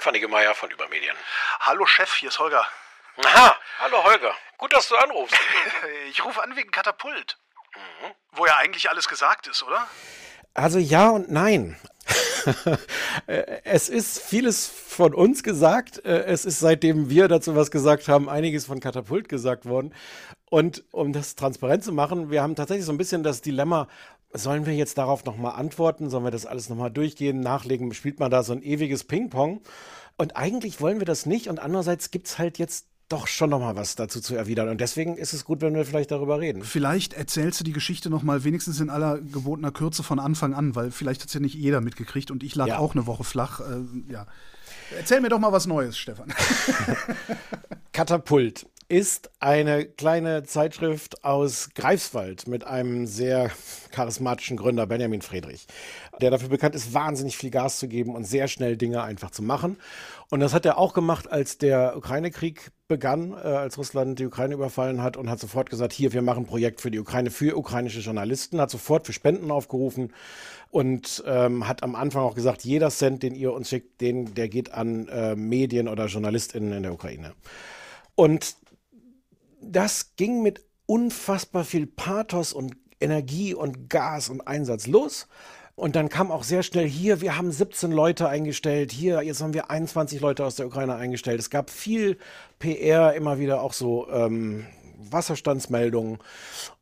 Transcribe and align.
Stefanie 0.00 0.20
Gemeier 0.20 0.54
von 0.54 0.70
Übermedien. 0.70 1.14
Hallo 1.60 1.84
Chef, 1.84 2.10
hier 2.14 2.30
ist 2.30 2.38
Holger. 2.38 2.64
Aha, 3.22 3.54
hallo 3.80 4.02
Holger. 4.02 4.34
Gut, 4.56 4.72
dass 4.72 4.88
du 4.88 4.96
anrufst. 4.96 5.36
ich 6.10 6.24
rufe 6.24 6.42
an 6.42 6.56
wegen 6.56 6.70
Katapult. 6.70 7.36
Mhm. 7.74 8.12
Wo 8.32 8.46
ja 8.46 8.56
eigentlich 8.56 8.88
alles 8.88 9.06
gesagt 9.08 9.46
ist, 9.46 9.62
oder? 9.62 9.86
Also 10.54 10.78
ja 10.78 11.10
und 11.10 11.30
nein. 11.30 11.78
es 13.26 13.90
ist 13.90 14.22
vieles 14.22 14.66
von 14.66 15.12
uns 15.12 15.42
gesagt. 15.42 16.02
Es 16.02 16.46
ist 16.46 16.60
seitdem 16.60 17.10
wir 17.10 17.28
dazu 17.28 17.54
was 17.54 17.70
gesagt 17.70 18.08
haben, 18.08 18.30
einiges 18.30 18.64
von 18.64 18.80
Katapult 18.80 19.28
gesagt 19.28 19.66
worden. 19.66 19.94
Und 20.48 20.82
um 20.92 21.12
das 21.12 21.36
transparent 21.36 21.84
zu 21.84 21.92
machen, 21.92 22.30
wir 22.30 22.42
haben 22.42 22.56
tatsächlich 22.56 22.86
so 22.86 22.92
ein 22.92 22.98
bisschen 22.98 23.22
das 23.22 23.42
Dilemma, 23.42 23.86
sollen 24.32 24.66
wir 24.66 24.74
jetzt 24.74 24.98
darauf 24.98 25.24
nochmal 25.24 25.52
antworten? 25.52 26.10
Sollen 26.10 26.24
wir 26.24 26.30
das 26.30 26.46
alles 26.46 26.68
nochmal 26.68 26.90
durchgehen, 26.90 27.40
nachlegen? 27.40 27.92
Spielt 27.94 28.20
man 28.20 28.30
da 28.30 28.42
so 28.42 28.52
ein 28.52 28.62
ewiges 28.62 29.04
Ping-Pong? 29.04 29.60
Und 30.16 30.36
eigentlich 30.36 30.80
wollen 30.80 30.98
wir 30.98 31.06
das 31.06 31.26
nicht. 31.26 31.48
Und 31.48 31.58
andererseits 31.60 32.10
gibt 32.10 32.26
es 32.26 32.38
halt 32.38 32.58
jetzt 32.58 32.86
doch 33.08 33.26
schon 33.26 33.50
noch 33.50 33.58
mal 33.58 33.74
was 33.74 33.96
dazu 33.96 34.20
zu 34.20 34.36
erwidern. 34.36 34.68
Und 34.68 34.80
deswegen 34.80 35.16
ist 35.16 35.32
es 35.32 35.44
gut, 35.44 35.60
wenn 35.60 35.74
wir 35.74 35.84
vielleicht 35.84 36.12
darüber 36.12 36.38
reden. 36.40 36.62
Vielleicht 36.62 37.12
erzählst 37.12 37.58
du 37.58 37.64
die 37.64 37.72
Geschichte 37.72 38.08
noch 38.08 38.22
mal 38.22 38.44
wenigstens 38.44 38.78
in 38.80 38.88
aller 38.88 39.18
gebotener 39.18 39.72
Kürze 39.72 40.02
von 40.02 40.20
Anfang 40.20 40.54
an, 40.54 40.76
weil 40.76 40.92
vielleicht 40.92 41.22
hat 41.22 41.28
es 41.28 41.34
ja 41.34 41.40
nicht 41.40 41.54
jeder 41.54 41.80
mitgekriegt 41.80 42.30
und 42.30 42.44
ich 42.44 42.54
lag 42.54 42.68
ja. 42.68 42.78
auch 42.78 42.94
eine 42.94 43.06
Woche 43.06 43.24
flach. 43.24 43.60
Äh, 43.60 44.12
ja. 44.12 44.26
Erzähl 44.96 45.20
mir 45.20 45.28
doch 45.28 45.40
mal 45.40 45.52
was 45.52 45.66
Neues, 45.66 45.98
Stefan. 45.98 46.32
Katapult 47.92 48.66
ist 48.90 49.30
eine 49.38 49.84
kleine 49.84 50.42
Zeitschrift 50.42 51.24
aus 51.24 51.70
Greifswald 51.76 52.48
mit 52.48 52.64
einem 52.64 53.06
sehr 53.06 53.52
charismatischen 53.92 54.56
Gründer, 54.56 54.84
Benjamin 54.84 55.22
Friedrich, 55.22 55.68
der 56.20 56.32
dafür 56.32 56.48
bekannt 56.48 56.74
ist, 56.74 56.92
wahnsinnig 56.92 57.36
viel 57.36 57.50
Gas 57.50 57.78
zu 57.78 57.86
geben 57.86 58.16
und 58.16 58.24
sehr 58.24 58.48
schnell 58.48 58.76
Dinge 58.76 59.04
einfach 59.04 59.30
zu 59.30 59.44
machen. 59.44 59.76
Und 60.28 60.40
das 60.40 60.52
hat 60.52 60.66
er 60.66 60.76
auch 60.76 60.92
gemacht, 60.92 61.30
als 61.30 61.56
der 61.56 61.96
Ukraine-Krieg 61.96 62.72
begann, 62.88 63.32
äh, 63.32 63.36
als 63.36 63.78
Russland 63.78 64.18
die 64.18 64.26
Ukraine 64.26 64.54
überfallen 64.54 65.00
hat 65.04 65.16
und 65.16 65.30
hat 65.30 65.38
sofort 65.38 65.70
gesagt, 65.70 65.92
hier, 65.92 66.12
wir 66.12 66.22
machen 66.22 66.42
ein 66.42 66.46
Projekt 66.46 66.80
für 66.80 66.90
die 66.90 66.98
Ukraine, 66.98 67.30
für 67.30 67.56
ukrainische 67.56 68.00
Journalisten, 68.00 68.60
hat 68.60 68.70
sofort 68.70 69.06
für 69.06 69.12
Spenden 69.12 69.52
aufgerufen 69.52 70.12
und 70.70 71.22
ähm, 71.28 71.68
hat 71.68 71.84
am 71.84 71.94
Anfang 71.94 72.22
auch 72.22 72.34
gesagt, 72.34 72.64
jeder 72.64 72.90
Cent, 72.90 73.22
den 73.22 73.36
ihr 73.36 73.52
uns 73.52 73.68
schickt, 73.68 74.00
den, 74.00 74.34
der 74.34 74.48
geht 74.48 74.74
an 74.74 75.06
äh, 75.06 75.36
Medien 75.36 75.86
oder 75.86 76.06
JournalistInnen 76.06 76.72
in 76.72 76.82
der 76.82 76.92
Ukraine. 76.92 77.34
Und 78.16 78.56
das 79.60 80.16
ging 80.16 80.42
mit 80.42 80.64
unfassbar 80.86 81.64
viel 81.64 81.86
Pathos 81.86 82.52
und 82.52 82.76
Energie 83.00 83.54
und 83.54 83.88
Gas 83.88 84.28
und 84.28 84.46
Einsatz 84.46 84.86
los. 84.86 85.28
Und 85.74 85.96
dann 85.96 86.10
kam 86.10 86.30
auch 86.30 86.44
sehr 86.44 86.62
schnell 86.62 86.86
hier, 86.86 87.22
wir 87.22 87.38
haben 87.38 87.50
17 87.50 87.90
Leute 87.90 88.28
eingestellt, 88.28 88.92
hier, 88.92 89.22
jetzt 89.22 89.40
haben 89.40 89.54
wir 89.54 89.70
21 89.70 90.20
Leute 90.20 90.44
aus 90.44 90.56
der 90.56 90.66
Ukraine 90.66 90.96
eingestellt. 90.96 91.40
Es 91.40 91.48
gab 91.48 91.70
viel 91.70 92.18
PR, 92.58 93.14
immer 93.14 93.38
wieder 93.38 93.62
auch 93.62 93.72
so 93.72 94.06
ähm, 94.10 94.66
Wasserstandsmeldungen. 95.10 96.18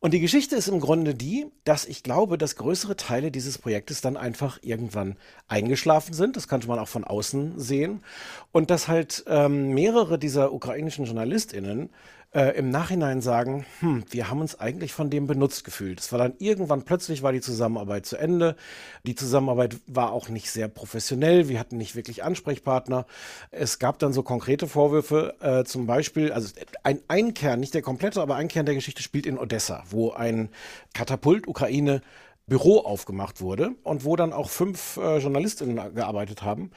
Und 0.00 0.14
die 0.14 0.20
Geschichte 0.20 0.56
ist 0.56 0.68
im 0.68 0.80
Grunde 0.80 1.14
die, 1.14 1.46
dass 1.64 1.84
ich 1.84 2.02
glaube, 2.02 2.38
dass 2.38 2.56
größere 2.56 2.96
Teile 2.96 3.30
dieses 3.30 3.58
Projektes 3.58 4.00
dann 4.00 4.16
einfach 4.16 4.58
irgendwann 4.62 5.16
eingeschlafen 5.46 6.12
sind. 6.12 6.36
Das 6.36 6.48
konnte 6.48 6.66
man 6.66 6.78
auch 6.78 6.88
von 6.88 7.04
außen 7.04 7.58
sehen. 7.58 8.02
Und 8.50 8.70
dass 8.70 8.88
halt 8.88 9.24
ähm, 9.28 9.74
mehrere 9.74 10.18
dieser 10.18 10.52
ukrainischen 10.52 11.04
JournalistInnen 11.04 11.90
äh, 12.34 12.56
im 12.58 12.70
Nachhinein 12.70 13.22
sagen, 13.22 13.64
hm, 13.80 14.04
wir 14.10 14.28
haben 14.28 14.40
uns 14.40 14.60
eigentlich 14.60 14.92
von 14.92 15.08
dem 15.08 15.26
benutzt 15.26 15.64
gefühlt. 15.64 16.00
Es 16.00 16.12
war 16.12 16.18
dann 16.18 16.34
irgendwann 16.38 16.82
plötzlich 16.82 17.22
war 17.22 17.32
die 17.32 17.40
Zusammenarbeit 17.40 18.04
zu 18.04 18.16
Ende. 18.16 18.56
Die 19.04 19.14
Zusammenarbeit 19.14 19.78
war 19.86 20.12
auch 20.12 20.28
nicht 20.28 20.50
sehr 20.50 20.68
professionell. 20.68 21.48
Wir 21.48 21.58
hatten 21.58 21.78
nicht 21.78 21.96
wirklich 21.96 22.22
Ansprechpartner. 22.22 23.06
Es 23.50 23.78
gab 23.78 23.98
dann 23.98 24.12
so 24.12 24.22
konkrete 24.22 24.68
Vorwürfe, 24.68 25.36
äh, 25.40 25.64
zum 25.64 25.86
Beispiel, 25.86 26.32
also 26.32 26.52
ein, 26.82 27.00
ein 27.08 27.32
Kern, 27.32 27.60
nicht 27.60 27.74
der 27.74 27.82
komplette, 27.82 28.20
aber 28.20 28.36
ein 28.36 28.48
Kern 28.48 28.66
der 28.66 28.74
Geschichte 28.74 29.02
spielt 29.02 29.26
in 29.26 29.38
Odessa, 29.38 29.84
wo 29.88 30.10
ein 30.12 30.50
Katapult 30.92 31.48
Ukraine 31.48 32.02
Büro 32.46 32.78
aufgemacht 32.80 33.40
wurde 33.40 33.72
und 33.84 34.04
wo 34.04 34.16
dann 34.16 34.32
auch 34.32 34.50
fünf 34.50 34.96
äh, 34.96 35.18
Journalistinnen 35.18 35.94
gearbeitet 35.94 36.42
haben. 36.42 36.72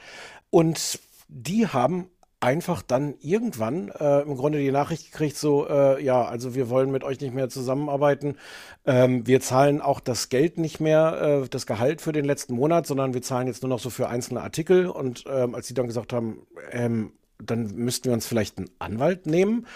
Und 0.50 0.98
die 1.28 1.66
haben 1.66 2.10
einfach 2.42 2.82
dann 2.82 3.14
irgendwann 3.20 3.88
äh, 3.88 4.22
im 4.22 4.36
Grunde 4.36 4.58
die 4.58 4.72
Nachricht 4.72 5.12
gekriegt, 5.12 5.36
so, 5.36 5.68
äh, 5.68 6.02
ja, 6.02 6.24
also 6.24 6.54
wir 6.56 6.68
wollen 6.68 6.90
mit 6.90 7.04
euch 7.04 7.20
nicht 7.20 7.32
mehr 7.32 7.48
zusammenarbeiten. 7.48 8.36
Ähm, 8.84 9.26
wir 9.26 9.40
zahlen 9.40 9.80
auch 9.80 10.00
das 10.00 10.28
Geld 10.28 10.58
nicht 10.58 10.80
mehr, 10.80 11.42
äh, 11.44 11.48
das 11.48 11.66
Gehalt 11.66 12.00
für 12.00 12.12
den 12.12 12.24
letzten 12.24 12.54
Monat, 12.54 12.86
sondern 12.86 13.14
wir 13.14 13.22
zahlen 13.22 13.46
jetzt 13.46 13.62
nur 13.62 13.70
noch 13.70 13.78
so 13.78 13.90
für 13.90 14.08
einzelne 14.08 14.42
Artikel. 14.42 14.88
Und 14.88 15.24
ähm, 15.28 15.54
als 15.54 15.68
sie 15.68 15.74
dann 15.74 15.86
gesagt 15.86 16.12
haben, 16.12 16.46
ähm, 16.72 17.12
dann 17.38 17.74
müssten 17.76 18.06
wir 18.06 18.12
uns 18.12 18.26
vielleicht 18.26 18.58
einen 18.58 18.70
Anwalt 18.80 19.26
nehmen. 19.26 19.66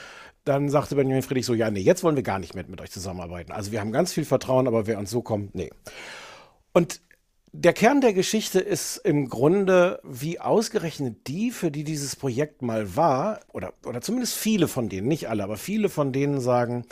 Dann 0.45 0.69
sagte 0.69 0.97
Benjamin 0.97 1.23
Friedrich 1.23 1.47
so, 1.47 1.55
ja, 1.55 1.71
nee, 1.71 1.81
jetzt 1.81 2.03
wollen 2.03 2.17
wir 2.17 2.23
gar 2.25 2.41
nicht 2.41 2.55
mehr 2.57 2.65
mit 2.67 2.81
euch 2.81 2.91
zusammenarbeiten. 2.91 3.53
Also 3.53 3.71
wir 3.71 3.81
haben 3.81 3.93
ganz 3.93 4.13
viel 4.13 4.25
Vertrauen, 4.25 4.67
aber 4.67 4.89
wer 4.89 4.99
uns 4.99 5.11
so 5.11 5.23
kommt, 5.23 5.55
nee. 5.55 5.71
Und 6.73 7.01
der 7.53 7.73
Kern 7.73 8.01
der 8.01 8.13
Geschichte 8.13 8.61
ist 8.61 8.99
im 8.99 9.29
Grunde, 9.29 10.01
wie 10.03 10.41
ausgerechnet 10.41 11.27
die, 11.27 11.51
für 11.51 11.71
die 11.71 11.85
dieses 11.85 12.17
Projekt 12.17 12.63
mal 12.63 12.97
war, 12.97 13.41
oder, 13.53 13.73
oder 13.85 14.01
zumindest 14.01 14.35
viele 14.35 14.69
von 14.69 14.89
denen, 14.89 15.09
nicht 15.09 15.29
alle, 15.29 15.43
aber 15.45 15.57
viele 15.57 15.89
von 15.89 16.13
denen 16.13 16.41
sagen, 16.41 16.85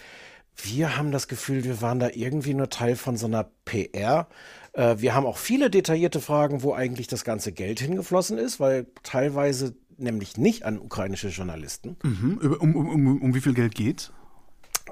wir 0.57 0.97
haben 0.97 1.11
das 1.11 1.29
Gefühl, 1.29 1.65
wir 1.65 1.83
waren 1.83 1.99
da 1.99 2.11
irgendwie 2.13 2.55
nur 2.55 2.71
Teil 2.71 2.97
von 2.97 3.17
so 3.17 3.27
einer 3.27 3.49
PR. 3.65 4.29
Äh, 4.73 4.97
wir 4.99 5.15
haben 5.15 5.27
auch 5.27 5.39
viele 5.39 5.69
detaillierte 5.69 6.21
Fragen, 6.21 6.63
wo 6.63 6.73
eigentlich 6.73 7.09
das 7.09 7.25
ganze 7.25 7.53
Geld 7.53 7.81
hingeflossen 7.81 8.39
ist, 8.39 8.61
weil 8.61 8.87
teilweise 9.03 9.75
nämlich 9.97 10.37
nicht 10.37 10.65
an 10.65 10.79
ukrainische 10.79 11.29
Journalisten. 11.29 11.97
Mhm. 12.03 12.39
Um, 12.61 12.77
um, 12.77 12.89
um, 12.89 13.23
um 13.23 13.35
wie 13.35 13.41
viel 13.41 13.55
Geld 13.55 13.75
geht 13.75 14.13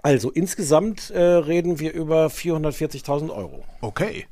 Also 0.02 0.30
insgesamt 0.30 1.10
äh, 1.10 1.20
reden 1.20 1.78
wir 1.78 1.92
über 1.92 2.26
440.000 2.26 3.30
Euro. 3.30 3.64
Okay. 3.80 4.26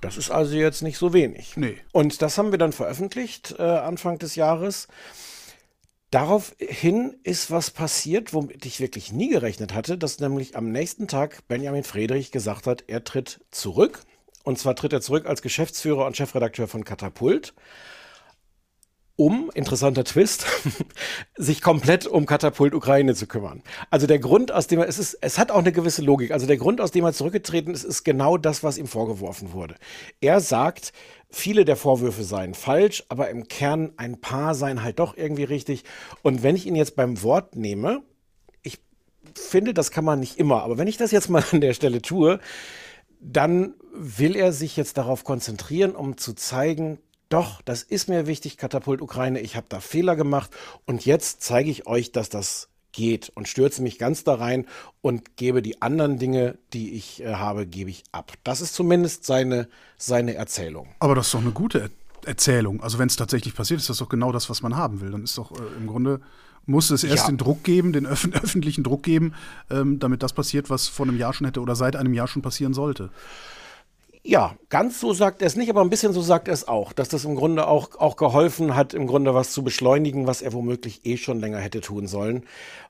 Das 0.00 0.16
ist 0.16 0.30
also 0.30 0.56
jetzt 0.56 0.82
nicht 0.82 0.98
so 0.98 1.12
wenig. 1.12 1.56
Nee. 1.56 1.78
Und 1.92 2.22
das 2.22 2.38
haben 2.38 2.50
wir 2.50 2.58
dann 2.58 2.72
veröffentlicht 2.72 3.54
äh, 3.58 3.62
Anfang 3.62 4.18
des 4.18 4.36
Jahres. 4.36 4.88
Daraufhin 6.10 7.16
ist 7.24 7.50
was 7.50 7.70
passiert, 7.70 8.32
womit 8.32 8.64
ich 8.64 8.80
wirklich 8.80 9.12
nie 9.12 9.28
gerechnet 9.28 9.74
hatte, 9.74 9.98
dass 9.98 10.20
nämlich 10.20 10.56
am 10.56 10.70
nächsten 10.70 11.08
Tag 11.08 11.46
Benjamin 11.48 11.82
Friedrich 11.82 12.30
gesagt 12.30 12.66
hat, 12.66 12.84
er 12.86 13.04
tritt 13.04 13.40
zurück. 13.50 14.02
Und 14.44 14.58
zwar 14.58 14.76
tritt 14.76 14.92
er 14.92 15.00
zurück 15.00 15.26
als 15.26 15.42
Geschäftsführer 15.42 16.06
und 16.06 16.16
Chefredakteur 16.16 16.68
von 16.68 16.84
Katapult 16.84 17.54
um, 19.16 19.50
interessanter 19.54 20.04
Twist, 20.04 20.46
sich 21.36 21.62
komplett 21.62 22.06
um 22.06 22.26
Katapult 22.26 22.74
Ukraine 22.74 23.14
zu 23.14 23.26
kümmern. 23.26 23.62
Also 23.90 24.06
der 24.06 24.18
Grund, 24.18 24.52
aus 24.52 24.66
dem 24.66 24.78
er, 24.78 24.88
es 24.88 24.98
ist, 24.98 25.18
es 25.22 25.38
hat 25.38 25.50
auch 25.50 25.58
eine 25.58 25.72
gewisse 25.72 26.02
Logik. 26.02 26.30
Also 26.30 26.46
der 26.46 26.58
Grund, 26.58 26.80
aus 26.80 26.90
dem 26.90 27.04
er 27.04 27.14
zurückgetreten 27.14 27.72
ist, 27.72 27.84
ist 27.84 28.04
genau 28.04 28.36
das, 28.36 28.62
was 28.62 28.76
ihm 28.76 28.86
vorgeworfen 28.86 29.52
wurde. 29.52 29.76
Er 30.20 30.40
sagt, 30.40 30.92
viele 31.30 31.64
der 31.64 31.76
Vorwürfe 31.76 32.24
seien 32.24 32.54
falsch, 32.54 33.04
aber 33.08 33.30
im 33.30 33.48
Kern 33.48 33.92
ein 33.96 34.20
paar 34.20 34.54
seien 34.54 34.82
halt 34.82 34.98
doch 34.98 35.16
irgendwie 35.16 35.44
richtig. 35.44 35.84
Und 36.22 36.42
wenn 36.42 36.56
ich 36.56 36.66
ihn 36.66 36.76
jetzt 36.76 36.94
beim 36.94 37.22
Wort 37.22 37.56
nehme, 37.56 38.02
ich 38.62 38.78
finde, 39.34 39.72
das 39.72 39.90
kann 39.90 40.04
man 40.04 40.20
nicht 40.20 40.38
immer, 40.38 40.62
aber 40.62 40.76
wenn 40.76 40.88
ich 40.88 40.98
das 40.98 41.10
jetzt 41.10 41.30
mal 41.30 41.44
an 41.52 41.62
der 41.62 41.72
Stelle 41.72 42.02
tue, 42.02 42.38
dann 43.18 43.74
will 43.92 44.36
er 44.36 44.52
sich 44.52 44.76
jetzt 44.76 44.98
darauf 44.98 45.24
konzentrieren, 45.24 45.96
um 45.96 46.18
zu 46.18 46.34
zeigen, 46.34 46.98
doch, 47.28 47.62
das 47.62 47.82
ist 47.82 48.08
mir 48.08 48.26
wichtig, 48.26 48.56
Katapult 48.56 49.00
Ukraine, 49.00 49.40
ich 49.40 49.56
habe 49.56 49.66
da 49.68 49.80
Fehler 49.80 50.16
gemacht 50.16 50.50
und 50.84 51.04
jetzt 51.04 51.42
zeige 51.42 51.70
ich 51.70 51.86
euch, 51.86 52.12
dass 52.12 52.28
das 52.28 52.68
geht 52.92 53.30
und 53.34 53.46
stürze 53.46 53.82
mich 53.82 53.98
ganz 53.98 54.24
da 54.24 54.34
rein 54.34 54.66
und 55.02 55.36
gebe 55.36 55.60
die 55.60 55.82
anderen 55.82 56.18
Dinge, 56.18 56.56
die 56.72 56.94
ich 56.94 57.22
äh, 57.22 57.34
habe, 57.34 57.66
gebe 57.66 57.90
ich 57.90 58.04
ab. 58.10 58.32
Das 58.42 58.60
ist 58.60 58.74
zumindest 58.74 59.26
seine, 59.26 59.68
seine 59.98 60.34
Erzählung. 60.34 60.88
Aber 60.98 61.14
das 61.14 61.26
ist 61.26 61.34
doch 61.34 61.40
eine 61.40 61.50
gute 61.50 61.90
Erzählung. 62.24 62.82
Also 62.82 62.98
wenn 62.98 63.08
es 63.08 63.16
tatsächlich 63.16 63.54
passiert, 63.54 63.80
ist 63.80 63.90
das 63.90 63.98
doch 63.98 64.08
genau 64.08 64.32
das, 64.32 64.48
was 64.48 64.62
man 64.62 64.76
haben 64.76 65.00
will. 65.00 65.10
Dann 65.10 65.24
ist 65.24 65.36
doch 65.36 65.52
äh, 65.52 65.76
im 65.78 65.86
Grunde 65.86 66.20
muss 66.64 66.90
es 66.90 67.04
erst 67.04 67.24
ja. 67.24 67.28
den 67.28 67.38
Druck 67.38 67.62
geben, 67.62 67.92
den 67.92 68.06
öf 68.06 68.28
öffentlichen 68.32 68.82
Druck 68.82 69.02
geben, 69.02 69.34
ähm, 69.70 69.98
damit 69.98 70.22
das 70.22 70.32
passiert, 70.32 70.68
was 70.68 70.88
vor 70.88 71.06
einem 71.06 71.16
Jahr 71.16 71.32
schon 71.32 71.46
hätte 71.46 71.60
oder 71.60 71.76
seit 71.76 71.96
einem 71.96 72.12
Jahr 72.12 72.26
schon 72.26 72.42
passieren 72.42 72.74
sollte. 72.74 73.10
Ja, 74.28 74.56
ganz 74.70 74.98
so 74.98 75.12
sagt 75.12 75.40
er 75.40 75.46
es 75.46 75.54
nicht, 75.54 75.70
aber 75.70 75.82
ein 75.82 75.88
bisschen 75.88 76.12
so 76.12 76.20
sagt 76.20 76.48
er 76.48 76.54
es 76.54 76.66
auch, 76.66 76.92
dass 76.92 77.08
das 77.08 77.24
im 77.24 77.36
Grunde 77.36 77.68
auch, 77.68 77.94
auch 77.94 78.16
geholfen 78.16 78.74
hat, 78.74 78.92
im 78.92 79.06
Grunde 79.06 79.34
was 79.34 79.52
zu 79.52 79.62
beschleunigen, 79.62 80.26
was 80.26 80.42
er 80.42 80.52
womöglich 80.52 81.06
eh 81.06 81.16
schon 81.16 81.38
länger 81.38 81.60
hätte 81.60 81.80
tun 81.80 82.08
sollen. 82.08 82.44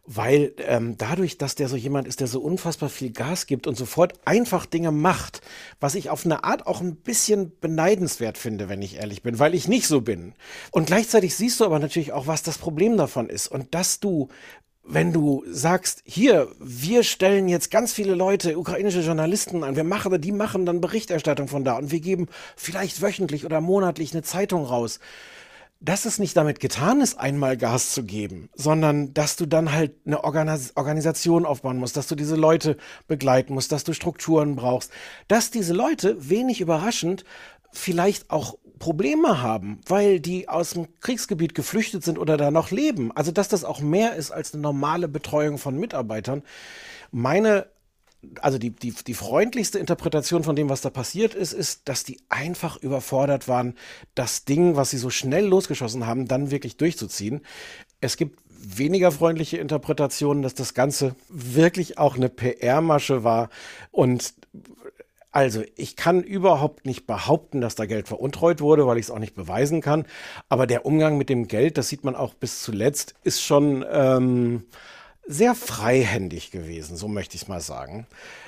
Weil 0.06 0.54
ähm, 0.66 0.94
dadurch, 0.96 1.36
dass 1.36 1.54
der 1.54 1.68
so 1.68 1.76
jemand 1.76 2.08
ist, 2.08 2.20
der 2.20 2.26
so 2.26 2.40
unfassbar 2.40 2.88
viel 2.88 3.10
Gas 3.10 3.46
gibt 3.46 3.66
und 3.66 3.76
sofort 3.76 4.14
einfach 4.24 4.64
Dinge 4.64 4.92
macht, 4.92 5.42
was 5.78 5.94
ich 5.94 6.08
auf 6.08 6.24
eine 6.24 6.42
Art 6.42 6.66
auch 6.66 6.80
ein 6.80 6.96
bisschen 6.96 7.52
beneidenswert 7.60 8.38
finde, 8.38 8.70
wenn 8.70 8.80
ich 8.80 8.96
ehrlich 8.96 9.22
bin, 9.22 9.38
weil 9.38 9.54
ich 9.54 9.68
nicht 9.68 9.86
so 9.88 10.00
bin. 10.00 10.32
Und 10.70 10.86
gleichzeitig 10.86 11.36
siehst 11.36 11.60
du 11.60 11.66
aber 11.66 11.78
natürlich 11.78 12.12
auch, 12.12 12.26
was 12.26 12.44
das 12.44 12.56
Problem 12.56 12.96
davon 12.96 13.28
ist. 13.28 13.48
Und 13.48 13.74
dass 13.74 14.00
du 14.00 14.28
wenn 14.86 15.12
du 15.12 15.44
sagst, 15.48 16.02
hier, 16.04 16.48
wir 16.60 17.02
stellen 17.02 17.48
jetzt 17.48 17.70
ganz 17.70 17.92
viele 17.92 18.14
Leute, 18.14 18.58
ukrainische 18.58 19.00
Journalisten 19.00 19.64
an, 19.64 19.76
wir 19.76 19.84
machen, 19.84 20.20
die 20.20 20.32
machen 20.32 20.64
dann 20.64 20.80
Berichterstattung 20.80 21.48
von 21.48 21.64
da 21.64 21.76
und 21.76 21.90
wir 21.90 22.00
geben 22.00 22.28
vielleicht 22.56 23.02
wöchentlich 23.02 23.44
oder 23.44 23.60
monatlich 23.60 24.12
eine 24.12 24.22
Zeitung 24.22 24.64
raus. 24.64 25.00
dass 25.80 26.06
es 26.06 26.18
nicht 26.18 26.36
damit 26.36 26.58
getan 26.58 27.02
ist, 27.02 27.18
einmal 27.18 27.56
Gas 27.56 27.92
zu 27.92 28.02
geben, 28.02 28.48
sondern 28.54 29.12
dass 29.12 29.36
du 29.36 29.44
dann 29.44 29.72
halt 29.72 29.94
eine 30.06 30.24
Organis 30.24 30.72
Organisation 30.74 31.44
aufbauen 31.44 31.76
musst, 31.76 31.98
dass 31.98 32.06
du 32.06 32.14
diese 32.14 32.34
Leute 32.34 32.78
begleiten 33.08 33.52
musst, 33.52 33.72
dass 33.72 33.84
du 33.84 33.92
Strukturen 33.92 34.56
brauchst, 34.56 34.90
dass 35.28 35.50
diese 35.50 35.74
Leute 35.74 36.30
wenig 36.30 36.62
überraschend 36.62 37.24
vielleicht 37.72 38.30
auch 38.30 38.58
Probleme 38.78 39.42
haben, 39.42 39.80
weil 39.86 40.20
die 40.20 40.48
aus 40.48 40.70
dem 40.70 40.86
Kriegsgebiet 41.00 41.54
geflüchtet 41.54 42.04
sind 42.04 42.18
oder 42.18 42.36
da 42.36 42.50
noch 42.50 42.70
leben. 42.70 43.10
Also 43.12 43.32
dass 43.32 43.48
das 43.48 43.64
auch 43.64 43.80
mehr 43.80 44.16
ist 44.16 44.30
als 44.30 44.52
eine 44.52 44.62
normale 44.62 45.08
Betreuung 45.08 45.58
von 45.58 45.78
Mitarbeitern. 45.78 46.42
Meine 47.10 47.66
also 48.40 48.58
die, 48.58 48.70
die, 48.70 48.92
die 48.92 49.14
freundlichste 49.14 49.78
Interpretation 49.78 50.42
von 50.42 50.56
dem, 50.56 50.68
was 50.68 50.80
da 50.80 50.90
passiert 50.90 51.34
ist, 51.34 51.52
ist, 51.52 51.88
dass 51.88 52.02
die 52.02 52.18
einfach 52.28 52.76
überfordert 52.76 53.46
waren, 53.46 53.74
das 54.14 54.44
Ding, 54.44 54.74
was 54.74 54.90
sie 54.90 54.98
so 54.98 55.10
schnell 55.10 55.46
losgeschossen 55.46 56.06
haben, 56.06 56.26
dann 56.26 56.50
wirklich 56.50 56.76
durchzuziehen. 56.76 57.42
Es 58.00 58.16
gibt 58.16 58.40
weniger 58.58 59.12
freundliche 59.12 59.58
Interpretationen, 59.58 60.42
dass 60.42 60.54
das 60.54 60.74
Ganze 60.74 61.14
wirklich 61.28 61.98
auch 61.98 62.16
eine 62.16 62.28
PR-Masche 62.28 63.22
war 63.22 63.48
und 63.92 64.34
also, 65.36 65.62
ich 65.76 65.96
kann 65.96 66.22
überhaupt 66.22 66.86
nicht 66.86 67.06
behaupten, 67.06 67.60
dass 67.60 67.74
da 67.74 67.84
Geld 67.84 68.08
veruntreut 68.08 68.62
wurde, 68.62 68.86
weil 68.86 68.96
ich 68.96 69.04
es 69.04 69.10
auch 69.10 69.18
nicht 69.18 69.34
beweisen 69.34 69.82
kann. 69.82 70.06
Aber 70.48 70.66
der 70.66 70.86
Umgang 70.86 71.18
mit 71.18 71.28
dem 71.28 71.46
Geld, 71.46 71.76
das 71.76 71.90
sieht 71.90 72.04
man 72.04 72.16
auch 72.16 72.32
bis 72.32 72.62
zuletzt, 72.62 73.14
ist 73.22 73.42
schon 73.42 73.84
ähm, 73.92 74.64
sehr 75.26 75.54
freihändig 75.54 76.52
gewesen, 76.52 76.96
so 76.96 77.06
möchte 77.06 77.36
ich 77.36 77.42
es 77.42 77.48
mal 77.48 77.60
sagen. 77.60 78.06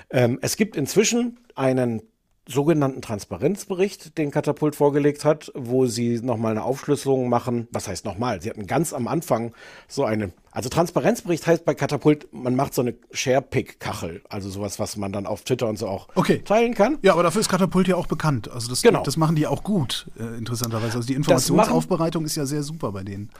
Ähm, 0.08 0.38
es 0.40 0.56
gibt 0.56 0.76
inzwischen 0.76 1.38
einen 1.54 2.00
sogenannten 2.48 3.02
Transparenzbericht, 3.02 4.16
den 4.16 4.30
Katapult 4.30 4.74
vorgelegt 4.74 5.24
hat, 5.26 5.52
wo 5.54 5.86
sie 5.86 6.18
nochmal 6.22 6.52
eine 6.52 6.64
Aufschlüsselung 6.64 7.28
machen. 7.28 7.68
Was 7.72 7.88
heißt 7.88 8.06
nochmal? 8.06 8.40
Sie 8.40 8.48
hatten 8.48 8.66
ganz 8.66 8.94
am 8.94 9.06
Anfang 9.06 9.52
so 9.86 10.04
eine, 10.04 10.32
also 10.50 10.70
Transparenzbericht 10.70 11.46
heißt 11.46 11.66
bei 11.66 11.74
Katapult, 11.74 12.32
man 12.32 12.56
macht 12.56 12.72
so 12.72 12.80
eine 12.80 12.94
Share-Pick-Kachel, 13.12 14.22
also 14.30 14.48
sowas, 14.48 14.78
was 14.78 14.96
man 14.96 15.12
dann 15.12 15.26
auf 15.26 15.42
Twitter 15.42 15.68
und 15.68 15.78
so 15.78 15.88
auch 15.88 16.08
okay. 16.14 16.42
teilen 16.42 16.72
kann. 16.74 16.98
Ja, 17.02 17.12
aber 17.12 17.22
dafür 17.22 17.42
ist 17.42 17.50
Katapult 17.50 17.86
ja 17.86 17.96
auch 17.96 18.06
bekannt. 18.06 18.50
Also 18.50 18.70
das, 18.70 18.80
genau. 18.80 19.02
das 19.02 19.18
machen 19.18 19.36
die 19.36 19.46
auch 19.46 19.62
gut, 19.62 20.10
äh, 20.18 20.38
interessanterweise. 20.38 20.96
Also 20.96 21.06
die 21.06 21.14
Informationsaufbereitung 21.14 22.24
ist 22.24 22.36
ja 22.36 22.46
sehr 22.46 22.62
super 22.62 22.92
bei 22.92 23.02
denen. 23.04 23.30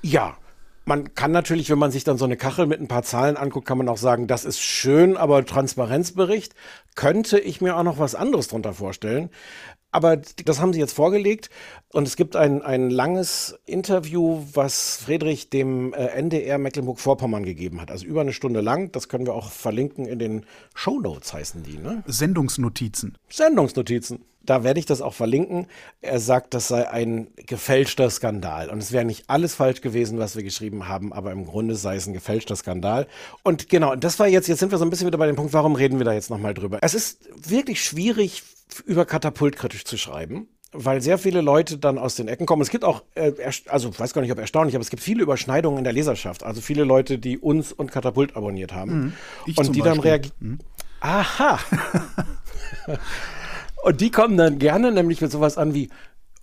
Ja, 0.00 0.38
man 0.88 1.14
kann 1.14 1.30
natürlich, 1.30 1.68
wenn 1.68 1.78
man 1.78 1.90
sich 1.90 2.02
dann 2.02 2.16
so 2.16 2.24
eine 2.24 2.38
Kachel 2.38 2.66
mit 2.66 2.80
ein 2.80 2.88
paar 2.88 3.02
Zahlen 3.02 3.36
anguckt, 3.36 3.68
kann 3.68 3.78
man 3.78 3.88
auch 3.88 3.98
sagen, 3.98 4.26
das 4.26 4.46
ist 4.46 4.58
schön, 4.58 5.16
aber 5.18 5.44
Transparenzbericht 5.44 6.54
könnte 6.94 7.38
ich 7.38 7.60
mir 7.60 7.76
auch 7.76 7.82
noch 7.82 7.98
was 7.98 8.14
anderes 8.14 8.48
drunter 8.48 8.72
vorstellen. 8.72 9.28
Aber 9.90 10.16
das 10.16 10.60
haben 10.60 10.72
sie 10.72 10.80
jetzt 10.80 10.92
vorgelegt 10.92 11.48
und 11.92 12.06
es 12.06 12.16
gibt 12.16 12.36
ein, 12.36 12.62
ein 12.62 12.90
langes 12.90 13.58
Interview, 13.64 14.42
was 14.52 14.96
Friedrich 14.96 15.48
dem 15.50 15.94
äh, 15.94 16.06
NDR 16.08 16.58
Mecklenburg-Vorpommern 16.58 17.42
gegeben 17.42 17.80
hat. 17.80 17.90
Also 17.90 18.04
über 18.04 18.20
eine 18.20 18.34
Stunde 18.34 18.60
lang. 18.60 18.92
Das 18.92 19.08
können 19.08 19.24
wir 19.24 19.34
auch 19.34 19.50
verlinken 19.50 20.04
in 20.06 20.18
den 20.18 20.46
Show 20.74 21.00
Notes 21.00 21.32
heißen 21.32 21.62
die. 21.62 21.78
Ne? 21.78 22.02
Sendungsnotizen. 22.06 23.16
Sendungsnotizen 23.30 24.24
da 24.48 24.64
werde 24.64 24.80
ich 24.80 24.86
das 24.86 25.02
auch 25.02 25.12
verlinken. 25.12 25.66
Er 26.00 26.20
sagt, 26.20 26.54
das 26.54 26.68
sei 26.68 26.88
ein 26.88 27.28
gefälschter 27.36 28.08
Skandal. 28.08 28.70
Und 28.70 28.78
es 28.78 28.92
wäre 28.92 29.04
nicht 29.04 29.28
alles 29.28 29.54
falsch 29.54 29.82
gewesen, 29.82 30.18
was 30.18 30.36
wir 30.36 30.42
geschrieben 30.42 30.88
haben, 30.88 31.12
aber 31.12 31.32
im 31.32 31.44
Grunde 31.44 31.74
sei 31.74 31.96
es 31.96 32.06
ein 32.06 32.14
gefälschter 32.14 32.56
Skandal. 32.56 33.06
Und 33.42 33.68
genau, 33.68 33.94
das 33.94 34.18
war 34.18 34.26
jetzt, 34.26 34.48
jetzt 34.48 34.60
sind 34.60 34.70
wir 34.70 34.78
so 34.78 34.86
ein 34.86 34.90
bisschen 34.90 35.06
wieder 35.06 35.18
bei 35.18 35.26
dem 35.26 35.36
Punkt, 35.36 35.52
warum 35.52 35.74
reden 35.74 35.98
wir 35.98 36.06
da 36.06 36.14
jetzt 36.14 36.30
nochmal 36.30 36.54
drüber? 36.54 36.78
Es 36.80 36.94
ist 36.94 37.28
wirklich 37.48 37.84
schwierig, 37.84 38.42
über 38.86 39.04
Katapult 39.04 39.56
kritisch 39.56 39.84
zu 39.84 39.96
schreiben 39.96 40.48
weil 40.70 41.00
sehr 41.00 41.16
viele 41.16 41.40
Leute 41.40 41.78
dann 41.78 41.96
aus 41.96 42.14
den 42.14 42.28
Ecken 42.28 42.44
kommen. 42.44 42.60
Es 42.60 42.68
gibt 42.68 42.84
auch, 42.84 43.02
äh, 43.14 43.32
also 43.68 43.88
ich 43.88 43.98
weiß 43.98 44.12
gar 44.12 44.20
nicht, 44.20 44.30
ob 44.30 44.38
erstaunlich, 44.38 44.74
aber 44.74 44.82
es 44.82 44.90
gibt 44.90 45.02
viele 45.02 45.22
Überschneidungen 45.22 45.78
in 45.78 45.84
der 45.84 45.94
Leserschaft. 45.94 46.42
Also 46.42 46.60
viele 46.60 46.84
Leute, 46.84 47.18
die 47.18 47.38
uns 47.38 47.72
und 47.72 47.90
Katapult 47.90 48.36
abonniert 48.36 48.74
haben 48.74 49.14
mhm. 49.46 49.56
und 49.56 49.74
die 49.74 49.80
dann 49.80 49.98
reagieren. 49.98 50.34
Mhm. 50.40 50.58
Aha. 51.00 51.58
Und 53.82 54.00
die 54.00 54.10
kommen 54.10 54.36
dann 54.36 54.58
gerne 54.58 54.92
nämlich 54.92 55.20
mit 55.20 55.30
sowas 55.30 55.58
an 55.58 55.74
wie, 55.74 55.88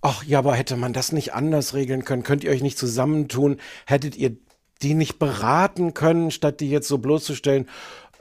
ach 0.00 0.24
ja, 0.24 0.38
aber 0.38 0.54
hätte 0.54 0.76
man 0.76 0.92
das 0.92 1.12
nicht 1.12 1.34
anders 1.34 1.74
regeln 1.74 2.04
können? 2.04 2.22
Könnt 2.22 2.44
ihr 2.44 2.50
euch 2.50 2.62
nicht 2.62 2.78
zusammentun? 2.78 3.58
Hättet 3.86 4.16
ihr 4.16 4.36
die 4.82 4.94
nicht 4.94 5.18
beraten 5.18 5.94
können, 5.94 6.30
statt 6.30 6.60
die 6.60 6.70
jetzt 6.70 6.88
so 6.88 6.98
bloßzustellen? 6.98 7.68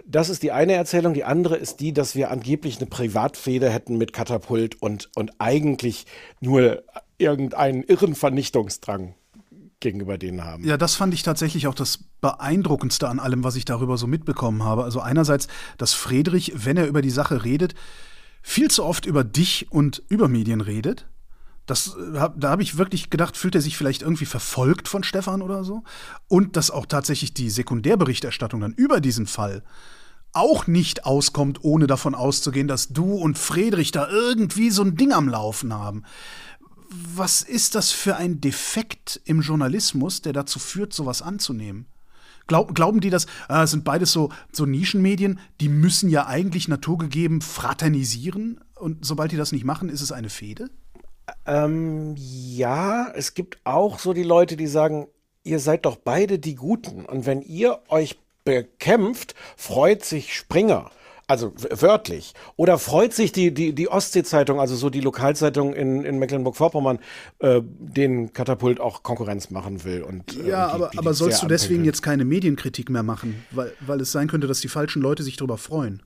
Das 0.05 0.29
ist 0.29 0.43
die 0.43 0.51
eine 0.51 0.73
Erzählung. 0.73 1.13
Die 1.13 1.23
andere 1.23 1.55
ist 1.55 1.79
die, 1.79 1.91
dass 1.91 2.15
wir 2.15 2.29
angeblich 2.29 2.77
eine 2.77 2.85
Privatfeder 2.85 3.69
hätten 3.71 3.97
mit 3.97 4.13
Katapult 4.13 4.81
und, 4.81 5.09
und 5.15 5.31
eigentlich 5.39 6.05
nur 6.41 6.83
irgendeinen 7.17 7.83
irren 7.83 8.13
Vernichtungsdrang 8.13 9.15
gegenüber 9.79 10.17
denen 10.17 10.43
haben. 10.43 10.63
Ja, 10.63 10.77
das 10.77 10.95
fand 10.95 11.13
ich 11.13 11.23
tatsächlich 11.23 11.67
auch 11.67 11.73
das 11.73 11.99
Beeindruckendste 12.21 13.07
an 13.07 13.19
allem, 13.19 13.43
was 13.43 13.55
ich 13.55 13.65
darüber 13.65 13.97
so 13.97 14.07
mitbekommen 14.07 14.63
habe. 14.63 14.83
Also 14.83 14.99
einerseits, 14.99 15.47
dass 15.77 15.93
Friedrich, 15.93 16.53
wenn 16.55 16.77
er 16.77 16.87
über 16.87 17.01
die 17.01 17.09
Sache 17.09 17.43
redet, 17.43 17.75
viel 18.47 18.69
zu 18.69 18.85
oft 18.85 19.07
über 19.07 19.23
dich 19.23 19.71
und 19.71 20.03
über 20.07 20.27
Medien 20.27 20.61
redet. 20.61 21.07
Das, 21.65 21.95
äh, 21.95 22.29
da 22.37 22.49
habe 22.51 22.61
ich 22.61 22.77
wirklich 22.77 23.09
gedacht, 23.09 23.37
fühlt 23.37 23.55
er 23.55 23.61
sich 23.61 23.75
vielleicht 23.75 24.03
irgendwie 24.03 24.27
verfolgt 24.27 24.87
von 24.87 25.03
Stefan 25.03 25.41
oder 25.41 25.63
so? 25.63 25.83
Und 26.27 26.55
dass 26.55 26.69
auch 26.69 26.85
tatsächlich 26.85 27.33
die 27.33 27.49
Sekundärberichterstattung 27.49 28.61
dann 28.61 28.73
über 28.73 29.01
diesen 29.01 29.25
Fall 29.25 29.63
auch 30.31 30.67
nicht 30.67 31.05
auskommt, 31.05 31.63
ohne 31.63 31.87
davon 31.87 32.13
auszugehen, 32.13 32.67
dass 32.67 32.89
du 32.89 33.15
und 33.15 33.39
Friedrich 33.39 33.91
da 33.91 34.07
irgendwie 34.07 34.69
so 34.69 34.83
ein 34.83 34.95
Ding 34.95 35.11
am 35.11 35.27
Laufen 35.27 35.73
haben. 35.73 36.03
Was 37.15 37.41
ist 37.41 37.73
das 37.73 37.89
für 37.91 38.15
ein 38.15 38.41
Defekt 38.41 39.19
im 39.25 39.41
Journalismus, 39.41 40.21
der 40.21 40.33
dazu 40.33 40.59
führt, 40.59 40.93
sowas 40.93 41.23
anzunehmen? 41.23 41.87
Glaub, 42.47 42.75
glauben 42.75 42.99
die, 42.99 43.09
dass 43.09 43.25
äh, 43.49 43.65
sind 43.65 43.83
beides 43.83 44.11
so, 44.11 44.29
so 44.51 44.65
Nischenmedien, 44.65 45.39
die 45.61 45.69
müssen 45.69 46.09
ja 46.09 46.27
eigentlich 46.27 46.67
naturgegeben 46.67 47.41
fraternisieren 47.41 48.59
und 48.75 49.05
sobald 49.05 49.31
die 49.31 49.37
das 49.37 49.51
nicht 49.51 49.65
machen, 49.65 49.89
ist 49.89 50.01
es 50.01 50.11
eine 50.11 50.29
Fehde? 50.29 50.69
Ähm, 51.45 52.13
ja, 52.17 53.09
es 53.15 53.33
gibt 53.33 53.59
auch 53.63 53.99
so 53.99 54.13
die 54.13 54.23
Leute, 54.23 54.57
die 54.57 54.67
sagen, 54.67 55.07
ihr 55.43 55.59
seid 55.59 55.85
doch 55.85 55.95
beide 55.95 56.39
die 56.39 56.55
Guten 56.55 57.05
und 57.05 57.25
wenn 57.25 57.41
ihr 57.41 57.79
euch 57.89 58.19
bekämpft, 58.43 59.33
freut 59.57 60.05
sich 60.05 60.35
Springer. 60.35 60.91
Also 61.27 61.53
wörtlich. 61.55 62.33
Oder 62.55 62.77
freut 62.77 63.13
sich 63.13 63.31
die, 63.31 63.53
die, 63.53 63.73
die 63.73 63.89
Ostsee-Zeitung, 63.89 64.59
also 64.59 64.75
so 64.75 64.89
die 64.89 65.01
Lokalzeitung 65.01 65.73
in, 65.73 66.03
in 66.03 66.19
Mecklenburg-Vorpommern, 66.19 66.99
äh, 67.39 67.61
den 67.63 68.31
Katapult 68.33 68.79
auch 68.79 69.01
Konkurrenz 69.01 69.49
machen 69.49 69.83
will. 69.83 70.03
Und, 70.03 70.37
äh, 70.37 70.49
ja, 70.49 70.67
die, 70.67 70.73
aber, 70.73 70.91
aber 70.95 71.13
sollst 71.13 71.41
du 71.41 71.47
deswegen 71.47 71.83
jetzt 71.83 72.03
keine 72.03 72.25
Medienkritik 72.25 72.89
mehr 72.89 73.03
machen? 73.03 73.43
Weil, 73.51 73.73
weil 73.79 74.01
es 74.01 74.11
sein 74.11 74.27
könnte, 74.27 74.47
dass 74.47 74.59
die 74.59 74.67
falschen 74.67 75.01
Leute 75.01 75.23
sich 75.23 75.37
darüber 75.37 75.57
freuen. 75.57 76.03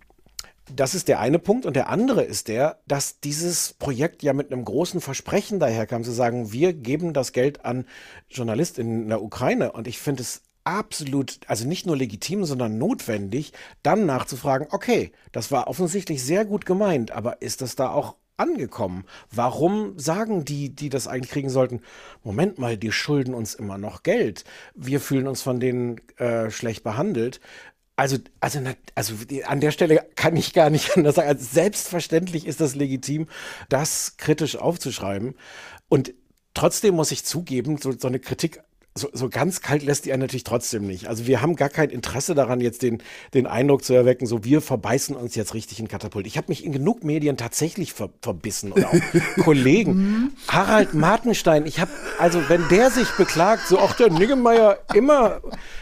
Das 0.75 0.93
ist 0.93 1.07
der 1.07 1.19
eine 1.19 1.39
Punkt. 1.39 1.65
Und 1.65 1.75
der 1.75 1.89
andere 1.89 2.23
ist 2.23 2.47
der, 2.47 2.79
dass 2.88 3.19
dieses 3.19 3.73
Projekt 3.73 4.23
ja 4.23 4.33
mit 4.33 4.51
einem 4.51 4.63
großen 4.63 5.01
Versprechen 5.01 5.59
daherkam, 5.59 6.03
zu 6.03 6.11
sagen, 6.11 6.51
wir 6.51 6.73
geben 6.73 7.13
das 7.13 7.33
Geld 7.33 7.65
an 7.65 7.85
Journalisten 8.29 8.81
in 8.81 9.09
der 9.09 9.21
Ukraine. 9.21 9.71
Und 9.71 9.88
ich 9.88 9.99
finde 9.99 10.21
es 10.21 10.43
absolut, 10.63 11.39
also 11.47 11.67
nicht 11.67 11.85
nur 11.85 11.97
legitim, 11.97 12.45
sondern 12.45 12.77
notwendig, 12.77 13.53
dann 13.83 14.05
nachzufragen, 14.05 14.67
okay, 14.71 15.11
das 15.31 15.51
war 15.51 15.67
offensichtlich 15.67 16.23
sehr 16.23 16.45
gut 16.45 16.65
gemeint, 16.65 17.11
aber 17.11 17.41
ist 17.41 17.61
das 17.61 17.75
da 17.75 17.89
auch 17.89 18.15
angekommen? 18.37 19.05
Warum 19.31 19.99
sagen 19.99 20.45
die, 20.45 20.69
die 20.69 20.89
das 20.89 21.07
eigentlich 21.07 21.31
kriegen 21.31 21.49
sollten, 21.49 21.81
Moment 22.23 22.57
mal, 22.57 22.77
die 22.77 22.91
schulden 22.91 23.33
uns 23.33 23.53
immer 23.53 23.77
noch 23.77 24.03
Geld. 24.03 24.45
Wir 24.75 24.99
fühlen 24.99 25.27
uns 25.27 25.41
von 25.41 25.59
denen 25.59 25.99
äh, 26.17 26.49
schlecht 26.49 26.83
behandelt. 26.83 27.41
Also, 27.95 28.17
also, 28.39 28.61
also 28.95 29.13
an 29.45 29.59
der 29.59 29.71
Stelle 29.71 30.05
kann 30.15 30.37
ich 30.37 30.53
gar 30.53 30.69
nicht 30.69 30.91
anders 30.95 31.15
sagen. 31.15 31.27
Also 31.27 31.45
selbstverständlich 31.45 32.47
ist 32.47 32.61
das 32.61 32.75
legitim, 32.75 33.27
das 33.67 34.15
kritisch 34.17 34.55
aufzuschreiben. 34.55 35.35
Und 35.89 36.13
trotzdem 36.53 36.95
muss 36.95 37.11
ich 37.11 37.25
zugeben, 37.25 37.77
so, 37.77 37.91
so 37.91 38.07
eine 38.07 38.19
Kritik 38.19 38.61
so, 39.00 39.10
so 39.13 39.29
ganz 39.29 39.62
kalt 39.62 39.84
lässt 39.84 40.06
die 40.06 40.13
einen 40.13 40.22
natürlich 40.22 40.44
trotzdem 40.44 40.86
nicht. 40.86 41.08
Also 41.08 41.27
wir 41.27 41.41
haben 41.41 41.56
gar 41.56 41.70
kein 41.70 41.89
Interesse 41.89 42.36
daran, 42.36 42.62
jetzt 42.62 42.82
den, 42.82 43.01
den 43.34 43.48
Eindruck 43.48 43.84
zu 43.84 43.94
erwecken, 43.94 44.25
so 44.25 44.44
wir 44.44 44.62
verbeißen 44.62 45.15
uns 45.15 45.36
jetzt 45.36 45.53
richtig 45.53 45.79
in 45.79 45.88
Katapult. 45.88 46.27
Ich 46.27 46.38
habe 46.38 46.48
mich 46.50 46.65
in 46.65 46.72
genug 46.72 47.03
Medien 47.03 47.38
tatsächlich 47.38 47.94
ver 47.94 48.10
verbissen 48.22 48.72
und 48.72 48.86
auch 48.86 48.94
Kollegen. 49.44 49.94
Mhm. 49.94 50.32
Harald 50.48 50.94
Martenstein, 50.94 51.65
ich 51.65 51.79
habe, 51.79 51.91
also 52.18 52.50
wenn 52.50 52.68
der 52.70 52.91
sich 52.91 53.10
beklagt, 53.12 53.68
so 53.68 53.79
auch 53.79 53.94
der 53.94 54.10
Niggemeier 54.10 54.79
immer, 54.94 55.41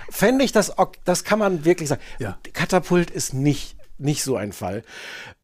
fände 0.09 0.43
ich 0.43 0.51
das, 0.51 0.73
das 1.03 1.23
kann 1.23 1.39
man 1.39 1.65
wirklich 1.65 1.89
sagen. 1.89 2.01
Ja. 2.19 2.37
Katapult 2.53 3.09
ist 3.09 3.33
nicht 3.33 3.76
nicht 3.97 4.23
so 4.23 4.35
ein 4.35 4.51
Fall. 4.51 4.83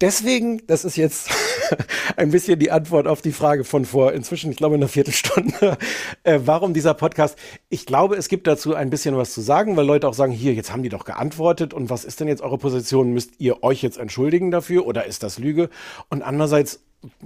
Deswegen, 0.02 0.66
das 0.68 0.86
ist 0.86 0.96
jetzt 0.96 1.30
ein 2.18 2.32
bisschen 2.32 2.60
die 2.60 2.72
Antwort 2.72 3.08
auf 3.08 3.22
die 3.22 3.32
Frage 3.32 3.64
von 3.64 3.86
vor 3.86 4.14
inzwischen, 4.14 4.52
ich 4.52 4.58
glaube, 4.58 4.76
einer 4.76 4.88
Viertelstunde, 4.88 5.78
äh, 6.24 6.40
warum 6.44 6.74
dieser 6.74 6.94
Podcast. 6.94 7.38
Ich 7.70 7.86
glaube, 7.86 8.16
es 8.16 8.28
gibt 8.28 8.48
dazu 8.48 8.76
ein 8.76 8.90
bisschen 8.90 9.18
was 9.18 9.34
zu 9.34 9.42
sagen, 9.42 9.76
weil 9.76 9.86
Leute 9.86 10.08
auch 10.08 10.14
sagen, 10.14 10.32
hier, 10.32 10.54
jetzt 10.54 10.72
haben 10.72 10.84
die 10.84 10.90
doch 10.90 11.06
geantwortet 11.06 11.74
und 11.74 11.90
was 11.90 12.06
ist 12.06 12.20
denn 12.20 12.28
jetzt 12.28 12.42
eure 12.42 12.58
Position? 12.58 13.14
Müsst 13.14 13.40
ihr 13.40 13.64
euch 13.64 13.82
jetzt 13.82 13.98
entschuldigen 13.98 14.52
dafür 14.52 14.86
oder 14.86 15.06
ist 15.06 15.24
das 15.24 15.40
Lüge? 15.40 15.70
Und 16.10 16.22
andererseits 16.22 16.82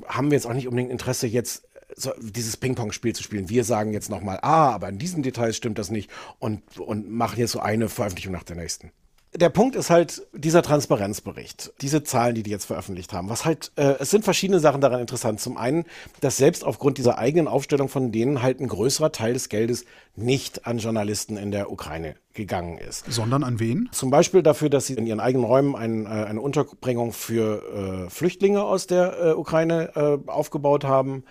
haben 0.07 0.31
wir 0.31 0.37
jetzt 0.37 0.47
auch 0.47 0.53
nicht 0.53 0.67
unbedingt 0.67 0.91
Interesse, 0.91 1.27
jetzt 1.27 1.67
so, 1.95 2.11
dieses 2.19 2.57
Ping-Pong-Spiel 2.57 3.13
zu 3.13 3.23
spielen. 3.23 3.49
Wir 3.49 3.63
sagen 3.63 3.93
jetzt 3.93 4.09
nochmal, 4.09 4.39
ah, 4.41 4.71
aber 4.71 4.89
in 4.89 4.99
diesen 4.99 5.23
Details 5.23 5.55
stimmt 5.55 5.79
das 5.79 5.89
nicht 5.89 6.09
und, 6.39 6.61
und 6.79 7.09
machen 7.09 7.39
jetzt 7.39 7.51
so 7.51 7.59
eine 7.59 7.89
Veröffentlichung 7.89 8.33
nach 8.33 8.43
der 8.43 8.55
nächsten 8.55 8.91
der 9.37 9.49
Punkt 9.49 9.75
ist 9.75 9.91
halt 9.91 10.25
dieser 10.33 10.63
Transparenzbericht, 10.63 11.71
diese 11.81 12.03
Zahlen, 12.03 12.33
die 12.33 12.41
die 12.41 12.49
jetzt 12.49 12.65
veröffentlicht 12.65 13.13
haben. 13.13 13.29
Was 13.29 13.45
halt, 13.45 13.71
äh, 13.75 13.93
es 13.99 14.09
sind 14.09 14.23
verschiedene 14.23 14.59
Sachen 14.59 14.81
daran 14.81 14.99
interessant. 14.99 15.39
Zum 15.39 15.57
einen, 15.57 15.85
dass 16.21 16.37
selbst 16.37 16.63
aufgrund 16.63 16.97
dieser 16.97 17.19
eigenen 17.19 17.47
Aufstellung 17.47 17.87
von 17.87 18.11
denen 18.11 18.41
halt 18.41 18.59
ein 18.59 18.67
größerer 18.67 19.11
Teil 19.11 19.33
des 19.33 19.49
Geldes 19.49 19.85
nicht 20.15 20.65
an 20.65 20.79
Journalisten 20.79 21.37
in 21.37 21.51
der 21.51 21.71
Ukraine 21.71 22.15
gegangen 22.33 22.79
ist. 22.79 23.05
Sondern 23.11 23.43
an 23.43 23.59
wen? 23.59 23.89
Zum 23.91 24.09
Beispiel 24.09 24.41
dafür, 24.41 24.69
dass 24.69 24.87
sie 24.87 24.95
in 24.95 25.05
ihren 25.05 25.19
eigenen 25.19 25.45
Räumen 25.45 25.75
ein, 25.75 26.05
äh, 26.05 26.09
eine 26.09 26.41
Unterbringung 26.41 27.13
für 27.13 28.07
äh, 28.07 28.09
Flüchtlinge 28.09 28.63
aus 28.63 28.87
der 28.87 29.19
äh, 29.19 29.31
Ukraine 29.33 29.91
äh, 29.95 30.29
aufgebaut 30.31 30.83
haben 30.83 31.23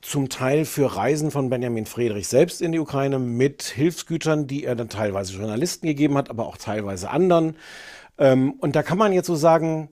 zum 0.00 0.28
Teil 0.28 0.64
für 0.64 0.96
Reisen 0.96 1.30
von 1.30 1.50
Benjamin 1.50 1.86
Friedrich 1.86 2.28
selbst 2.28 2.62
in 2.62 2.72
die 2.72 2.78
Ukraine 2.78 3.18
mit 3.18 3.62
Hilfsgütern, 3.62 4.46
die 4.46 4.64
er 4.64 4.76
dann 4.76 4.88
teilweise 4.88 5.34
Journalisten 5.34 5.86
gegeben 5.86 6.16
hat, 6.16 6.30
aber 6.30 6.46
auch 6.46 6.56
teilweise 6.56 7.10
anderen. 7.10 7.56
Ähm, 8.16 8.52
und 8.52 8.76
da 8.76 8.82
kann 8.82 8.98
man 8.98 9.12
jetzt 9.12 9.26
so 9.26 9.34
sagen, 9.34 9.90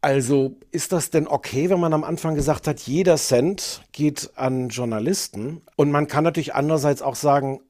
also 0.00 0.56
ist 0.70 0.92
das 0.92 1.08
denn 1.08 1.26
okay, 1.26 1.70
wenn 1.70 1.80
man 1.80 1.94
am 1.94 2.04
Anfang 2.04 2.34
gesagt 2.34 2.66
hat, 2.66 2.80
jeder 2.80 3.16
Cent 3.16 3.82
geht 3.92 4.32
an 4.36 4.68
Journalisten? 4.68 5.62
Und 5.76 5.90
man 5.90 6.08
kann 6.08 6.24
natürlich 6.24 6.54
andererseits 6.54 7.00
auch 7.00 7.14
sagen, 7.14 7.60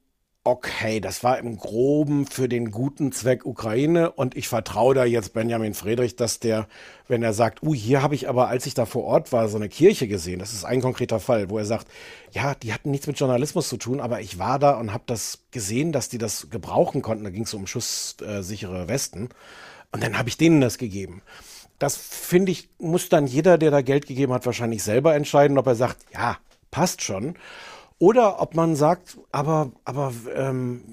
okay, 0.45 0.99
das 0.99 1.23
war 1.23 1.39
im 1.39 1.57
Groben 1.57 2.27
für 2.27 2.47
den 2.47 2.69
guten 2.69 3.11
Zweck 3.11 3.47
Ukraine 3.47 4.11
und 4.11 4.37
ich 4.37 4.47
vertraue 4.47 4.93
da 4.93 5.03
jetzt 5.03 5.33
Benjamin 5.33 5.73
Friedrich, 5.73 6.15
dass 6.15 6.39
der, 6.39 6.67
wenn 7.07 7.23
er 7.23 7.33
sagt, 7.33 7.63
uh, 7.63 7.73
hier 7.73 8.03
habe 8.03 8.13
ich 8.13 8.29
aber, 8.29 8.47
als 8.47 8.67
ich 8.67 8.75
da 8.75 8.85
vor 8.85 9.05
Ort 9.05 9.31
war, 9.31 9.49
so 9.49 9.57
eine 9.57 9.69
Kirche 9.69 10.07
gesehen, 10.07 10.37
das 10.37 10.53
ist 10.53 10.63
ein 10.63 10.81
konkreter 10.81 11.19
Fall, 11.19 11.49
wo 11.49 11.57
er 11.57 11.65
sagt, 11.65 11.87
ja, 12.31 12.53
die 12.53 12.73
hatten 12.73 12.91
nichts 12.91 13.07
mit 13.07 13.19
Journalismus 13.19 13.67
zu 13.69 13.77
tun, 13.77 13.99
aber 13.99 14.21
ich 14.21 14.37
war 14.37 14.59
da 14.59 14.77
und 14.79 14.93
habe 14.93 15.03
das 15.07 15.39
gesehen, 15.49 15.91
dass 15.91 16.09
die 16.09 16.19
das 16.19 16.51
gebrauchen 16.51 17.01
konnten, 17.01 17.23
da 17.23 17.31
ging 17.31 17.43
es 17.43 17.53
um 17.55 17.65
schusssichere 17.65 18.87
Westen 18.87 19.29
und 19.91 20.03
dann 20.03 20.15
habe 20.15 20.29
ich 20.29 20.37
denen 20.37 20.61
das 20.61 20.77
gegeben. 20.77 21.23
Das 21.79 21.97
finde 21.97 22.51
ich, 22.51 22.69
muss 22.77 23.09
dann 23.09 23.25
jeder, 23.25 23.57
der 23.57 23.71
da 23.71 23.81
Geld 23.81 24.05
gegeben 24.05 24.31
hat, 24.31 24.45
wahrscheinlich 24.45 24.83
selber 24.83 25.15
entscheiden, 25.15 25.57
ob 25.57 25.65
er 25.65 25.75
sagt, 25.75 25.97
ja, 26.13 26.37
passt 26.69 27.01
schon. 27.01 27.35
Oder 27.97 28.41
ob 28.41 28.55
man 28.55 28.75
sagt, 28.75 29.17
aber, 29.31 29.71
aber 29.85 30.13
ähm, 30.33 30.83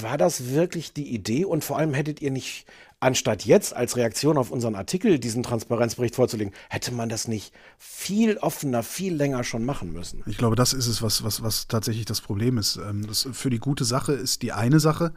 war 0.00 0.18
das 0.18 0.50
wirklich 0.50 0.92
die 0.92 1.14
Idee? 1.14 1.44
Und 1.44 1.62
vor 1.62 1.78
allem 1.78 1.94
hättet 1.94 2.20
ihr 2.20 2.32
nicht, 2.32 2.66
anstatt 2.98 3.44
jetzt 3.44 3.74
als 3.74 3.96
Reaktion 3.96 4.36
auf 4.36 4.50
unseren 4.50 4.74
Artikel 4.74 5.20
diesen 5.20 5.44
Transparenzbericht 5.44 6.16
vorzulegen, 6.16 6.52
hätte 6.68 6.92
man 6.92 7.08
das 7.08 7.28
nicht 7.28 7.52
viel 7.78 8.36
offener, 8.38 8.82
viel 8.82 9.14
länger 9.14 9.44
schon 9.44 9.64
machen 9.64 9.92
müssen? 9.92 10.24
Ich 10.26 10.38
glaube, 10.38 10.56
das 10.56 10.72
ist 10.72 10.88
es, 10.88 11.02
was, 11.02 11.22
was, 11.22 11.40
was 11.42 11.68
tatsächlich 11.68 12.04
das 12.04 12.20
Problem 12.20 12.58
ist. 12.58 12.76
Ähm, 12.76 13.06
das 13.06 13.28
für 13.32 13.50
die 13.50 13.60
gute 13.60 13.84
Sache 13.84 14.12
ist 14.12 14.42
die 14.42 14.52
eine 14.52 14.80
Sache, 14.80 15.12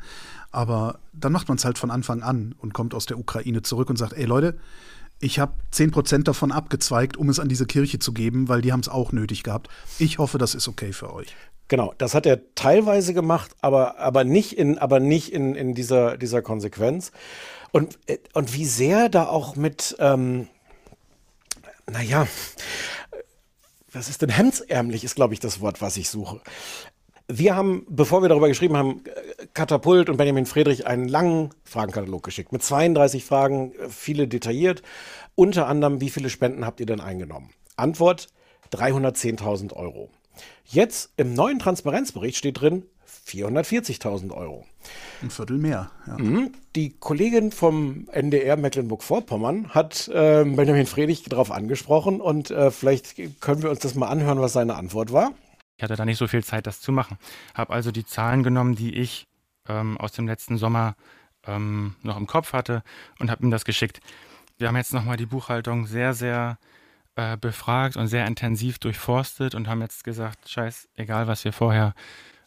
aber 0.52 1.00
dann 1.14 1.32
macht 1.32 1.48
man 1.48 1.58
es 1.58 1.66
halt 1.66 1.80
von 1.80 1.90
Anfang 1.90 2.22
an 2.22 2.54
und 2.60 2.76
kommt 2.76 2.94
aus 2.94 3.08
der 3.08 3.18
Ukraine 3.18 3.64
zurück 3.64 3.90
und 3.90 3.98
sagt, 3.98 4.14
ey 4.14 4.26
Leute, 4.26 4.60
ich 5.20 5.40
habe 5.40 5.54
10% 5.74 6.24
davon 6.24 6.52
abgezweigt, 6.52 7.18
um 7.18 7.30
es 7.30 7.40
an 7.40 7.50
diese 7.50 7.66
Kirche 7.66 8.00
zu 8.00 8.14
geben, 8.14 8.50
weil 8.50 8.62
die 8.62 8.72
haben 8.72 8.82
es 8.82 8.90
auch 8.90 9.12
nötig 9.12 9.44
gehabt. 9.44 9.70
Ich 10.00 10.18
hoffe, 10.18 10.38
das 10.38 10.56
ist 10.56 10.68
okay 10.68 10.94
für 10.94 11.14
euch. 11.14 11.36
Genau, 11.70 11.94
das 11.98 12.14
hat 12.14 12.26
er 12.26 12.54
teilweise 12.56 13.14
gemacht, 13.14 13.56
aber, 13.62 13.98
aber 13.98 14.24
nicht 14.24 14.58
in, 14.58 14.78
aber 14.78 15.00
nicht 15.00 15.32
in, 15.32 15.56
in 15.56 15.74
dieser, 15.74 16.18
dieser 16.18 16.42
Konsequenz. 16.42 17.12
Und, 17.72 17.98
und 18.34 18.54
wie 18.54 18.66
sehr 18.66 19.10
da 19.10 19.28
auch 19.28 19.56
mit, 19.56 19.96
ähm, 20.00 20.48
naja, 21.90 22.28
was 23.92 24.10
ist 24.10 24.22
denn 24.22 24.30
hemdsärmlich, 24.30 25.04
ist, 25.04 25.16
glaube 25.16 25.34
ich, 25.34 25.40
das 25.40 25.62
Wort, 25.62 25.82
was 25.82 25.98
ich 25.98 26.10
suche. 26.10 26.42
Wir 27.36 27.56
haben, 27.56 27.84
bevor 27.90 28.22
wir 28.22 28.30
darüber 28.30 28.48
geschrieben 28.48 28.78
haben, 28.78 29.02
Katapult 29.56 30.08
und 30.08 30.18
Benjamin 30.18 30.46
Friedrich 30.46 30.86
einen 30.86 31.08
langen 31.08 31.50
Fragenkatalog 31.64 32.22
geschickt 32.22 32.52
mit 32.52 32.62
32 32.62 33.26
Fragen, 33.26 33.74
viele 33.90 34.28
detailliert. 34.28 34.84
Unter 35.34 35.68
anderem, 35.68 36.00
wie 36.00 36.12
viele 36.12 36.30
Spenden 36.30 36.64
habt 36.64 36.80
ihr 36.80 36.86
denn 36.86 37.02
eingenommen? 37.02 37.50
Antwort 37.76 38.28
310.000 38.72 39.74
Euro. 39.74 40.10
Jetzt 40.66 41.12
im 41.18 41.34
neuen 41.34 41.58
Transparenzbericht 41.58 42.38
steht 42.38 42.62
drin 42.62 42.84
440.000 43.28 44.32
Euro. 44.32 44.66
Ein 45.24 45.32
Viertel 45.32 45.58
mehr. 45.58 45.90
Ja. 46.06 46.18
Mhm. 46.20 46.52
Die 46.76 46.92
Kollegin 46.92 47.52
vom 47.52 48.08
NDR 48.12 48.58
Mecklenburg-Vorpommern 48.58 49.70
hat 49.70 50.08
äh, 50.10 50.44
Benjamin 50.44 50.86
Friedrich 50.86 51.24
darauf 51.24 51.50
angesprochen 51.50 52.22
und 52.22 52.52
äh, 52.52 52.70
vielleicht 52.70 53.16
können 53.42 53.64
wir 53.64 53.72
uns 53.72 53.80
das 53.80 53.96
mal 53.96 54.10
anhören, 54.10 54.40
was 54.40 54.54
seine 54.54 54.76
Antwort 54.76 55.12
war. 55.12 55.32
Ich 55.78 55.84
hatte 55.84 55.96
da 55.96 56.06
nicht 56.06 56.18
so 56.18 56.28
viel 56.28 56.44
Zeit, 56.44 56.68
das 56.68 56.82
zu 56.82 56.92
machen. 56.92 57.18
Habe 57.54 57.74
also 57.74 57.92
die 57.92 58.06
Zahlen 58.06 58.44
genommen, 58.44 58.76
die 58.76 58.96
ich 58.96 59.28
ähm, 59.68 59.98
aus 59.98 60.12
dem 60.12 60.28
letzten 60.28 60.58
Sommer 60.58 60.96
ähm, 61.46 61.96
noch 62.02 62.18
im 62.18 62.28
Kopf 62.28 62.54
hatte 62.54 62.84
und 63.20 63.32
habe 63.32 63.44
ihm 63.44 63.52
das 63.52 63.66
geschickt. 63.66 64.00
Wir 64.58 64.68
haben 64.68 64.78
jetzt 64.78 64.94
nochmal 64.94 65.18
die 65.18 65.26
Buchhaltung 65.26 65.88
sehr, 65.88 66.14
sehr 66.14 66.58
äh, 67.16 67.38
befragt 67.38 67.98
und 67.98 68.08
sehr 68.08 68.26
intensiv 68.26 68.80
durchforstet 68.80 69.56
und 69.56 69.68
haben 69.68 69.82
jetzt 69.82 70.04
gesagt, 70.04 70.50
scheiß, 70.50 70.90
egal 70.96 71.28
was 71.28 71.44
wir 71.44 71.54
vorher 71.54 71.94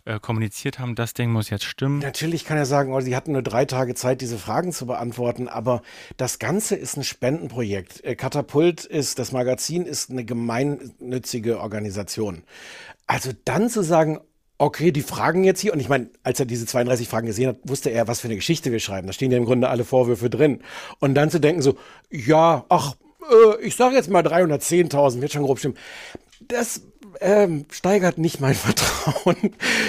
äh, 0.06 0.20
kommuniziert 0.20 0.78
haben, 0.78 0.94
das 0.94 1.14
Ding 1.14 1.30
muss 1.30 1.50
jetzt 1.50 1.64
stimmen. 1.64 1.98
Natürlich 1.98 2.44
kann 2.44 2.56
er 2.56 2.64
sagen, 2.66 2.92
oh, 2.92 3.00
sie 3.00 3.16
hatten 3.16 3.32
nur 3.32 3.42
drei 3.42 3.64
Tage 3.64 3.94
Zeit, 3.94 4.20
diese 4.20 4.38
Fragen 4.38 4.72
zu 4.72 4.86
beantworten, 4.86 5.48
aber 5.48 5.82
das 6.16 6.38
Ganze 6.38 6.76
ist 6.76 6.96
ein 6.96 7.04
Spendenprojekt. 7.04 8.04
Äh, 8.04 8.14
Katapult 8.14 8.84
ist, 8.84 9.18
das 9.18 9.32
Magazin 9.32 9.84
ist 9.84 10.10
eine 10.10 10.24
gemeinnützige 10.24 11.60
Organisation. 11.60 12.44
Also 13.06 13.32
dann 13.44 13.68
zu 13.68 13.82
sagen, 13.82 14.20
okay, 14.58 14.90
die 14.90 15.02
Fragen 15.02 15.44
jetzt 15.44 15.60
hier, 15.60 15.72
und 15.72 15.80
ich 15.80 15.88
meine, 15.88 16.08
als 16.22 16.40
er 16.40 16.46
diese 16.46 16.66
32 16.66 17.08
Fragen 17.08 17.26
gesehen 17.26 17.48
hat, 17.48 17.56
wusste 17.64 17.90
er, 17.90 18.08
was 18.08 18.20
für 18.20 18.28
eine 18.28 18.36
Geschichte 18.36 18.72
wir 18.72 18.80
schreiben. 18.80 19.06
Da 19.06 19.12
stehen 19.12 19.30
ja 19.30 19.38
im 19.38 19.44
Grunde 19.44 19.68
alle 19.68 19.84
Vorwürfe 19.84 20.30
drin. 20.30 20.62
Und 20.98 21.14
dann 21.14 21.30
zu 21.30 21.40
denken 21.40 21.62
so, 21.62 21.76
ja, 22.10 22.64
ach, 22.68 22.94
äh, 23.30 23.62
ich 23.64 23.76
sage 23.76 23.96
jetzt 23.96 24.08
mal 24.08 24.22
310.000, 24.22 25.20
wird 25.20 25.32
schon 25.32 25.42
grob 25.42 25.58
stimmen. 25.58 25.76
Das 26.48 26.82
ähm, 27.20 27.66
steigert 27.70 28.18
nicht 28.18 28.40
mein 28.40 28.54
Vertrauen 28.56 29.36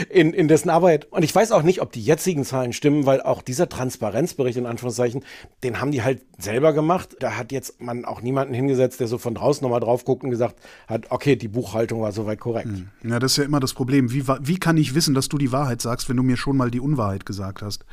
in, 0.10 0.34
in 0.34 0.48
dessen 0.48 0.70
Arbeit. 0.70 1.06
Und 1.12 1.24
ich 1.24 1.34
weiß 1.34 1.52
auch 1.52 1.64
nicht, 1.64 1.82
ob 1.82 1.92
die 1.92 2.02
jetzigen 2.02 2.46
Zahlen 2.46 2.74
stimmen, 2.74 3.06
weil 3.06 3.22
auch 3.22 3.42
dieser 3.42 3.70
Transparenzbericht 3.70 4.58
in 4.58 4.66
Anführungszeichen, 4.66 5.24
den 5.64 5.82
haben 5.82 5.92
die 5.92 6.04
halt 6.04 6.22
selber 6.38 6.74
gemacht. 6.74 7.16
Da 7.20 7.36
hat 7.36 7.52
jetzt 7.52 7.82
man 7.82 8.06
auch 8.06 8.22
niemanden 8.22 8.54
hingesetzt, 8.54 9.00
der 9.00 9.08
so 9.08 9.18
von 9.18 9.36
draußen 9.36 9.64
nochmal 9.64 9.80
drauf 9.80 10.06
guckt 10.06 10.24
und 10.24 10.30
gesagt 10.30 10.58
hat, 10.88 11.12
okay, 11.12 11.36
die 11.36 11.48
Buchhaltung 11.48 12.02
war 12.02 12.12
soweit 12.12 12.40
korrekt. 12.40 12.70
Hm. 12.70 12.90
Ja, 13.04 13.20
das 13.20 13.32
ist 13.32 13.38
ja 13.38 13.44
immer 13.44 13.60
das 13.60 13.74
Problem. 13.74 14.12
Wie, 14.12 14.28
wie 14.28 14.60
kann 14.60 14.78
ich 14.78 14.96
wissen, 14.96 15.14
dass 15.14 15.30
du 15.30 15.38
die 15.38 15.52
Wahrheit 15.52 15.82
sagst, 15.82 16.10
wenn 16.10 16.18
du 16.18 16.24
mir 16.24 16.38
schon 16.38 16.58
mal 16.58 16.72
die 16.72 16.80
Unwahrheit 16.80 17.26
gesagt 17.26 17.62
hast? 17.62 17.86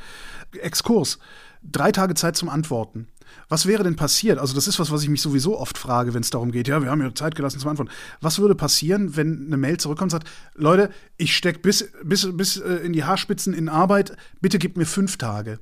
Exkurs. 0.61 1.19
Drei 1.63 1.91
Tage 1.91 2.13
Zeit 2.13 2.35
zum 2.35 2.49
Antworten. 2.49 3.07
Was 3.49 3.65
wäre 3.65 3.83
denn 3.83 3.95
passiert? 3.95 4.39
Also, 4.39 4.55
das 4.55 4.67
ist 4.67 4.79
was, 4.79 4.91
was 4.91 5.03
ich 5.03 5.09
mich 5.09 5.21
sowieso 5.21 5.59
oft 5.59 5.77
frage, 5.77 6.13
wenn 6.13 6.21
es 6.21 6.29
darum 6.29 6.51
geht, 6.51 6.67
ja, 6.67 6.81
wir 6.81 6.89
haben 6.89 7.01
ja 7.01 7.13
Zeit 7.13 7.35
gelassen 7.35 7.59
zum 7.59 7.69
Antworten. 7.69 7.91
Was 8.21 8.39
würde 8.39 8.55
passieren, 8.55 9.15
wenn 9.15 9.47
eine 9.47 9.57
Mail 9.57 9.77
zurückkommt 9.77 10.13
und 10.13 10.19
sagt, 10.21 10.29
Leute, 10.55 10.89
ich 11.17 11.35
stecke 11.35 11.59
bis, 11.59 11.91
bis, 12.03 12.27
bis 12.35 12.57
äh, 12.57 12.75
in 12.77 12.93
die 12.93 13.03
Haarspitzen 13.03 13.53
in 13.53 13.69
Arbeit, 13.69 14.15
bitte 14.41 14.59
gib 14.59 14.77
mir 14.77 14.85
fünf 14.85 15.17
Tage. 15.17 15.59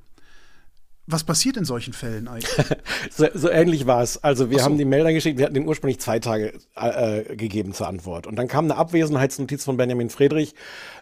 Was 1.05 1.25
passiert 1.25 1.57
in 1.57 1.65
solchen 1.65 1.91
Fällen 1.91 2.29
eigentlich? 2.29 2.49
so, 3.11 3.27
so, 3.33 3.49
ähnlich 3.49 3.85
war 3.87 4.01
es. 4.01 4.23
Also 4.23 4.49
wir 4.49 4.59
so. 4.59 4.65
haben 4.65 4.77
die 4.77 4.85
Mail 4.85 5.11
geschickt, 5.13 5.37
wir 5.37 5.45
hatten 5.45 5.53
den 5.53 5.67
ursprünglich 5.67 5.99
zwei 5.99 6.19
Tage 6.19 6.53
äh, 6.75 7.35
gegeben 7.35 7.73
zur 7.73 7.87
Antwort. 7.87 8.25
Und 8.25 8.37
dann 8.37 8.47
kam 8.47 8.65
eine 8.65 8.77
Abwesenheitsnotiz 8.77 9.65
von 9.65 9.75
Benjamin 9.75 10.09
Friedrich. 10.09 10.55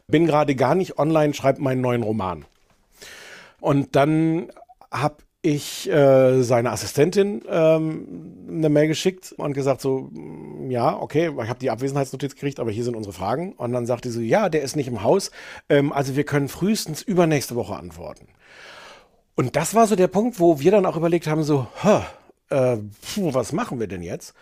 Bin 0.07 0.25
gerade 0.25 0.55
gar 0.55 0.73
nicht 0.73 0.97
online, 0.97 1.35
schreibt 1.35 1.59
meinen 1.59 1.81
neuen 1.81 2.01
Roman. 2.01 2.45
Und 3.59 3.95
dann 3.95 4.51
habe 4.91 5.17
ich 5.41 5.89
äh, 5.89 6.43
seine 6.43 6.71
Assistentin 6.71 7.43
ähm, 7.49 8.45
eine 8.47 8.69
Mail 8.69 8.87
geschickt 8.87 9.33
und 9.37 9.53
gesagt 9.53 9.81
so, 9.81 10.09
mm, 10.11 10.69
ja, 10.69 10.95
okay, 10.99 11.31
ich 11.41 11.49
habe 11.49 11.59
die 11.59 11.71
Abwesenheitsnotiz 11.71 12.35
gekriegt, 12.35 12.59
aber 12.59 12.71
hier 12.71 12.83
sind 12.83 12.95
unsere 12.95 13.13
Fragen. 13.13 13.53
Und 13.53 13.73
dann 13.73 13.85
sagte 13.85 14.09
sie 14.11 14.15
so, 14.15 14.21
ja, 14.21 14.49
der 14.49 14.61
ist 14.61 14.75
nicht 14.75 14.87
im 14.87 15.01
Haus, 15.03 15.31
ähm, 15.69 15.91
also 15.91 16.15
wir 16.15 16.25
können 16.25 16.47
frühestens 16.47 17.01
übernächste 17.01 17.55
Woche 17.55 17.75
antworten. 17.75 18.27
Und 19.35 19.55
das 19.55 19.73
war 19.73 19.87
so 19.87 19.95
der 19.95 20.07
Punkt, 20.07 20.39
wo 20.39 20.59
wir 20.59 20.71
dann 20.71 20.85
auch 20.85 20.97
überlegt 20.97 21.25
haben, 21.25 21.43
so, 21.43 21.65
äh, 21.83 22.77
puh, 22.77 23.33
was 23.33 23.53
machen 23.53 23.79
wir 23.79 23.87
denn 23.87 24.03
jetzt? 24.03 24.35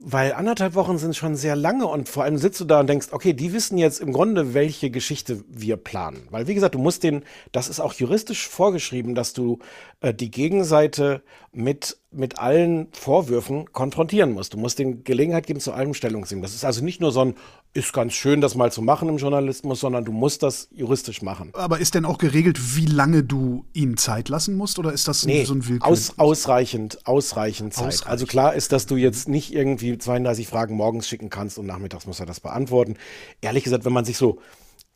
Weil 0.00 0.32
anderthalb 0.32 0.74
Wochen 0.74 0.98
sind 0.98 1.14
schon 1.16 1.36
sehr 1.36 1.54
lange 1.54 1.86
und 1.86 2.08
vor 2.08 2.24
allem 2.24 2.36
sitzt 2.36 2.60
du 2.60 2.64
da 2.64 2.80
und 2.80 2.88
denkst, 2.88 3.08
okay, 3.12 3.32
die 3.32 3.52
wissen 3.52 3.78
jetzt 3.78 4.00
im 4.00 4.12
Grunde, 4.12 4.52
welche 4.52 4.90
Geschichte 4.90 5.44
wir 5.48 5.76
planen. 5.76 6.26
Weil, 6.30 6.48
wie 6.48 6.54
gesagt, 6.54 6.74
du 6.74 6.80
musst 6.80 7.04
den, 7.04 7.22
das 7.52 7.68
ist 7.68 7.80
auch 7.80 7.92
juristisch 7.94 8.48
vorgeschrieben, 8.48 9.14
dass 9.14 9.32
du 9.32 9.60
äh, 10.00 10.12
die 10.12 10.30
Gegenseite 10.30 11.22
mit 11.52 11.96
mit 12.14 12.38
allen 12.38 12.88
Vorwürfen 12.92 13.72
konfrontieren 13.72 14.32
musst. 14.32 14.54
Du 14.54 14.58
musst 14.58 14.78
den 14.78 15.04
Gelegenheit 15.04 15.46
geben, 15.46 15.60
zu 15.60 15.72
allem 15.72 15.94
Stellung 15.94 16.24
zu 16.24 16.34
nehmen. 16.34 16.42
Das 16.42 16.54
ist 16.54 16.64
also 16.64 16.84
nicht 16.84 17.00
nur 17.00 17.12
so 17.12 17.20
ein, 17.20 17.34
ist 17.72 17.92
ganz 17.92 18.12
schön, 18.12 18.40
das 18.40 18.54
mal 18.54 18.70
zu 18.72 18.82
machen 18.82 19.08
im 19.08 19.16
Journalismus, 19.16 19.80
sondern 19.80 20.04
du 20.04 20.12
musst 20.12 20.42
das 20.42 20.68
juristisch 20.72 21.22
machen. 21.22 21.50
Aber 21.54 21.78
ist 21.78 21.94
denn 21.94 22.04
auch 22.04 22.18
geregelt, 22.18 22.76
wie 22.76 22.86
lange 22.86 23.22
du 23.22 23.64
ihm 23.72 23.96
Zeit 23.96 24.28
lassen 24.28 24.56
musst 24.56 24.78
oder 24.78 24.92
ist 24.92 25.08
das 25.08 25.26
nee, 25.26 25.44
so 25.44 25.54
ein 25.54 25.68
Willkür? 25.68 25.86
Aus, 25.86 26.18
ausreichend, 26.18 27.06
ausreichend 27.06 27.74
Zeit. 27.74 27.88
Ausreichend. 27.88 28.10
Also 28.10 28.26
klar 28.26 28.54
ist, 28.54 28.72
dass 28.72 28.86
du 28.86 28.96
jetzt 28.96 29.28
nicht 29.28 29.52
irgendwie 29.52 29.98
32 29.98 30.46
Fragen 30.46 30.76
morgens 30.76 31.08
schicken 31.08 31.30
kannst 31.30 31.58
und 31.58 31.66
nachmittags 31.66 32.06
muss 32.06 32.20
er 32.20 32.26
das 32.26 32.40
beantworten. 32.40 32.96
Ehrlich 33.40 33.64
gesagt, 33.64 33.84
wenn 33.84 33.92
man 33.92 34.04
sich 34.04 34.16
so 34.16 34.38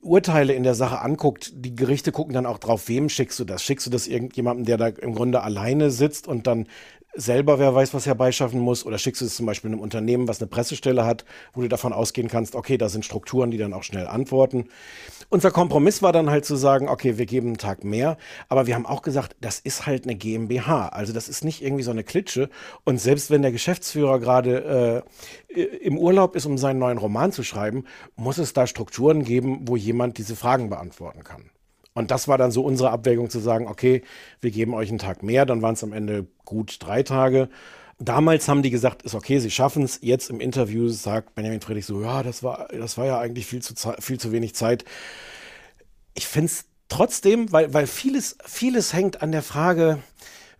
Urteile 0.01 0.53
in 0.53 0.63
der 0.63 0.75
Sache 0.75 1.01
anguckt, 1.01 1.53
die 1.55 1.75
Gerichte 1.75 2.13
gucken 2.13 2.33
dann 2.33 2.47
auch 2.47 2.59
drauf, 2.59 2.89
wem 2.89 3.09
schickst 3.09 3.39
du 3.41 3.45
das? 3.45 3.65
Schickst 3.65 3.87
du 3.87 3.91
das 3.91 4.07
irgendjemandem, 4.07 4.65
der 4.65 4.77
da 4.77 4.87
im 4.87 5.15
Grunde 5.15 5.43
alleine 5.43 5.91
sitzt 5.91 6.29
und 6.29 6.47
dann 6.47 6.69
selber 7.15 7.59
wer 7.59 7.75
weiß 7.75 7.95
was 7.95 8.07
herbeischaffen 8.07 8.61
muss 8.61 8.87
oder 8.87 8.99
schickst 8.99 9.21
du 9.21 9.27
es 9.27 9.37
zum 9.37 9.47
Beispiel 9.47 9.71
einem 9.71 9.81
Unternehmen, 9.81 10.29
was 10.29 10.41
eine 10.41 10.49
Pressestelle 10.49 11.05
hat, 11.05 11.25
wo 11.53 11.63
du 11.63 11.69
davon 11.69 11.93
ausgehen 11.93 12.29
kannst, 12.29 12.55
okay, 12.55 12.79
da 12.79 12.89
sind 12.89 13.05
Strukturen, 13.05 13.51
die 13.51 13.59
dann 13.59 13.73
auch 13.73 13.83
schnell 13.83 14.07
antworten. 14.07 14.69
Unser 15.29 15.51
Kompromiss 15.51 16.03
war 16.03 16.13
dann 16.13 16.31
halt 16.31 16.45
zu 16.45 16.57
sagen, 16.57 16.89
okay, 16.89 17.19
wir 17.19 17.27
geben 17.27 17.49
einen 17.49 17.59
Tag 17.59 17.85
mehr, 17.85 18.17
aber 18.49 18.67
wir 18.67 18.75
haben 18.75 18.87
auch 18.87 19.03
gesagt, 19.03 19.37
das 19.41 19.59
ist 19.59 19.87
halt 19.87 20.05
eine 20.05 20.15
GmbH, 20.15 20.89
also 20.89 21.13
das 21.13 21.29
ist 21.29 21.45
nicht 21.45 21.63
irgendwie 21.63 21.83
so 21.83 21.91
eine 21.91 22.05
Klitsche 22.05 22.51
und 22.85 23.01
selbst 23.01 23.31
wenn 23.31 23.43
der 23.43 23.53
Geschäftsführer 23.53 24.21
gerade 24.21 25.05
äh, 25.55 25.63
im 25.63 25.99
Urlaub 25.99 26.37
ist, 26.37 26.47
um 26.47 26.59
seinen 26.59 26.79
neuen 26.79 26.99
Roman 26.99 27.33
zu 27.33 27.43
schreiben, 27.43 27.85
muss 28.17 28.39
es 28.39 28.53
da 28.53 28.67
Strukturen 28.67 29.25
geben, 29.25 29.63
wo 29.63 29.77
jemand 29.77 30.19
diese 30.19 30.37
Fragen 30.37 30.69
beantworten 30.69 31.25
kann. 31.25 31.51
Und 31.99 32.13
das 32.13 32.29
war 32.29 32.39
dann 32.39 32.53
so 32.53 32.63
unsere 32.63 32.91
Abwägung 32.91 33.29
zu 33.29 33.41
sagen, 33.41 33.67
okay, 33.67 34.03
wir 34.41 34.53
geben 34.53 34.73
euch 34.73 34.89
einen 34.89 34.99
Tag 34.99 35.25
mehr, 35.25 35.45
dann 35.45 35.63
waren 35.63 35.75
es 35.75 35.83
am 35.83 35.93
Ende 35.93 36.29
gut 36.45 36.77
drei 36.79 37.03
Tage. 37.03 37.49
Damals 37.99 38.47
haben 38.47 38.63
die 38.63 38.71
gesagt, 38.71 39.03
ist 39.03 39.17
okay, 39.17 39.41
sie 39.41 39.51
schaffen 39.51 39.83
es. 39.83 39.99
Jetzt 40.01 40.31
im 40.31 40.41
Interview 40.41 40.89
sagt 40.91 41.35
Benjamin 41.35 41.61
Friedrich 41.61 41.87
so, 41.87 42.01
ja, 42.01 42.23
das 42.23 42.45
war, 42.45 42.69
das 42.69 42.97
war 42.99 43.07
ja 43.07 43.19
eigentlich 43.19 43.47
viel 43.47 43.63
zu, 43.63 43.75
viel 43.99 44.21
zu 44.21 44.31
wenig 44.31 44.55
Zeit. 44.55 44.85
Ich 46.15 46.29
finde 46.29 46.47
es 46.47 46.67
trotzdem, 46.89 47.51
weil, 47.51 47.75
weil 47.75 47.89
vieles, 47.89 48.39
vieles 48.45 48.93
hängt 48.93 49.21
an 49.21 49.33
der 49.33 49.43
Frage, 49.43 49.99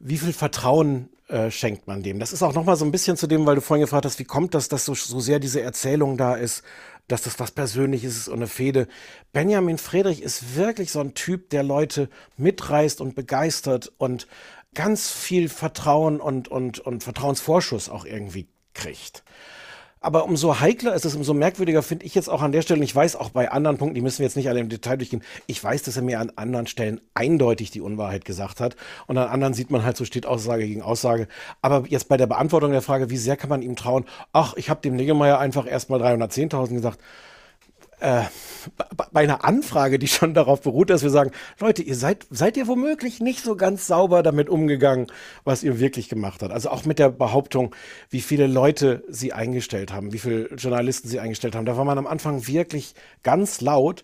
wie 0.01 0.19
viel 0.19 0.33
Vertrauen 0.33 1.09
äh, 1.29 1.51
schenkt 1.51 1.87
man 1.87 2.03
dem. 2.03 2.19
Das 2.19 2.33
ist 2.33 2.43
auch 2.43 2.55
nochmal 2.55 2.77
so 2.77 2.85
ein 2.85 2.91
bisschen 2.91 3.17
zu 3.17 3.27
dem, 3.27 3.47
weil 3.47 3.55
du 3.55 3.61
vorhin 3.61 3.85
gefragt 3.85 4.05
hast, 4.05 4.19
wie 4.19 4.25
kommt 4.25 4.55
das, 4.55 4.69
dass 4.69 4.85
so, 4.85 4.95
so 4.95 5.21
sehr 5.21 5.39
diese 5.39 5.61
Erzählung 5.61 6.17
da 6.17 6.35
ist 6.35 6.63
dass 7.09 7.23
das 7.23 7.41
was 7.41 7.51
Persönliches 7.51 8.17
ist 8.17 8.29
und 8.29 8.37
eine 8.37 8.47
Fehde. 8.47 8.87
Benjamin 9.33 9.79
Friedrich 9.79 10.23
ist 10.23 10.57
wirklich 10.57 10.93
so 10.93 11.01
ein 11.01 11.15
Typ, 11.15 11.51
der 11.51 11.63
Leute 11.63 12.09
mitreißt 12.37 13.01
und 13.01 13.15
begeistert 13.15 13.91
und 13.97 14.29
ganz 14.75 15.11
viel 15.11 15.49
Vertrauen 15.49 16.21
und, 16.21 16.49
und, 16.49 16.79
und 16.79 17.03
Vertrauensvorschuss 17.03 17.89
auch 17.89 18.05
irgendwie 18.05 18.47
kriegt. 18.75 19.25
Aber 20.01 20.25
umso 20.25 20.61
heikler 20.61 20.95
ist 20.95 21.05
es, 21.05 21.15
umso 21.15 21.35
merkwürdiger 21.35 21.83
finde 21.83 22.07
ich 22.07 22.15
jetzt 22.15 22.29
auch 22.29 22.43
an 22.43 22.53
der 22.53 22.63
Stelle, 22.63 22.79
und 22.79 22.85
ich 22.85 22.95
weiß 22.95 23.17
auch 23.17 23.31
bei 23.31 23.51
anderen 23.51 23.79
Punkten, 23.79 23.95
die 23.95 24.01
müssen 24.01 24.21
wir 24.21 24.27
jetzt 24.27 24.37
nicht 24.37 24.49
alle 24.49 24.61
im 24.61 24.69
Detail 24.69 24.97
durchgehen, 24.97 25.23
ich 25.47 25.63
weiß, 25.63 25.83
dass 25.83 25.97
er 25.97 26.03
mir 26.03 26.21
an 26.21 26.33
anderen 26.37 26.67
Stellen 26.67 27.01
eindeutig 27.15 27.71
die 27.71 27.81
Unwahrheit 27.81 28.25
gesagt 28.25 28.61
hat. 28.61 28.77
Und 29.07 29.19
an 29.19 29.29
anderen 29.29 29.55
sieht 29.55 29.71
man 29.71 29.85
halt, 29.85 29.97
so 29.97 30.05
steht 30.05 30.27
Aussage 30.27 30.67
gegen 30.67 30.83
Aussage. 30.83 31.29
Aber 31.63 31.85
jetzt 31.89 32.09
bei 32.09 32.17
der 32.17 32.27
Beantwortung 32.27 32.73
der 32.73 32.83
Frage, 32.83 33.11
wie 33.11 33.17
sehr 33.17 33.37
kann 33.37 33.51
man 33.51 33.63
ihm 33.63 33.77
trauen, 33.77 34.05
ach, 34.33 34.55
ich 34.57 34.71
habe 34.71 34.81
dem 34.81 34.97
Niggemeier 34.97 35.39
einfach 35.39 35.67
erstmal 35.67 36.01
310.000 36.03 36.75
gesagt, 36.75 37.01
äh, 38.01 38.23
bei 39.13 39.21
einer 39.21 39.45
Anfrage, 39.45 39.99
die 39.99 40.09
schon 40.09 40.35
darauf 40.35 40.61
beruht, 40.61 40.91
dass 40.91 41.03
wir 41.03 41.11
sagen, 41.11 41.31
Leute, 41.59 41.83
ihr 41.83 41.95
seid, 41.95 42.27
seid 42.31 42.57
ihr 42.57 42.67
womöglich 42.67 43.21
nicht 43.21 43.43
so 43.43 43.57
ganz 43.57 43.87
sauber 43.87 44.23
damit 44.23 44.49
umgegangen, 44.49 45.07
was 45.45 45.63
ihr 45.63 45.81
wirklich 45.81 46.09
gemacht 46.09 46.43
habt. 46.43 46.53
Also 46.53 46.71
auch 46.71 46.85
mit 46.85 46.99
der 46.99 47.11
Behauptung, 47.11 47.75
wie 48.11 48.21
viele 48.21 48.47
Leute 48.47 49.05
sie 49.09 49.33
eingestellt 49.33 49.93
haben, 49.93 50.13
wie 50.13 50.19
viele 50.19 50.49
Journalisten 50.55 51.09
sie 51.09 51.21
eingestellt 51.21 51.55
haben. 51.55 51.67
Da 51.67 51.77
war 51.77 51.85
man 51.85 51.99
am 51.99 52.07
Anfang 52.07 52.47
wirklich 52.47 52.95
ganz 53.23 53.61
laut. 53.61 54.03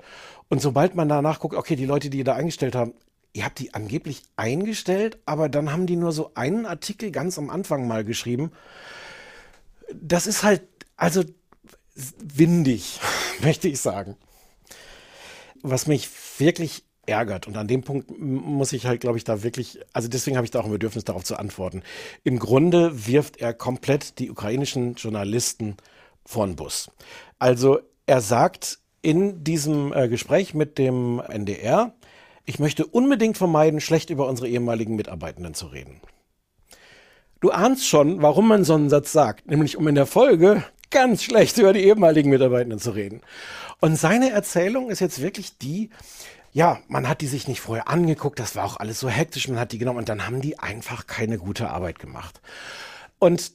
Und 0.48 0.60
sobald 0.60 0.94
man 0.94 1.08
danach 1.08 1.40
guckt, 1.40 1.54
okay, 1.54 1.76
die 1.76 1.86
Leute, 1.86 2.10
die 2.10 2.18
ihr 2.18 2.24
da 2.24 2.34
eingestellt 2.34 2.74
haben, 2.74 2.94
ihr 3.32 3.44
habt 3.44 3.58
die 3.58 3.74
angeblich 3.74 4.22
eingestellt, 4.36 5.18
aber 5.26 5.48
dann 5.48 5.72
haben 5.72 5.86
die 5.86 5.96
nur 5.96 6.12
so 6.12 6.30
einen 6.34 6.66
Artikel 6.66 7.10
ganz 7.10 7.38
am 7.38 7.50
Anfang 7.50 7.86
mal 7.88 8.04
geschrieben. 8.04 8.52
Das 9.92 10.26
ist 10.26 10.44
halt, 10.44 10.62
also 10.96 11.24
windig, 12.18 13.00
möchte 13.44 13.68
ich 13.68 13.80
sagen. 13.80 14.16
Was 15.62 15.86
mich 15.86 16.08
wirklich 16.38 16.84
ärgert. 17.06 17.46
Und 17.46 17.56
an 17.56 17.68
dem 17.68 17.82
Punkt 17.82 18.10
muss 18.18 18.72
ich 18.72 18.86
halt, 18.86 19.00
glaube 19.00 19.18
ich, 19.18 19.24
da 19.24 19.42
wirklich, 19.42 19.80
also 19.92 20.08
deswegen 20.08 20.36
habe 20.36 20.44
ich 20.44 20.50
da 20.50 20.60
auch 20.60 20.64
ein 20.64 20.70
Bedürfnis 20.70 21.04
darauf 21.04 21.24
zu 21.24 21.36
antworten. 21.36 21.82
Im 22.22 22.38
Grunde 22.38 23.06
wirft 23.06 23.38
er 23.38 23.52
komplett 23.52 24.18
die 24.18 24.30
ukrainischen 24.30 24.94
Journalisten 24.94 25.76
vor 26.24 26.46
den 26.46 26.56
Bus. 26.56 26.90
Also 27.38 27.80
er 28.06 28.20
sagt 28.20 28.78
in 29.02 29.44
diesem 29.44 29.92
äh, 29.92 30.08
Gespräch 30.08 30.54
mit 30.54 30.78
dem 30.78 31.20
NDR, 31.20 31.92
ich 32.46 32.58
möchte 32.58 32.86
unbedingt 32.86 33.38
vermeiden, 33.38 33.80
schlecht 33.80 34.10
über 34.10 34.28
unsere 34.28 34.48
ehemaligen 34.48 34.96
Mitarbeitenden 34.96 35.54
zu 35.54 35.66
reden. 35.66 36.00
Du 37.40 37.50
ahnst 37.50 37.86
schon, 37.86 38.22
warum 38.22 38.48
man 38.48 38.64
so 38.64 38.74
einen 38.74 38.88
Satz 38.88 39.12
sagt, 39.12 39.46
nämlich 39.46 39.76
um 39.76 39.86
in 39.88 39.94
der 39.94 40.06
Folge 40.06 40.64
ganz 40.94 41.24
schlecht 41.24 41.58
über 41.58 41.72
die 41.72 41.84
ehemaligen 41.84 42.30
Mitarbeitenden 42.30 42.78
zu 42.78 42.92
reden. 42.92 43.20
Und 43.80 43.96
seine 43.96 44.30
Erzählung 44.30 44.90
ist 44.90 45.00
jetzt 45.00 45.20
wirklich 45.20 45.58
die, 45.58 45.90
ja, 46.52 46.78
man 46.88 47.08
hat 47.08 47.20
die 47.20 47.26
sich 47.26 47.48
nicht 47.48 47.60
vorher 47.60 47.88
angeguckt, 47.88 48.38
das 48.38 48.54
war 48.54 48.64
auch 48.64 48.78
alles 48.78 49.00
so 49.00 49.08
hektisch, 49.08 49.48
man 49.48 49.58
hat 49.58 49.72
die 49.72 49.78
genommen 49.78 49.98
und 49.98 50.08
dann 50.08 50.24
haben 50.24 50.40
die 50.40 50.58
einfach 50.58 51.06
keine 51.06 51.36
gute 51.36 51.68
Arbeit 51.68 51.98
gemacht. 51.98 52.40
Und 53.18 53.52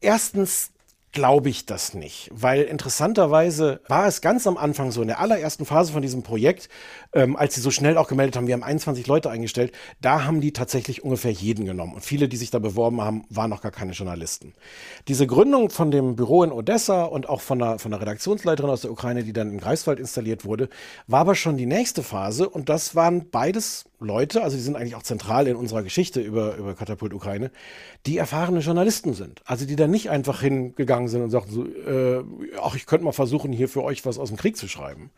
erstens 0.00 0.72
glaube 1.14 1.48
ich 1.48 1.64
das 1.64 1.94
nicht, 1.94 2.28
weil 2.32 2.62
interessanterweise 2.62 3.80
war 3.88 4.06
es 4.06 4.20
ganz 4.20 4.46
am 4.46 4.56
Anfang 4.56 4.90
so, 4.90 5.00
in 5.00 5.08
der 5.08 5.20
allerersten 5.20 5.64
Phase 5.64 5.92
von 5.92 6.02
diesem 6.02 6.22
Projekt, 6.22 6.68
ähm, 7.14 7.36
als 7.36 7.54
sie 7.54 7.60
so 7.60 7.70
schnell 7.70 7.96
auch 7.96 8.08
gemeldet 8.08 8.36
haben, 8.36 8.48
wir 8.48 8.54
haben 8.54 8.64
21 8.64 9.06
Leute 9.06 9.30
eingestellt, 9.30 9.72
da 10.00 10.24
haben 10.24 10.40
die 10.40 10.52
tatsächlich 10.52 11.04
ungefähr 11.04 11.30
jeden 11.30 11.64
genommen. 11.64 11.94
Und 11.94 12.04
viele, 12.04 12.28
die 12.28 12.36
sich 12.36 12.50
da 12.50 12.58
beworben 12.58 13.00
haben, 13.00 13.24
waren 13.30 13.48
noch 13.48 13.62
gar 13.62 13.70
keine 13.70 13.92
Journalisten. 13.92 14.54
Diese 15.06 15.26
Gründung 15.26 15.70
von 15.70 15.92
dem 15.92 16.16
Büro 16.16 16.42
in 16.42 16.50
Odessa 16.52 17.04
und 17.04 17.28
auch 17.28 17.40
von 17.40 17.60
der, 17.60 17.78
von 17.78 17.92
der 17.92 18.00
Redaktionsleiterin 18.00 18.70
aus 18.70 18.82
der 18.82 18.90
Ukraine, 18.90 19.22
die 19.22 19.32
dann 19.32 19.50
in 19.50 19.58
Greifswald 19.58 20.00
installiert 20.00 20.44
wurde, 20.44 20.68
war 21.06 21.20
aber 21.20 21.36
schon 21.36 21.56
die 21.56 21.66
nächste 21.66 22.02
Phase 22.02 22.48
und 22.48 22.68
das 22.68 22.96
waren 22.96 23.30
beides 23.30 23.84
Leute, 24.04 24.42
also 24.42 24.56
die 24.56 24.62
sind 24.62 24.76
eigentlich 24.76 24.94
auch 24.94 25.02
zentral 25.02 25.46
in 25.46 25.56
unserer 25.56 25.82
Geschichte 25.82 26.20
über, 26.20 26.56
über 26.56 26.74
Katapult 26.74 27.12
Ukraine, 27.12 27.50
die 28.06 28.18
erfahrene 28.18 28.60
Journalisten 28.60 29.14
sind. 29.14 29.42
Also 29.44 29.66
die 29.66 29.76
da 29.76 29.86
nicht 29.86 30.10
einfach 30.10 30.40
hingegangen 30.40 31.08
sind 31.08 31.22
und 31.22 31.30
sagten 31.30 31.52
so, 31.52 31.64
äh, 31.64 32.22
ach, 32.62 32.74
ich 32.76 32.86
könnte 32.86 33.04
mal 33.04 33.12
versuchen, 33.12 33.52
hier 33.52 33.68
für 33.68 33.82
euch 33.82 34.04
was 34.06 34.18
aus 34.18 34.28
dem 34.28 34.36
Krieg 34.36 34.56
zu 34.56 34.68
schreiben. 34.68 35.10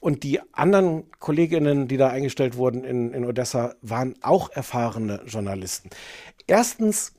Und 0.00 0.22
die 0.24 0.40
anderen 0.52 1.04
Kolleginnen, 1.20 1.86
die 1.86 1.96
da 1.96 2.08
eingestellt 2.08 2.56
wurden 2.56 2.82
in, 2.84 3.14
in 3.14 3.24
Odessa, 3.24 3.74
waren 3.82 4.14
auch 4.22 4.50
erfahrene 4.50 5.20
Journalisten. 5.26 5.90
Erstens 6.46 7.12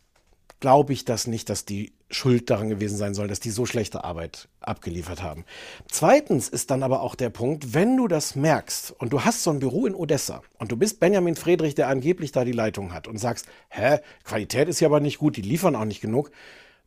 glaube 0.64 0.94
ich 0.94 1.04
das 1.04 1.28
nicht, 1.28 1.50
dass 1.50 1.66
die 1.66 1.92
schuld 2.10 2.50
daran 2.50 2.70
gewesen 2.70 2.96
sein 2.96 3.14
sollen, 3.14 3.28
dass 3.28 3.42
die 3.42 3.50
so 3.50 3.66
schlechte 3.66 4.06
Arbeit 4.06 4.48
abgeliefert 4.62 5.22
haben. 5.22 5.44
Zweitens 5.92 6.48
ist 6.48 6.72
dann 6.72 6.84
aber 6.84 7.02
auch 7.02 7.16
der 7.16 7.30
Punkt, 7.30 7.74
wenn 7.74 7.98
du 7.98 8.08
das 8.08 8.38
merkst 8.38 8.96
und 8.98 9.12
du 9.12 9.26
hast 9.26 9.44
so 9.44 9.50
ein 9.50 9.60
Büro 9.60 9.86
in 9.88 9.94
Odessa 9.94 10.42
und 10.60 10.72
du 10.72 10.78
bist 10.78 11.02
Benjamin 11.02 11.36
Friedrich, 11.36 11.76
der 11.76 11.90
angeblich 11.90 12.32
da 12.32 12.46
die 12.46 12.54
Leitung 12.54 12.94
hat 12.94 13.10
und 13.10 13.18
sagst, 13.18 13.46
hä, 13.68 13.98
Qualität 14.24 14.70
ist 14.70 14.80
ja 14.80 14.88
aber 14.88 15.02
nicht 15.02 15.18
gut, 15.18 15.36
die 15.36 15.42
liefern 15.42 15.76
auch 15.76 15.84
nicht 15.84 16.00
genug, 16.00 16.32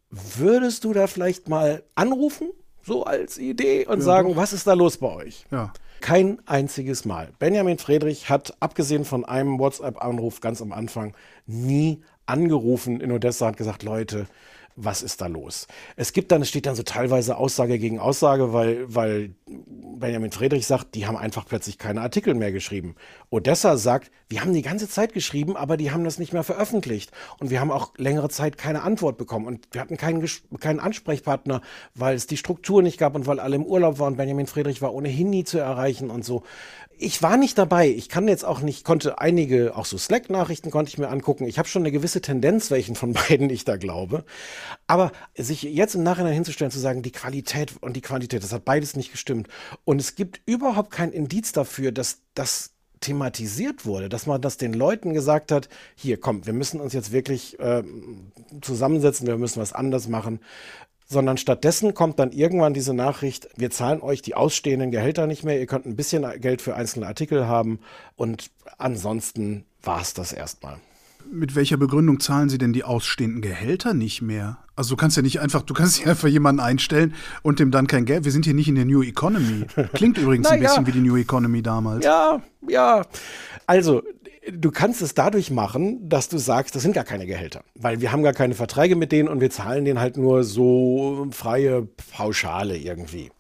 würdest 0.09 0.85
du 0.85 0.95
da 0.95 1.07
vielleicht 1.07 1.51
mal 1.51 1.83
anrufen, 1.95 2.49
so 2.83 3.05
als 3.05 3.37
Idee 3.37 3.85
und 3.85 3.99
ja, 3.99 4.05
sagen, 4.07 4.31
doch. 4.31 4.37
was 4.37 4.55
ist 4.55 4.67
da 4.67 4.73
los 4.73 4.97
bei 4.97 5.15
euch? 5.15 5.45
Ja. 5.51 5.75
Kein 6.01 6.39
einziges 6.47 7.05
Mal. 7.05 7.29
Benjamin 7.39 7.77
Friedrich 7.77 8.31
hat, 8.31 8.55
abgesehen 8.59 9.05
von 9.05 9.27
einem 9.27 9.59
WhatsApp-Anruf 9.59 10.41
ganz 10.41 10.63
am 10.63 10.73
Anfang, 10.73 11.15
nie 11.47 12.01
angerufen 12.27 13.01
in 13.01 13.13
Odessa, 13.13 13.47
hat 13.47 13.57
gesagt, 13.57 13.83
Leute, 13.83 14.27
was 14.77 15.03
ist 15.03 15.23
da 15.23 15.27
los? 15.27 15.67
Es 15.97 16.13
gibt 16.13 16.31
dann, 16.31 16.43
es 16.43 16.51
steht 16.51 16.67
dann 16.67 16.77
so 16.77 16.83
teilweise 16.83 17.39
Aussage 17.39 17.79
gegen 17.79 17.99
Aussage, 17.99 18.53
weil, 18.53 18.85
weil 18.95 19.35
Benjamin 19.47 20.31
Friedrich 20.31 20.67
sagt, 20.67 20.95
die 20.95 21.07
haben 21.07 21.17
einfach 21.17 21.47
plötzlich 21.47 21.79
keine 21.79 22.03
Artikel 22.03 22.35
mehr 22.35 22.53
geschrieben. 22.53 22.95
Odessa 23.31 23.79
sagt, 23.79 24.11
wir 24.29 24.43
haben 24.43 24.53
die 24.53 24.63
ganze 24.63 24.89
Zeit 24.89 25.15
geschrieben, 25.15 25.57
aber 25.57 25.79
die 25.79 25.91
haben 25.91 26.05
das 26.05 26.19
nicht 26.19 26.35
mehr 26.35 26.45
veröffentlicht. 26.45 27.11
Und 27.39 27.49
wir 27.49 27.61
haben 27.61 27.71
auch 27.71 27.95
längere 27.97 28.29
Zeit 28.29 28.59
keine 28.59 28.83
Antwort 28.83 29.17
bekommen. 29.17 29.47
Und 29.47 29.67
wir 29.73 29.81
hatten 29.81 29.97
keinen, 29.97 30.29
keinen 30.61 30.81
Ansprechpartner, 30.81 31.63
weil 31.95 32.15
es 32.15 32.27
die 32.27 32.37
Struktur 32.37 32.83
nicht 32.83 32.99
gab 32.99 33.15
und 33.15 33.27
weil 33.27 33.41
alle 33.41 33.57
im 33.57 33.65
Urlaub 33.65 33.99
waren. 33.99 34.17
Benjamin 34.17 34.47
Friedrich 34.47 34.83
war 34.83 34.93
ohnehin 34.93 35.31
nie 35.31 35.45
zu 35.45 35.59
erreichen 35.59 36.11
und 36.11 36.25
so 36.25 36.43
ich 36.99 37.23
war 37.23 37.37
nicht 37.37 37.59
dabei. 37.59 37.89
Ich 37.89 38.09
kann 38.09 38.29
jetzt 38.29 38.45
auch 38.45 38.61
nicht, 38.61 38.85
konnte 38.85 39.19
einige, 39.19 39.77
auch 39.77 39.85
so 39.85 39.99
Slack-Nachrichten 39.99 40.71
konnte 40.71 40.89
ich 40.89 40.99
mir 40.99 41.09
angucken. 41.09 41.47
Ich 41.47 41.59
habe 41.59 41.69
schon 41.69 41.83
eine 41.83 41.93
gewisse 41.93 42.21
Tendenz, 42.21 42.71
welchen 42.71 42.95
von 42.95 43.13
beiden 43.29 43.51
ich 43.51 43.65
da 43.65 43.77
glaube. 43.77 44.25
Aber 44.87 45.13
sich 45.37 45.63
jetzt 45.63 45.95
im 45.95 46.03
Nachhinein 46.03 46.33
hinzustellen, 46.33 46.71
zu 46.71 46.79
sagen, 46.79 47.03
die 47.03 47.13
Qualität 47.13 47.73
und 47.81 47.95
die 47.95 48.01
Quantität, 48.01 48.43
das 48.43 48.53
hat 48.53 48.65
beides 48.65 48.97
nicht 48.97 49.13
gestimmt. 49.13 49.49
Und 49.85 50.01
es 50.01 50.15
gibt 50.15 50.41
überhaupt 50.47 50.91
kein 50.91 51.13
Indiz 51.13 51.53
dafür, 51.53 51.93
dass 51.93 52.19
das 52.35 52.71
thematisiert 53.01 53.85
wurde, 53.85 54.09
dass 54.09 54.27
man 54.27 54.41
das 54.41 54.57
den 54.57 54.73
Leuten 54.73 55.13
gesagt 55.13 55.53
hat, 55.53 55.69
hier 55.95 56.19
komm, 56.19 56.47
wir 56.47 56.55
müssen 56.55 56.81
uns 56.81 56.95
jetzt 56.95 57.13
wirklich 57.13 57.59
äh, 57.61 57.83
zusammensetzen, 58.63 59.27
wir 59.27 59.37
müssen 59.37 59.61
was 59.61 59.75
anders 59.75 60.09
machen, 60.09 60.41
sondern 61.07 61.37
stattdessen 61.37 61.95
kommt 61.95 62.19
dann 62.19 62.33
irgendwann 62.33 62.75
diese 62.75 62.93
Nachricht, 62.93 63.49
wir 63.57 63.71
zahlen 63.71 64.01
euch 64.03 64.23
die 64.23 64.35
ausstehenden 64.35 64.91
Gehälter 64.91 65.27
nicht 65.27 65.45
mehr, 65.45 65.59
ihr 65.59 65.67
könnt 65.67 65.87
ein 65.87 65.97
bisschen 65.97 66.25
Geld 66.41 66.63
für 66.63 66.75
einzelne 66.75 67.07
Artikel 67.07 67.47
haben 67.47 67.79
und 68.17 68.51
ansonsten 68.79 69.65
war 69.83 70.01
es 70.01 70.15
das 70.15 70.33
erstmal. 70.33 70.79
Mit 71.31 71.57
welcher 71.57 71.77
Begründung 71.77 72.21
zahlen 72.21 72.49
Sie 72.49 72.59
denn 72.59 72.73
die 72.73 72.85
ausstehenden 72.85 73.43
Gehälter 73.43 73.95
nicht 73.95 74.23
mehr? 74.23 74.59
Also 74.77 74.91
du 74.91 74.97
kannst 74.97 75.17
ja 75.17 75.23
nicht 75.23 75.41
einfach, 75.41 75.63
du 75.63 75.75
kannst 75.75 75.99
nicht 75.99 76.09
einfach 76.09 76.29
jemanden 76.29 76.61
einstellen 76.61 77.15
und 77.43 77.59
dem 77.59 77.73
dann 77.73 77.89
kein 77.89 78.05
Geld. 78.05 78.25
Wir 78.25 78.31
sind 78.31 78.45
hier 78.45 78.55
nicht 78.55 78.69
in 78.69 78.77
der 78.77 78.85
New 78.85 79.03
Economy. 79.03 79.67
Klingt 79.95 80.19
übrigens 80.19 80.47
ein 80.51 80.61
bisschen 80.61 80.83
ja. 80.83 80.87
wie 80.87 80.93
die 80.93 81.01
New 81.01 81.17
Economy 81.17 81.63
damals. 81.63 82.05
Ja, 82.05 82.41
ja. 82.69 83.05
Also 83.67 84.03
du 84.51 84.71
kannst 84.71 85.03
es 85.03 85.15
dadurch 85.15 85.51
machen, 85.51 86.09
dass 86.09 86.29
du 86.29 86.39
sagst, 86.39 86.75
das 86.75 86.83
sind 86.83 86.95
gar 86.95 87.05
keine 87.05 87.27
Gehälter, 87.27 87.65
weil 87.75 88.01
wir 88.01 88.13
haben 88.13 88.23
gar 88.23 88.33
keine 88.33 88.55
Verträge 88.55 88.97
mit 88.97 89.13
denen 89.13 89.29
und 89.29 89.41
wir 89.41 89.51
zahlen 89.51 89.85
denen 89.85 90.01
halt 90.01 90.17
nur 90.17 90.45
so 90.45 91.27
freie 91.31 91.83
Pauschale 92.13 92.77
irgendwie. 92.77 93.31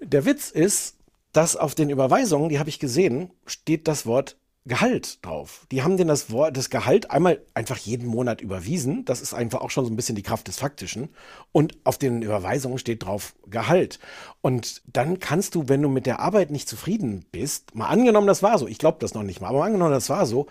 Der 0.00 0.24
Witz 0.24 0.50
ist, 0.50 0.96
dass 1.32 1.56
auf 1.56 1.74
den 1.74 1.90
Überweisungen, 1.90 2.48
die 2.48 2.58
habe 2.58 2.68
ich 2.68 2.78
gesehen, 2.78 3.30
steht 3.46 3.88
das 3.88 4.06
Wort 4.06 4.36
Gehalt 4.64 5.24
drauf. 5.26 5.66
Die 5.72 5.82
haben 5.82 5.96
denn 5.96 6.06
das 6.06 6.30
Wort, 6.30 6.56
das 6.56 6.70
Gehalt 6.70 7.10
einmal 7.10 7.40
einfach 7.52 7.76
jeden 7.78 8.06
Monat 8.06 8.40
überwiesen. 8.40 9.04
Das 9.04 9.20
ist 9.20 9.34
einfach 9.34 9.60
auch 9.60 9.70
schon 9.70 9.84
so 9.84 9.90
ein 9.90 9.96
bisschen 9.96 10.14
die 10.14 10.22
Kraft 10.22 10.46
des 10.46 10.58
Faktischen. 10.58 11.08
Und 11.50 11.76
auf 11.82 11.98
den 11.98 12.22
Überweisungen 12.22 12.78
steht 12.78 13.04
drauf 13.04 13.34
Gehalt. 13.48 13.98
Und 14.40 14.82
dann 14.86 15.18
kannst 15.18 15.56
du, 15.56 15.68
wenn 15.68 15.82
du 15.82 15.88
mit 15.88 16.06
der 16.06 16.20
Arbeit 16.20 16.52
nicht 16.52 16.68
zufrieden 16.68 17.24
bist, 17.32 17.74
mal 17.74 17.88
angenommen, 17.88 18.28
das 18.28 18.44
war 18.44 18.56
so, 18.56 18.68
ich 18.68 18.78
glaube 18.78 18.98
das 19.00 19.14
noch 19.14 19.24
nicht 19.24 19.40
mal, 19.40 19.48
aber 19.48 19.64
angenommen, 19.64 19.90
das 19.90 20.08
war 20.10 20.26
so, 20.26 20.46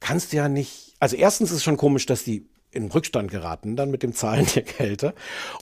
kannst 0.00 0.32
du 0.32 0.36
ja 0.36 0.50
nicht, 0.50 0.94
also 1.00 1.16
erstens 1.16 1.50
ist 1.50 1.58
es 1.58 1.64
schon 1.64 1.78
komisch, 1.78 2.04
dass 2.04 2.24
die 2.24 2.46
in 2.72 2.90
Rückstand 2.90 3.30
geraten, 3.30 3.74
dann 3.74 3.90
mit 3.90 4.02
dem 4.02 4.12
Zahlen 4.12 4.46
der 4.54 4.64
Gehälter. 4.64 5.14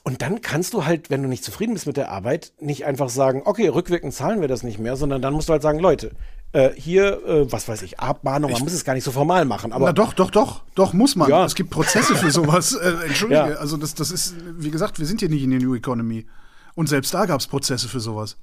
Und 0.03 0.21
dann 0.21 0.41
kannst 0.41 0.75
du 0.75 0.85
halt, 0.85 1.11
wenn 1.11 1.23
du 1.23 1.29
nicht 1.29 1.45
zufrieden 1.45 1.75
bist 1.75 1.87
mit 1.87 1.97
der 1.97 2.11
Arbeit, 2.11 2.55
nicht 2.59 2.87
einfach 2.87 3.09
sagen, 3.09 3.43
okay, 3.45 3.69
rückwirkend 3.69 4.13
zahlen 4.13 4.41
wir 4.41 4.49
das 4.49 4.65
nicht 4.65 4.81
mehr, 4.81 4.97
sondern 4.97 5.23
dann 5.23 5.33
musst 5.33 5.49
du 5.49 5.53
halt 5.53 5.63
sagen, 5.63 5.79
Leute, 5.79 6.11
äh, 6.55 6.71
hier, 6.77 7.21
äh, 7.27 7.53
was 7.53 7.67
weiß 7.67 7.83
ich, 7.83 7.99
Abmahnung, 7.99 8.53
man 8.53 8.59
ich, 8.59 8.65
muss 8.65 8.73
es 8.73 8.85
gar 8.85 8.95
nicht 8.95 9.03
so 9.03 9.11
formal 9.11 9.45
machen. 9.45 9.73
Aber 9.73 9.87
na 9.87 9.93
doch, 9.93 10.13
doch, 10.13 10.31
doch, 10.31 10.63
doch, 10.77 10.93
muss 10.93 11.17
man. 11.17 11.29
Ja. 11.29 11.45
Es 11.45 11.57
gibt 11.57 11.71
Prozesse 11.71 12.15
für 12.17 12.31
sowas. 12.31 12.79
Äh, 12.85 13.07
Entschuldige, 13.07 13.51
ja. 13.51 13.57
also 13.57 13.77
das, 13.77 13.95
das 13.95 14.11
ist, 14.11 14.35
wie 14.59 14.71
gesagt, 14.71 14.99
wir 14.99 15.07
sind 15.07 15.21
hier 15.21 15.29
nicht 15.29 15.43
in 15.43 15.51
der 15.51 15.61
New 15.61 15.75
Economy. 15.75 16.27
Und 16.75 16.89
selbst 16.89 17.15
da 17.15 17.25
gab 17.25 17.41
es 17.41 17.47
Prozesse 17.47 17.89
für 17.89 18.01
sowas. 18.01 18.37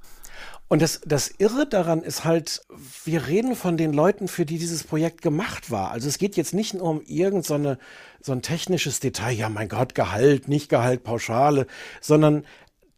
Und 0.67 0.81
das, 0.81 1.01
das 1.05 1.31
Irre 1.37 1.67
daran 1.67 2.01
ist 2.01 2.23
halt, 2.23 2.61
wir 3.03 3.27
reden 3.27 3.55
von 3.55 3.77
den 3.77 3.93
Leuten, 3.93 4.27
für 4.27 4.45
die 4.45 4.57
dieses 4.57 4.83
Projekt 4.83 5.21
gemacht 5.21 5.69
war. 5.69 5.91
Also 5.91 6.07
es 6.07 6.17
geht 6.17 6.37
jetzt 6.37 6.53
nicht 6.53 6.73
nur 6.73 6.83
um 6.83 7.01
irgend 7.01 7.45
so, 7.45 7.75
so 8.21 8.31
ein 8.31 8.41
technisches 8.41 8.99
Detail, 8.99 9.33
ja 9.33 9.49
mein 9.49 9.69
Gott, 9.69 9.95
Gehalt, 9.95 10.47
nicht 10.47 10.69
Gehalt, 10.69 11.03
Pauschale, 11.03 11.67
sondern 11.99 12.45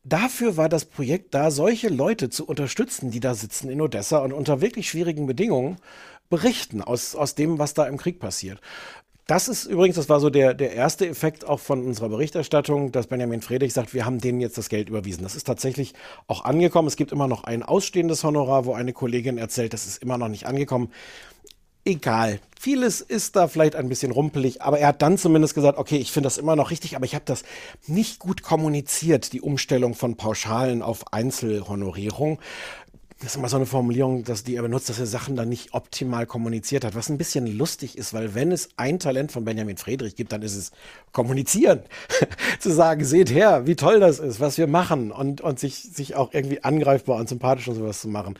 dafür 0.03 0.57
war 0.57 0.69
das 0.69 0.85
Projekt 0.85 1.33
da, 1.33 1.51
solche 1.51 1.89
Leute 1.89 2.29
zu 2.29 2.45
unterstützen, 2.45 3.11
die 3.11 3.19
da 3.19 3.33
sitzen 3.33 3.69
in 3.69 3.81
Odessa 3.81 4.19
und 4.19 4.33
unter 4.33 4.61
wirklich 4.61 4.89
schwierigen 4.89 5.25
Bedingungen 5.25 5.77
berichten 6.29 6.81
aus, 6.81 7.15
aus 7.15 7.35
dem, 7.35 7.59
was 7.59 7.73
da 7.73 7.85
im 7.85 7.97
Krieg 7.97 8.19
passiert. 8.19 8.59
Das 9.25 9.47
ist 9.47 9.65
übrigens, 9.65 9.95
das 9.95 10.09
war 10.09 10.19
so 10.19 10.29
der, 10.29 10.53
der 10.53 10.73
erste 10.73 11.07
Effekt 11.07 11.47
auch 11.47 11.61
von 11.61 11.85
unserer 11.85 12.09
Berichterstattung, 12.09 12.91
dass 12.91 13.07
Benjamin 13.07 13.41
Friedrich 13.41 13.71
sagt, 13.71 13.93
wir 13.93 14.05
haben 14.05 14.19
denen 14.19 14.41
jetzt 14.41 14.57
das 14.57 14.67
Geld 14.67 14.89
überwiesen. 14.89 15.23
Das 15.23 15.35
ist 15.35 15.45
tatsächlich 15.45 15.93
auch 16.27 16.43
angekommen. 16.43 16.89
Es 16.89 16.97
gibt 16.97 17.13
immer 17.13 17.29
noch 17.29 17.45
ein 17.45 17.63
ausstehendes 17.63 18.25
Honorar, 18.25 18.65
wo 18.65 18.73
eine 18.73 18.91
Kollegin 18.91 19.37
erzählt, 19.37 19.71
das 19.71 19.87
ist 19.87 20.03
immer 20.03 20.17
noch 20.17 20.27
nicht 20.27 20.45
angekommen. 20.45 20.91
Egal. 21.85 22.39
Vieles 22.57 23.01
ist 23.01 23.35
da 23.35 23.49
vielleicht 23.49 23.75
ein 23.75 23.89
bisschen 23.89 24.11
rumpelig, 24.11 24.61
aber 24.61 24.79
er 24.79 24.87
hat 24.87 25.01
dann 25.01 25.17
zumindest 25.17 25.53
gesagt, 25.53 25.77
okay, 25.77 25.97
ich 25.97 26.13
finde 26.13 26.27
das 26.27 26.37
immer 26.37 26.55
noch 26.55 26.71
richtig, 26.71 26.95
aber 26.95 27.03
ich 27.03 27.13
habe 27.13 27.25
das 27.25 27.43
nicht 27.87 28.19
gut 28.19 28.41
kommuniziert, 28.41 29.33
die 29.33 29.41
Umstellung 29.41 29.93
von 29.93 30.15
Pauschalen 30.15 30.81
auf 30.81 31.11
Einzelhonorierung 31.11 32.39
das 33.23 33.31
ist 33.31 33.37
immer 33.37 33.47
so 33.47 33.55
eine 33.55 33.65
Formulierung, 33.65 34.25
dass 34.25 34.43
die 34.43 34.55
er 34.55 34.63
benutzt, 34.63 34.89
dass 34.89 34.99
er 34.99 35.05
Sachen 35.05 35.37
dann 35.37 35.47
nicht 35.47 35.73
optimal 35.73 36.25
kommuniziert 36.25 36.83
hat, 36.83 36.93
was 36.93 37.09
ein 37.09 37.17
bisschen 37.17 37.47
lustig 37.47 37.97
ist, 37.97 38.13
weil 38.13 38.35
wenn 38.35 38.51
es 38.51 38.69
ein 38.75 38.99
Talent 38.99 39.31
von 39.31 39.45
Benjamin 39.45 39.77
Friedrich 39.77 40.17
gibt, 40.17 40.33
dann 40.33 40.41
ist 40.41 40.57
es 40.57 40.71
kommunizieren. 41.13 41.83
Zu 42.59 42.71
sagen, 42.73 43.05
seht 43.05 43.31
her, 43.31 43.65
wie 43.65 43.77
toll 43.77 44.01
das 44.01 44.19
ist, 44.19 44.41
was 44.41 44.57
wir 44.57 44.67
machen 44.67 45.11
und, 45.11 45.39
und 45.39 45.57
sich, 45.57 45.83
sich 45.83 46.15
auch 46.15 46.33
irgendwie 46.33 46.65
angreifbar 46.65 47.17
und 47.17 47.29
sympathisch 47.29 47.67
und 47.69 47.75
sowas 47.75 48.01
zu 48.01 48.09
machen. 48.09 48.37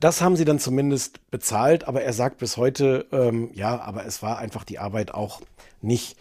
Das 0.00 0.20
haben 0.20 0.36
sie 0.36 0.44
dann 0.44 0.60
zumindest 0.60 1.30
bezahlt, 1.30 1.88
aber 1.88 2.02
er 2.02 2.12
sagt 2.12 2.38
bis 2.38 2.56
heute, 2.56 3.06
ähm, 3.10 3.50
ja, 3.54 3.80
aber 3.80 4.06
es 4.06 4.22
war 4.22 4.38
einfach 4.38 4.64
die 4.64 4.78
Arbeit 4.78 5.12
auch 5.12 5.40
nicht 5.82 6.16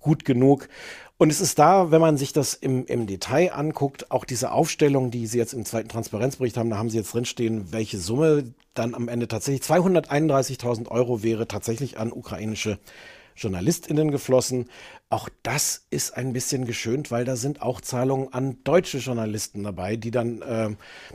gut 0.00 0.26
genug. 0.26 0.68
Und 1.16 1.30
es 1.30 1.40
ist 1.40 1.58
da, 1.58 1.90
wenn 1.90 2.00
man 2.00 2.18
sich 2.18 2.32
das 2.34 2.52
im, 2.52 2.84
im 2.86 3.06
Detail 3.06 3.54
anguckt, 3.54 4.10
auch 4.10 4.24
diese 4.24 4.50
Aufstellung, 4.50 5.10
die 5.10 5.26
Sie 5.26 5.38
jetzt 5.38 5.54
im 5.54 5.64
zweiten 5.64 5.88
Transparenzbericht 5.88 6.56
haben, 6.56 6.68
da 6.68 6.76
haben 6.76 6.90
Sie 6.90 6.98
jetzt 6.98 7.14
drinstehen, 7.14 7.72
welche 7.72 7.98
Summe 7.98 8.52
dann 8.74 8.94
am 8.94 9.08
Ende 9.08 9.26
tatsächlich 9.28 9.62
231.000 9.62 10.88
Euro 10.88 11.22
wäre 11.22 11.48
tatsächlich 11.48 11.98
an 11.98 12.12
ukrainische 12.12 12.78
JournalistInnen 13.36 14.10
geflossen. 14.10 14.68
Auch 15.14 15.28
das 15.44 15.86
ist 15.90 16.16
ein 16.16 16.32
bisschen 16.32 16.64
geschönt, 16.64 17.12
weil 17.12 17.24
da 17.24 17.36
sind 17.36 17.62
auch 17.62 17.80
Zahlungen 17.80 18.32
an 18.32 18.58
deutsche 18.64 18.98
Journalisten 18.98 19.62
dabei, 19.62 19.94
die 19.94 20.10
dann 20.10 20.42
äh, 20.42 20.70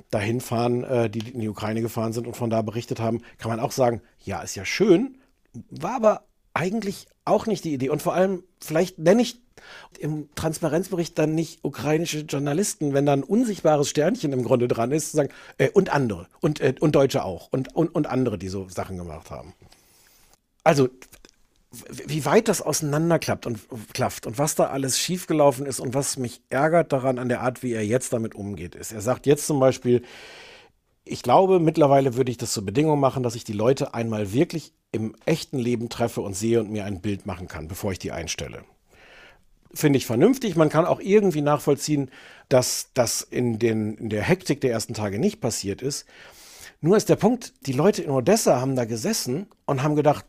dahin 0.10 0.40
fahren, 0.40 0.86
äh, 0.86 1.10
die 1.10 1.20
in 1.32 1.42
die 1.42 1.50
Ukraine 1.50 1.82
gefahren 1.82 2.14
sind 2.14 2.26
und 2.26 2.38
von 2.38 2.50
da 2.50 2.62
berichtet 2.62 3.02
haben. 3.02 3.22
Kann 3.40 3.52
man 3.52 3.60
auch 3.60 3.74
sagen, 3.74 4.02
ja, 4.24 4.42
ist 4.42 4.56
ja 4.56 4.64
schön, 4.64 5.18
war 5.70 5.98
aber 5.98 6.24
eigentlich 6.54 7.08
auch 7.26 7.46
nicht 7.46 7.66
die 7.66 7.74
Idee. 7.74 7.90
Und 7.90 8.02
vor 8.02 8.14
allem, 8.14 8.44
vielleicht 8.62 9.00
nenne 9.00 9.22
ich 9.22 9.42
im 10.00 10.30
Transparenzbericht 10.34 11.20
dann 11.20 11.36
nicht 11.36 11.66
ukrainische 11.66 12.20
Journalisten, 12.20 12.94
wenn 12.94 13.06
da 13.06 13.12
ein 13.12 13.24
unsichtbares 13.24 13.90
Sternchen 13.90 14.32
im 14.32 14.46
Grunde 14.46 14.70
dran 14.70 14.94
ist, 14.94 15.12
sagen, 15.12 15.34
äh, 15.58 15.72
und 15.72 15.90
andere 15.90 16.28
und, 16.40 16.62
äh, 16.62 16.74
und 16.80 16.96
Deutsche 16.96 17.26
auch 17.26 17.50
und, 17.52 17.76
und, 17.76 17.94
und 17.94 18.08
andere, 18.08 18.38
die 18.38 18.48
so 18.48 18.70
Sachen 18.70 18.96
gemacht 18.96 19.30
haben. 19.30 19.52
Also, 20.64 20.88
wie 21.72 22.26
weit 22.26 22.48
das 22.48 22.62
auseinanderklappt 22.62 23.46
und 23.46 23.60
klafft 23.94 24.26
und 24.26 24.40
was 24.40 24.56
da 24.56 24.66
alles 24.66 24.98
schiefgelaufen 24.98 25.66
ist 25.66 25.80
und 25.80 25.94
was 25.94 26.18
mich 26.18 26.42
ärgert 26.50 26.92
daran 26.92 27.20
an 27.20 27.30
der 27.30 27.42
Art, 27.42 27.62
wie 27.62 27.74
er 27.74 27.86
jetzt 27.86 28.12
damit 28.12 28.34
umgeht, 28.34 28.74
ist, 28.76 28.92
er 28.92 29.02
sagt 29.02 29.28
jetzt 29.28 29.46
zum 29.46 29.60
Beispiel, 29.60 30.02
ich 31.06 31.22
glaube, 31.22 31.60
mittlerweile 31.60 32.16
würde 32.16 32.32
ich 32.32 32.38
das 32.38 32.54
zur 32.54 32.66
Bedingung 32.66 33.00
machen, 33.00 33.24
dass 33.24 33.36
ich 33.36 33.44
die 33.44 33.54
Leute 33.54 33.94
einmal 33.94 34.34
wirklich 34.34 34.74
im 34.92 35.16
echten 35.26 35.60
Leben 35.60 35.90
treffe 35.90 36.22
und 36.22 36.36
sehe 36.36 36.60
und 36.60 36.72
mir 36.72 36.86
ein 36.86 37.02
Bild 37.02 37.26
machen 37.26 37.48
kann, 37.48 37.68
bevor 37.68 37.92
ich 37.92 38.00
die 38.00 38.12
einstelle 38.12 38.64
finde 39.74 39.98
ich 39.98 40.06
vernünftig. 40.06 40.56
Man 40.56 40.70
kann 40.70 40.86
auch 40.86 41.00
irgendwie 41.00 41.42
nachvollziehen, 41.42 42.10
dass 42.50 42.90
das 42.94 43.22
in, 43.22 43.60
den, 43.60 43.96
in 43.96 44.10
der 44.10 44.24
Hektik 44.24 44.62
der 44.62 44.72
ersten 44.72 44.94
Tage 44.94 45.20
nicht 45.20 45.42
passiert 45.42 45.82
ist. 45.82 46.06
Nur 46.82 46.98
ist 46.98 47.10
der 47.10 47.18
Punkt, 47.18 47.54
die 47.66 47.74
Leute 47.74 48.02
in 48.02 48.10
Odessa 48.10 48.60
haben 48.62 48.76
da 48.76 48.86
gesessen 48.86 49.48
und 49.66 49.84
haben 49.84 49.96
gedacht, 49.96 50.26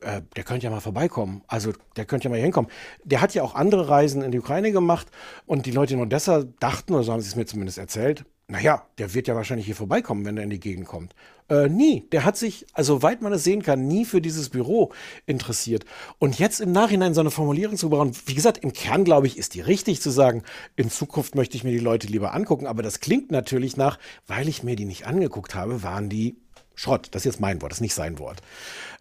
äh, 0.00 0.22
der 0.36 0.44
könnte 0.44 0.64
ja 0.64 0.70
mal 0.70 0.80
vorbeikommen. 0.80 1.42
Also 1.46 1.72
der 1.96 2.04
könnte 2.04 2.24
ja 2.24 2.30
mal 2.30 2.36
hier 2.36 2.44
hinkommen. 2.44 2.70
Der 3.04 3.20
hat 3.20 3.34
ja 3.34 3.42
auch 3.42 3.54
andere 3.54 3.88
Reisen 3.88 4.22
in 4.22 4.32
die 4.32 4.38
Ukraine 4.38 4.72
gemacht 4.72 5.08
und 5.46 5.66
die 5.66 5.70
Leute 5.70 5.94
in 5.94 6.00
Odessa 6.00 6.44
dachten, 6.60 6.94
oder 6.94 7.04
so 7.04 7.12
haben 7.12 7.20
sie 7.20 7.28
es 7.28 7.36
mir 7.36 7.46
zumindest 7.46 7.78
erzählt, 7.78 8.24
naja, 8.46 8.86
der 8.98 9.14
wird 9.14 9.26
ja 9.26 9.34
wahrscheinlich 9.34 9.64
hier 9.64 9.74
vorbeikommen, 9.74 10.26
wenn 10.26 10.36
er 10.36 10.44
in 10.44 10.50
die 10.50 10.60
Gegend 10.60 10.86
kommt. 10.86 11.14
Äh, 11.48 11.68
nie. 11.68 12.06
Der 12.12 12.24
hat 12.26 12.36
sich, 12.36 12.66
also 12.74 13.02
weit 13.02 13.22
man 13.22 13.32
es 13.32 13.44
sehen 13.44 13.62
kann, 13.62 13.86
nie 13.86 14.04
für 14.04 14.20
dieses 14.20 14.50
Büro 14.50 14.92
interessiert. 15.24 15.86
Und 16.18 16.38
jetzt 16.38 16.60
im 16.60 16.70
Nachhinein 16.70 17.14
so 17.14 17.20
eine 17.20 17.30
Formulierung 17.30 17.76
zu 17.76 17.88
bauen, 17.88 18.12
wie 18.26 18.34
gesagt, 18.34 18.58
im 18.58 18.74
Kern 18.74 19.04
glaube 19.04 19.26
ich, 19.26 19.38
ist 19.38 19.54
die 19.54 19.62
richtig 19.62 20.02
zu 20.02 20.10
sagen, 20.10 20.42
in 20.76 20.90
Zukunft 20.90 21.34
möchte 21.34 21.56
ich 21.56 21.64
mir 21.64 21.72
die 21.72 21.78
Leute 21.78 22.06
lieber 22.06 22.34
angucken. 22.34 22.66
Aber 22.66 22.82
das 22.82 23.00
klingt 23.00 23.30
natürlich 23.30 23.78
nach, 23.78 23.98
weil 24.26 24.46
ich 24.46 24.62
mir 24.62 24.76
die 24.76 24.84
nicht 24.84 25.06
angeguckt 25.06 25.54
habe, 25.54 25.82
waren 25.82 26.10
die 26.10 26.36
Schrott. 26.74 27.08
Das 27.12 27.20
ist 27.20 27.26
jetzt 27.26 27.40
mein 27.40 27.62
Wort, 27.62 27.72
das 27.72 27.78
ist 27.78 27.82
nicht 27.82 27.94
sein 27.94 28.18
Wort. 28.18 28.42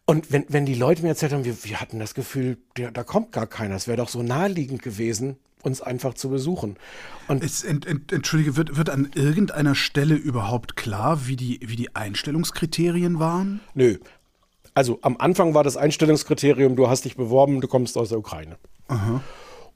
Und 0.05 0.31
wenn, 0.31 0.45
wenn 0.49 0.65
die 0.65 0.75
Leute 0.75 1.01
mir 1.01 1.09
erzählt 1.09 1.31
haben, 1.31 1.45
wir, 1.45 1.63
wir 1.63 1.79
hatten 1.79 1.99
das 1.99 2.13
Gefühl, 2.13 2.57
der, 2.77 2.91
da 2.91 3.03
kommt 3.03 3.31
gar 3.31 3.47
keiner, 3.47 3.75
es 3.75 3.87
wäre 3.87 3.97
doch 3.97 4.09
so 4.09 4.21
naheliegend 4.21 4.81
gewesen, 4.81 5.37
uns 5.61 5.81
einfach 5.81 6.13
zu 6.13 6.29
besuchen. 6.29 6.75
Und 7.29 7.43
es, 7.43 7.63
ent, 7.63 7.85
ent, 7.85 8.11
Entschuldige, 8.11 8.57
wird, 8.57 8.75
wird 8.75 8.89
an 8.89 9.09
irgendeiner 9.15 9.75
Stelle 9.75 10.15
überhaupt 10.15 10.75
klar, 10.75 11.27
wie 11.27 11.37
die, 11.37 11.59
wie 11.63 11.77
die 11.77 11.95
Einstellungskriterien 11.95 13.19
waren? 13.19 13.61
Nö. 13.73 13.97
Also 14.73 14.99
am 15.03 15.17
Anfang 15.17 15.53
war 15.53 15.63
das 15.63 15.77
Einstellungskriterium, 15.77 16.75
du 16.75 16.89
hast 16.89 17.05
dich 17.05 17.15
beworben, 17.15 17.61
du 17.61 17.67
kommst 17.67 17.97
aus 17.97 18.09
der 18.09 18.17
Ukraine. 18.17 18.57
Aha. 18.87 19.21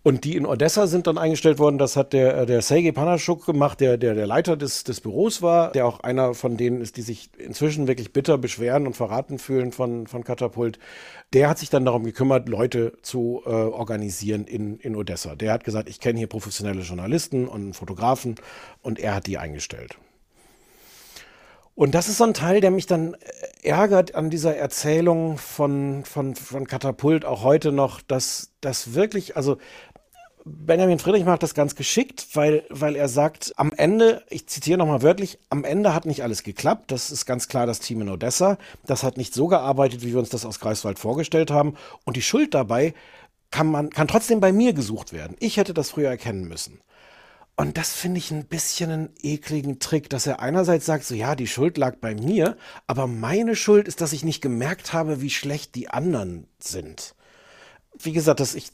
Und 0.08 0.24
die 0.24 0.38
in 0.38 0.46
Odessa 0.46 0.88
sind 0.88 1.06
dann 1.06 1.18
eingestellt 1.18 1.60
worden. 1.60 1.78
Das 1.78 1.98
hat 1.98 2.14
der, 2.14 2.46
der 2.46 2.62
Sergei 2.62 2.94
Panaschuk 2.94 3.46
gemacht, 3.46 3.82
der, 3.82 3.98
der 3.98 4.16
der 4.16 4.26
Leiter 4.26 4.56
des, 4.56 4.86
des 4.86 5.02
Büros 5.02 5.42
war, 5.42 5.74
der 5.74 5.86
auch 5.86 6.00
einer 6.00 6.34
von 6.34 6.56
denen 6.56 6.80
ist, 6.80 6.96
die 6.96 7.02
sich 7.02 7.30
inzwischen 7.38 7.90
wirklich 7.90 8.14
bitter 8.14 8.38
beschweren 8.38 8.88
und 8.88 8.96
verraten 8.96 9.38
fühlen 9.38 9.74
von, 9.74 10.08
von 10.08 10.24
Katapult. 10.24 10.80
Der 11.34 11.50
hat 11.50 11.60
sich 11.60 11.70
dann 11.70 11.84
darum 11.84 12.06
gekümmert, 12.06 12.48
Leute 12.48 12.94
zu 13.02 13.42
äh, 13.46 13.50
organisieren 13.50 14.46
in, 14.46 14.78
in 14.78 14.96
Odessa. 14.96 15.36
Der 15.36 15.52
hat 15.52 15.66
gesagt, 15.66 15.90
ich 15.90 16.00
kenne 16.00 16.20
hier 16.20 16.28
professionelle 16.28 16.84
Journalisten 16.84 17.46
und 17.46 17.74
Fotografen 17.74 18.36
und 18.82 19.00
er 19.00 19.14
hat 19.14 19.28
die 19.28 19.38
eingestellt. 19.38 19.98
Und 21.78 21.94
das 21.94 22.08
ist 22.08 22.18
so 22.18 22.24
ein 22.24 22.34
Teil, 22.34 22.60
der 22.60 22.72
mich 22.72 22.88
dann 22.88 23.14
äh, 23.14 23.68
ärgert 23.68 24.16
an 24.16 24.32
dieser 24.32 24.58
Erzählung 24.58 25.38
von, 25.38 26.04
von, 26.06 26.34
von 26.34 26.66
Katapult 26.66 27.24
auch 27.24 27.44
heute 27.44 27.72
noch, 27.72 28.02
dass 28.02 28.54
das 28.62 28.96
wirklich, 28.96 29.38
also 29.38 29.58
Benjamin 30.48 31.00
Friedrich 31.00 31.26
macht 31.26 31.44
das 31.44 31.54
ganz 31.54 31.76
geschickt, 31.76 32.28
weil, 32.34 32.64
weil 32.70 32.96
er 32.96 33.10
sagt, 33.10 33.54
am 33.58 33.72
Ende, 33.74 34.24
ich 34.30 34.48
zitiere 34.48 34.78
nochmal 34.78 35.02
wörtlich, 35.02 35.40
am 35.50 35.64
Ende 35.64 35.94
hat 35.94 36.06
nicht 36.06 36.24
alles 36.24 36.44
geklappt. 36.44 36.92
Das 36.92 37.12
ist 37.12 37.26
ganz 37.26 37.48
klar 37.48 37.66
das 37.66 37.80
Team 37.80 38.02
in 38.02 38.10
Odessa. 38.10 38.58
Das 38.86 39.04
hat 39.04 39.18
nicht 39.18 39.34
so 39.34 39.48
gearbeitet, 39.48 40.04
wie 40.04 40.12
wir 40.14 40.20
uns 40.20 40.30
das 40.30 40.46
aus 40.46 40.60
Greifswald 40.60 41.00
vorgestellt 41.00 41.52
haben. 41.52 41.76
Und 42.06 42.16
die 42.16 42.22
Schuld 42.22 42.54
dabei 42.54 42.94
kann 43.52 43.68
man, 43.68 43.90
kann 43.90 44.08
trotzdem 44.08 44.40
bei 44.40 44.52
mir 44.52 44.74
gesucht 44.74 45.14
werden. 45.14 45.36
Ich 45.40 45.58
hätte 45.58 45.74
das 45.74 45.92
früher 45.92 46.10
erkennen 46.10 46.48
müssen. 46.48 46.80
Und 47.56 47.78
das 47.78 47.94
finde 47.94 48.20
ich 48.20 48.32
ein 48.32 48.46
bisschen 48.46 48.92
einen 48.92 49.10
ekligen 49.24 49.80
Trick, 49.80 50.10
dass 50.10 50.28
er 50.28 50.40
einerseits 50.40 50.86
sagt, 50.86 51.06
so 51.06 51.16
ja, 51.16 51.36
die 51.36 51.48
Schuld 51.48 51.78
lag 51.78 51.98
bei 51.98 52.14
mir, 52.14 52.56
aber 52.86 53.08
meine 53.08 53.56
Schuld 53.56 53.88
ist, 53.88 54.00
dass 54.00 54.14
ich 54.14 54.24
nicht 54.24 54.42
gemerkt 54.42 54.94
habe, 54.94 55.22
wie 55.22 55.32
schlecht 55.32 55.74
die 55.74 55.90
anderen 55.90 56.48
sind 56.60 57.16
wie 58.00 58.12
gesagt, 58.12 58.40
das, 58.40 58.56
ich, 58.56 58.72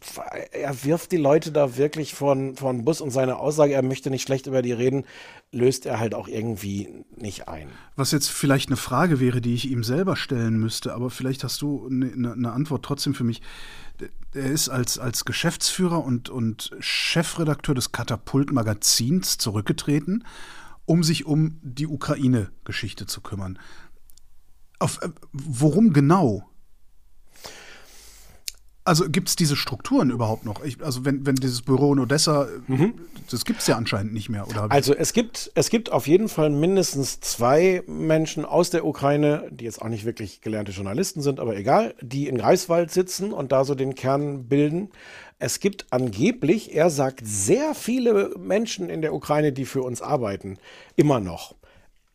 er 0.51 0.83
wirft 0.83 1.11
die 1.11 1.17
Leute 1.17 1.51
da 1.51 1.77
wirklich 1.77 2.13
von, 2.13 2.55
von 2.55 2.83
Bus 2.83 3.01
und 3.01 3.11
seine 3.11 3.37
Aussage, 3.37 3.73
er 3.73 3.81
möchte 3.81 4.09
nicht 4.09 4.23
schlecht 4.23 4.47
über 4.47 4.61
die 4.61 4.71
reden, 4.71 5.05
löst 5.51 5.85
er 5.85 5.99
halt 5.99 6.13
auch 6.13 6.27
irgendwie 6.27 6.89
nicht 7.15 7.47
ein. 7.47 7.69
Was 7.95 8.11
jetzt 8.11 8.29
vielleicht 8.29 8.69
eine 8.69 8.77
Frage 8.77 9.19
wäre, 9.19 9.39
die 9.39 9.53
ich 9.53 9.69
ihm 9.69 9.83
selber 9.83 10.15
stellen 10.15 10.59
müsste, 10.59 10.93
aber 10.93 11.09
vielleicht 11.09 11.43
hast 11.43 11.61
du 11.61 11.87
eine, 11.87 12.33
eine 12.33 12.51
Antwort 12.51 12.83
trotzdem 12.83 13.13
für 13.13 13.23
mich. 13.23 13.41
Er 14.33 14.51
ist 14.51 14.69
als, 14.69 14.97
als 14.97 15.25
Geschäftsführer 15.25 16.03
und, 16.03 16.29
und 16.29 16.71
Chefredakteur 16.79 17.75
des 17.75 17.91
Katapult-Magazins 17.91 19.37
zurückgetreten, 19.37 20.25
um 20.85 21.03
sich 21.03 21.25
um 21.25 21.59
die 21.61 21.87
Ukraine-Geschichte 21.87 23.05
zu 23.05 23.21
kümmern. 23.21 23.59
Auf, 24.79 25.01
äh, 25.01 25.09
worum 25.31 25.93
genau? 25.93 26.49
Also 28.85 29.09
gibt 29.09 29.29
es 29.29 29.37
diese 29.37 29.55
Strukturen 29.55 30.09
überhaupt 30.09 30.43
noch? 30.43 30.63
Ich, 30.63 30.83
also 30.83 31.05
wenn, 31.05 31.25
wenn 31.25 31.35
dieses 31.35 31.61
Büro 31.61 31.93
in 31.93 31.99
Odessa, 31.99 32.47
mhm. 32.67 32.93
das 33.31 33.45
gibt 33.45 33.61
es 33.61 33.67
ja 33.67 33.77
anscheinend 33.77 34.13
nicht 34.13 34.27
mehr, 34.27 34.45
oder? 34.47 34.69
Also 34.69 34.93
es 34.93 35.13
gibt, 35.13 35.51
es 35.55 35.69
gibt 35.69 35.91
auf 35.91 36.05
jeden 36.05 36.27
Fall 36.27 36.49
mindestens 36.49 37.21
zwei 37.21 37.83
Menschen 37.87 38.43
aus 38.43 38.71
der 38.71 38.85
Ukraine, 38.85 39.47
die 39.51 39.63
jetzt 39.63 39.81
auch 39.81 39.87
nicht 39.87 40.03
wirklich 40.03 40.41
gelernte 40.41 40.73
Journalisten 40.73 41.21
sind, 41.21 41.39
aber 41.39 41.55
egal, 41.55 41.95
die 42.01 42.27
in 42.27 42.37
Greifswald 42.37 42.91
sitzen 42.91 43.31
und 43.31 43.53
da 43.53 43.63
so 43.63 43.73
den 43.73 43.95
Kern 43.95 44.49
bilden. 44.49 44.89
Es 45.39 45.61
gibt 45.61 45.87
angeblich, 45.91 46.75
er 46.75 46.89
sagt, 46.89 47.21
sehr 47.23 47.75
viele 47.75 48.33
Menschen 48.37 48.89
in 48.89 49.01
der 49.01 49.13
Ukraine, 49.13 49.53
die 49.53 49.65
für 49.65 49.81
uns 49.81 50.01
arbeiten, 50.01 50.57
immer 50.97 51.21
noch. 51.21 51.55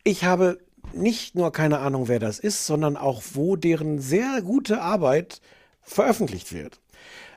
Ich 0.04 0.24
habe 0.24 0.58
nicht 0.92 1.34
nur 1.34 1.50
keine 1.50 1.78
Ahnung, 1.78 2.08
wer 2.08 2.18
das 2.18 2.38
ist, 2.38 2.66
sondern 2.66 2.96
auch, 2.96 3.22
wo 3.32 3.56
deren 3.56 4.00
sehr 4.00 4.42
gute 4.42 4.80
Arbeit 4.82 5.40
veröffentlicht 5.88 6.52
wird. 6.52 6.78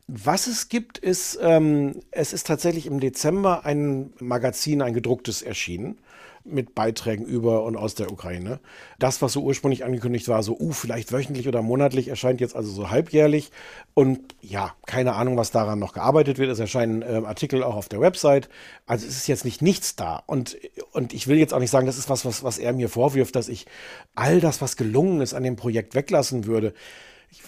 Was 0.07 0.47
es 0.47 0.67
gibt, 0.67 0.97
ist, 0.97 1.39
ähm, 1.41 2.01
es 2.11 2.33
ist 2.33 2.47
tatsächlich 2.47 2.85
im 2.85 2.99
Dezember 2.99 3.65
ein 3.65 4.11
Magazin, 4.19 4.81
ein 4.81 4.93
gedrucktes 4.93 5.41
erschienen 5.41 5.97
mit 6.43 6.73
Beiträgen 6.75 7.25
über 7.25 7.63
und 7.63 7.77
aus 7.77 7.95
der 7.95 8.11
Ukraine. 8.11 8.59
Das, 8.99 9.21
was 9.21 9.33
so 9.33 9.41
ursprünglich 9.41 9.85
angekündigt 9.85 10.27
war, 10.27 10.41
so, 10.43 10.57
uh, 10.59 10.71
vielleicht 10.71 11.11
wöchentlich 11.11 11.47
oder 11.47 11.61
monatlich, 11.61 12.07
erscheint 12.07 12.41
jetzt 12.41 12.55
also 12.55 12.71
so 12.71 12.89
halbjährlich. 12.89 13.51
Und 13.93 14.19
ja, 14.41 14.73
keine 14.85 15.13
Ahnung, 15.13 15.37
was 15.37 15.51
daran 15.51 15.79
noch 15.79 15.93
gearbeitet 15.93 16.39
wird. 16.39 16.49
Es 16.49 16.59
erscheinen 16.59 17.03
äh, 17.03 17.21
Artikel 17.25 17.63
auch 17.63 17.75
auf 17.75 17.89
der 17.89 18.01
Website. 18.01 18.49
Also 18.87 19.05
es 19.07 19.15
ist 19.15 19.27
jetzt 19.27 19.45
nicht 19.45 19.61
nichts 19.61 19.95
da. 19.95 20.23
Und, 20.25 20.57
und 20.91 21.13
ich 21.13 21.27
will 21.27 21.37
jetzt 21.37 21.53
auch 21.53 21.59
nicht 21.59 21.71
sagen, 21.71 21.85
das 21.85 21.97
ist 21.97 22.09
was, 22.09 22.25
was, 22.25 22.43
was 22.43 22.57
er 22.57 22.73
mir 22.73 22.89
vorwirft, 22.89 23.35
dass 23.35 23.47
ich 23.47 23.67
all 24.15 24.41
das, 24.41 24.61
was 24.61 24.77
gelungen 24.77 25.21
ist, 25.21 25.33
an 25.33 25.43
dem 25.43 25.55
Projekt 25.55 25.95
weglassen 25.95 26.45
würde 26.45 26.73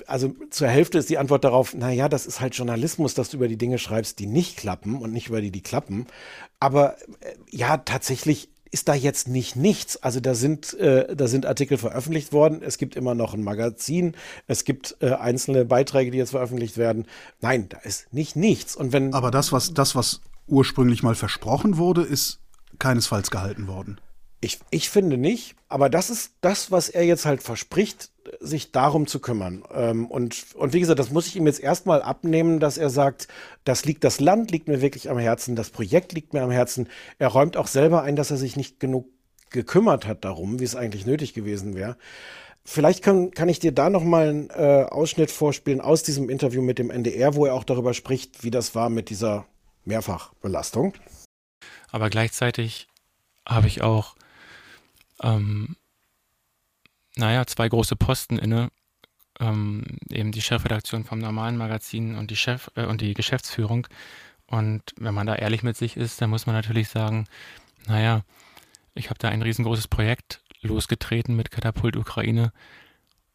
also 0.07 0.33
zur 0.49 0.67
Hälfte 0.67 0.97
ist 0.97 1.09
die 1.09 1.17
Antwort 1.17 1.43
darauf, 1.43 1.73
naja, 1.73 2.09
das 2.09 2.25
ist 2.25 2.39
halt 2.39 2.55
Journalismus, 2.55 3.13
dass 3.13 3.29
du 3.29 3.37
über 3.37 3.47
die 3.47 3.57
Dinge 3.57 3.77
schreibst, 3.77 4.19
die 4.19 4.27
nicht 4.27 4.57
klappen 4.57 4.97
und 4.97 5.11
nicht 5.11 5.27
über 5.27 5.41
die, 5.41 5.51
die 5.51 5.61
klappen. 5.61 6.07
Aber 6.59 6.97
äh, 7.21 7.35
ja, 7.49 7.77
tatsächlich 7.77 8.49
ist 8.71 8.87
da 8.87 8.95
jetzt 8.95 9.27
nicht 9.27 9.55
nichts. 9.55 10.01
Also 10.01 10.19
da 10.19 10.33
sind, 10.33 10.73
äh, 10.79 11.15
da 11.15 11.27
sind 11.27 11.45
Artikel 11.45 11.77
veröffentlicht 11.77 12.33
worden. 12.33 12.61
Es 12.63 12.79
gibt 12.79 12.95
immer 12.95 13.13
noch 13.13 13.35
ein 13.35 13.43
Magazin. 13.43 14.15
Es 14.47 14.63
gibt 14.63 14.97
äh, 14.99 15.11
einzelne 15.11 15.63
Beiträge, 15.63 16.09
die 16.09 16.17
jetzt 16.17 16.31
veröffentlicht 16.31 16.77
werden. 16.77 17.05
Nein, 17.39 17.69
da 17.69 17.77
ist 17.79 18.11
nicht 18.11 18.35
nichts. 18.35 18.75
Und 18.75 18.91
wenn 18.91 19.13
Aber 19.13 19.29
das, 19.29 19.51
was, 19.51 19.75
das, 19.75 19.95
was 19.95 20.21
ursprünglich 20.47 21.03
mal 21.03 21.13
versprochen 21.13 21.77
wurde, 21.77 22.01
ist 22.01 22.39
keinesfalls 22.79 23.29
gehalten 23.29 23.67
worden. 23.67 23.99
Ich, 24.43 24.59
ich 24.71 24.89
finde 24.89 25.17
nicht, 25.17 25.55
aber 25.69 25.89
das 25.89 26.09
ist 26.09 26.33
das, 26.41 26.69
was 26.69 26.89
er 26.89 27.05
jetzt 27.05 27.25
halt 27.25 27.41
verspricht, 27.41 28.11
sich 28.41 28.73
darum 28.73 29.07
zu 29.07 29.21
kümmern. 29.21 29.63
Ähm, 29.73 30.05
und, 30.07 30.47
und 30.55 30.73
wie 30.73 30.81
gesagt, 30.81 30.99
das 30.99 31.11
muss 31.11 31.27
ich 31.27 31.37
ihm 31.37 31.47
jetzt 31.47 31.61
erstmal 31.61 32.01
abnehmen, 32.01 32.59
dass 32.59 32.77
er 32.77 32.89
sagt, 32.89 33.29
das 33.63 33.85
liegt, 33.85 34.03
das 34.03 34.19
Land 34.19 34.51
liegt 34.51 34.67
mir 34.67 34.81
wirklich 34.81 35.09
am 35.09 35.17
Herzen, 35.17 35.55
das 35.55 35.69
Projekt 35.69 36.11
liegt 36.11 36.33
mir 36.33 36.41
am 36.41 36.51
Herzen. 36.51 36.89
Er 37.19 37.29
räumt 37.29 37.55
auch 37.55 37.67
selber 37.67 38.03
ein, 38.03 38.17
dass 38.17 38.31
er 38.31 38.37
sich 38.37 38.57
nicht 38.57 38.81
genug 38.81 39.07
gekümmert 39.49 40.07
hat 40.07 40.25
darum, 40.25 40.59
wie 40.59 40.65
es 40.65 40.75
eigentlich 40.75 41.05
nötig 41.05 41.33
gewesen 41.33 41.73
wäre. 41.73 41.95
Vielleicht 42.65 43.01
kann, 43.01 43.31
kann 43.31 43.47
ich 43.47 43.59
dir 43.59 43.71
da 43.71 43.89
noch 43.89 44.03
mal 44.03 44.27
einen 44.27 44.49
äh, 44.49 44.87
Ausschnitt 44.89 45.31
vorspielen 45.31 45.79
aus 45.79 46.03
diesem 46.03 46.29
Interview 46.29 46.61
mit 46.61 46.79
dem 46.79 46.91
NDR, 46.91 47.35
wo 47.35 47.45
er 47.45 47.53
auch 47.53 47.63
darüber 47.63 47.93
spricht, 47.93 48.43
wie 48.43 48.51
das 48.51 48.75
war 48.75 48.89
mit 48.89 49.09
dieser 49.09 49.45
Mehrfachbelastung. 49.85 50.95
Aber 51.91 52.09
gleichzeitig 52.09 52.89
habe 53.47 53.67
ich 53.67 53.81
auch 53.81 54.15
ähm, 55.23 55.75
naja, 57.15 57.45
zwei 57.45 57.69
große 57.69 57.95
Posten 57.95 58.37
inne. 58.37 58.69
Ähm, 59.39 59.83
eben 60.09 60.31
die 60.31 60.41
Chefredaktion 60.41 61.05
vom 61.05 61.19
normalen 61.19 61.57
Magazin 61.57 62.15
und 62.15 62.29
die 62.29 62.35
Chef 62.35 62.69
äh, 62.75 62.85
und 62.85 63.01
die 63.01 63.15
Geschäftsführung. 63.15 63.87
Und 64.45 64.83
wenn 64.97 65.13
man 65.13 65.25
da 65.25 65.35
ehrlich 65.35 65.63
mit 65.63 65.75
sich 65.75 65.97
ist, 65.97 66.21
dann 66.21 66.29
muss 66.29 66.45
man 66.45 66.55
natürlich 66.55 66.89
sagen, 66.89 67.25
naja, 67.87 68.21
ich 68.93 69.09
habe 69.09 69.17
da 69.17 69.29
ein 69.29 69.41
riesengroßes 69.41 69.87
Projekt 69.87 70.41
losgetreten 70.61 71.35
mit 71.35 71.49
Katapult 71.49 71.95
Ukraine 71.95 72.51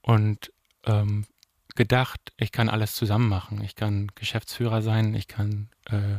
und 0.02 0.52
ähm, 0.86 1.26
gedacht, 1.74 2.20
ich 2.36 2.52
kann 2.52 2.68
alles 2.68 2.94
zusammen 2.94 3.28
machen. 3.28 3.62
Ich 3.62 3.74
kann 3.74 4.08
Geschäftsführer 4.14 4.82
sein, 4.82 5.14
ich 5.14 5.26
kann 5.28 5.68
äh, 5.86 6.18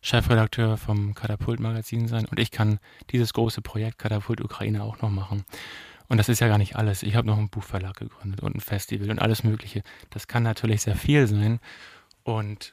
Chefredakteur 0.00 0.76
vom 0.76 1.14
Katapult 1.14 1.60
Magazin 1.60 2.08
sein 2.08 2.26
und 2.26 2.38
ich 2.38 2.50
kann 2.50 2.78
dieses 3.10 3.32
große 3.32 3.62
Projekt 3.62 3.98
Katapult 3.98 4.40
Ukraine 4.40 4.82
auch 4.82 5.00
noch 5.00 5.10
machen. 5.10 5.44
Und 6.08 6.16
das 6.16 6.28
ist 6.28 6.40
ja 6.40 6.48
gar 6.48 6.58
nicht 6.58 6.76
alles. 6.76 7.02
Ich 7.02 7.16
habe 7.16 7.26
noch 7.26 7.36
einen 7.36 7.50
Buchverlag 7.50 7.96
gegründet 7.96 8.40
und 8.40 8.56
ein 8.56 8.60
Festival 8.60 9.10
und 9.10 9.20
alles 9.20 9.44
Mögliche. 9.44 9.82
Das 10.10 10.26
kann 10.26 10.42
natürlich 10.42 10.82
sehr 10.82 10.96
viel 10.96 11.26
sein. 11.26 11.60
Und 12.22 12.72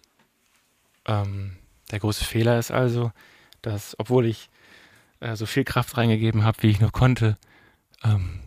ähm, 1.05 1.57
der 1.91 1.99
große 1.99 2.23
Fehler 2.23 2.57
ist 2.57 2.71
also, 2.71 3.11
dass, 3.61 3.99
obwohl 3.99 4.25
ich 4.25 4.49
äh, 5.19 5.35
so 5.35 5.45
viel 5.45 5.65
Kraft 5.65 5.97
reingegeben 5.97 6.43
habe, 6.43 6.63
wie 6.63 6.69
ich 6.69 6.79
nur 6.79 6.91
konnte, 6.91 7.37
ähm, 8.03 8.39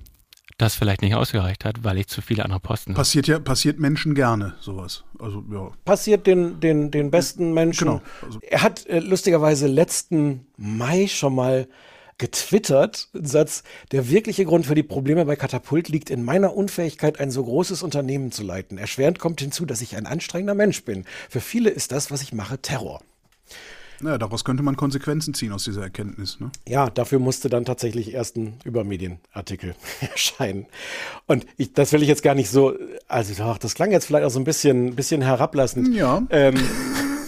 das 0.58 0.74
vielleicht 0.74 1.02
nicht 1.02 1.14
ausgereicht 1.14 1.64
hat, 1.64 1.84
weil 1.84 1.98
ich 1.98 2.08
zu 2.08 2.20
viele 2.20 2.44
andere 2.44 2.60
Posten 2.60 2.90
habe. 2.90 2.98
Passiert 2.98 3.28
ja, 3.28 3.38
passiert 3.38 3.78
Menschen 3.78 4.14
gerne, 4.14 4.54
sowas. 4.60 5.04
Also, 5.18 5.44
ja. 5.50 5.70
Passiert 5.84 6.26
den, 6.26 6.60
den, 6.60 6.90
den 6.90 7.10
besten 7.10 7.54
Menschen. 7.54 7.86
Genau. 7.86 8.02
Also. 8.22 8.40
Er 8.42 8.62
hat 8.62 8.86
äh, 8.86 8.98
lustigerweise 8.98 9.68
letzten 9.68 10.46
Mai 10.56 11.06
schon 11.06 11.34
mal 11.34 11.68
getwittert, 12.18 13.08
ein 13.14 13.24
Satz, 13.24 13.62
der 13.92 14.10
wirkliche 14.10 14.44
Grund 14.44 14.66
für 14.66 14.74
die 14.74 14.82
Probleme 14.82 15.24
bei 15.24 15.36
Katapult 15.36 15.88
liegt 15.88 16.10
in 16.10 16.24
meiner 16.24 16.54
Unfähigkeit, 16.54 17.20
ein 17.20 17.30
so 17.30 17.44
großes 17.44 17.84
Unternehmen 17.84 18.32
zu 18.32 18.42
leiten. 18.42 18.76
Erschwerend 18.76 19.20
kommt 19.20 19.40
hinzu, 19.40 19.64
dass 19.64 19.80
ich 19.80 19.96
ein 19.96 20.06
anstrengender 20.06 20.54
Mensch 20.54 20.84
bin. 20.84 21.04
Für 21.30 21.40
viele 21.40 21.70
ist 21.70 21.92
das, 21.92 22.10
was 22.10 22.20
ich 22.22 22.32
mache, 22.32 22.60
Terror. 22.60 23.00
Naja, 24.00 24.18
daraus 24.18 24.44
könnte 24.44 24.62
man 24.62 24.76
Konsequenzen 24.76 25.34
ziehen 25.34 25.52
aus 25.52 25.64
dieser 25.64 25.82
Erkenntnis. 25.82 26.38
Ne? 26.40 26.50
Ja, 26.66 26.88
dafür 26.90 27.18
musste 27.18 27.48
dann 27.48 27.64
tatsächlich 27.64 28.14
erst 28.14 28.36
ein 28.36 28.58
Übermedienartikel 28.64 29.74
erscheinen. 30.00 30.66
Und 31.26 31.46
ich, 31.56 31.72
das 31.72 31.92
will 31.92 32.02
ich 32.02 32.08
jetzt 32.08 32.22
gar 32.22 32.34
nicht 32.34 32.50
so, 32.50 32.74
also 33.08 33.34
doch, 33.34 33.58
das 33.58 33.74
klang 33.74 33.90
jetzt 33.90 34.06
vielleicht 34.06 34.24
auch 34.24 34.30
so 34.30 34.38
ein 34.38 34.44
bisschen, 34.44 34.94
bisschen 34.94 35.22
herablassend. 35.22 35.94
Ja. 35.94 36.22
Ähm, 36.30 36.54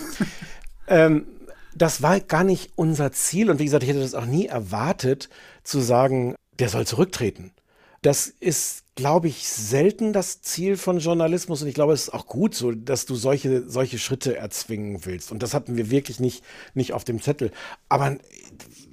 ähm, 0.89 1.27
das 1.75 2.03
war 2.03 2.21
gar 2.21 2.45
nicht 2.45 2.73
unser 2.77 3.13
Ziel. 3.13 3.51
Und 3.51 3.59
wie 3.59 3.65
gesagt, 3.65 3.83
ich 3.83 3.89
hätte 3.89 4.01
das 4.01 4.15
auch 4.15 4.27
nie 4.27 4.47
erwartet, 4.47 5.29
zu 5.65 5.81
sagen, 5.81 6.35
der 6.59 6.69
soll 6.69 6.87
zurücktreten. 6.87 7.53
Das 8.03 8.29
ist, 8.29 8.85
glaube 8.95 9.29
ich, 9.29 9.47
selten 9.49 10.13
das 10.13 10.41
Ziel 10.41 10.77
von 10.77 10.99
Journalismus. 10.99 11.63
Und 11.63 11.69
ich 11.69 11.75
glaube, 11.75 11.93
es 11.93 12.05
ist 12.05 12.15
auch 12.15 12.27
gut 12.27 12.55
so, 12.55 12.73
dass 12.73 13.05
du 13.07 13.15
solche, 13.15 13.69
solche 13.69 13.99
Schritte 13.99 14.37
erzwingen 14.37 15.05
willst. 15.05 15.33
Und 15.33 15.43
das 15.43 15.53
hatten 15.53 15.77
wir 15.77 15.91
wirklich 15.91 16.19
nicht, 16.21 16.43
nicht 16.75 16.93
auf 16.95 17.05
dem 17.05 17.21
Zettel. 17.21 17.51
Aber 17.89 18.17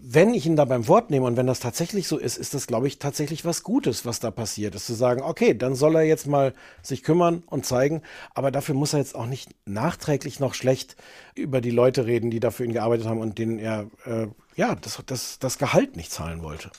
wenn 0.10 0.34
ich 0.34 0.46
ihn 0.46 0.56
da 0.56 0.64
beim 0.64 0.88
Wort 0.88 1.10
nehme 1.10 1.26
und 1.26 1.36
wenn 1.36 1.48
das 1.48 1.60
tatsächlich 1.60 2.08
so 2.08 2.18
ist, 2.18 2.38
ist 2.38 2.54
das, 2.54 2.66
glaube 2.66 2.88
ich, 2.88 2.98
tatsächlich 2.98 3.44
was 3.44 3.64
Gutes, 3.64 4.06
was 4.06 4.22
da 4.22 4.32
passiert 4.32 4.74
ist. 4.74 4.86
Zu 4.86 4.94
sagen, 4.94 5.22
okay, 5.22 5.54
dann 5.54 5.76
soll 5.76 5.96
er 5.96 6.04
jetzt 6.04 6.28
mal 6.28 6.54
sich 6.82 7.04
kümmern 7.04 7.44
und 7.48 7.66
zeigen, 7.66 8.02
aber 8.34 8.50
dafür 8.50 8.74
muss 8.74 8.94
er 8.94 9.00
jetzt 9.00 9.16
auch 9.16 9.26
nicht 9.26 9.50
nachträglich 9.66 10.40
noch 10.40 10.54
schlecht 10.54 10.96
über 11.36 11.60
die 11.60 11.72
Leute 11.72 12.06
reden, 12.06 12.32
die 12.32 12.40
dafür 12.40 12.66
ihn 12.66 12.72
gearbeitet 12.72 13.06
haben 13.06 13.20
und 13.20 13.38
denen 13.38 13.60
er 13.60 13.88
äh, 14.06 14.28
ja 14.56 14.76
das, 14.76 15.02
das, 15.06 15.40
das 15.40 15.58
Gehalt 15.58 15.98
nicht 15.98 16.12
zahlen 16.12 16.42
wollte. 16.42 16.72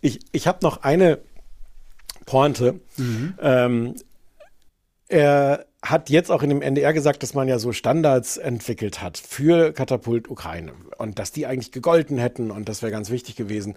Ich, 0.00 0.20
ich 0.32 0.46
habe 0.46 0.58
noch 0.62 0.82
eine 0.82 1.18
Pointe. 2.26 2.80
Mhm. 2.96 3.34
Ähm, 3.40 3.94
er 5.08 5.66
hat 5.82 6.10
jetzt 6.10 6.30
auch 6.30 6.42
in 6.42 6.50
dem 6.50 6.62
NDR 6.62 6.92
gesagt, 6.92 7.22
dass 7.22 7.34
man 7.34 7.48
ja 7.48 7.58
so 7.58 7.72
Standards 7.72 8.36
entwickelt 8.36 9.00
hat 9.00 9.16
für 9.16 9.72
Katapult 9.72 10.28
Ukraine 10.28 10.72
und 10.98 11.18
dass 11.18 11.32
die 11.32 11.46
eigentlich 11.46 11.72
gegolten 11.72 12.18
hätten 12.18 12.50
und 12.50 12.68
das 12.68 12.82
wäre 12.82 12.92
ganz 12.92 13.10
wichtig 13.10 13.36
gewesen. 13.36 13.76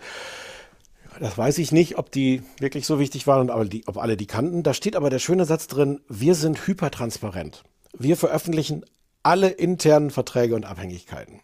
Das 1.20 1.38
weiß 1.38 1.58
ich 1.60 1.72
nicht, 1.72 1.98
ob 1.98 2.12
die 2.12 2.42
wirklich 2.60 2.86
so 2.86 3.00
wichtig 3.00 3.28
waren 3.28 3.50
und 3.50 3.88
ob 3.88 3.98
alle 3.98 4.18
die 4.18 4.28
kannten. 4.28 4.64
Da 4.64 4.74
steht 4.74 4.96
aber 4.96 5.10
der 5.10 5.20
schöne 5.20 5.46
Satz 5.46 5.68
drin, 5.68 6.02
wir 6.08 6.36
sind 6.36 6.68
hypertransparent. 6.68 7.64
Wir 7.98 8.18
veröffentlichen 8.18 8.86
alle 9.22 9.50
internen 9.50 10.10
Verträge 10.10 10.56
und 10.56 10.66
Abhängigkeiten. 10.66 11.42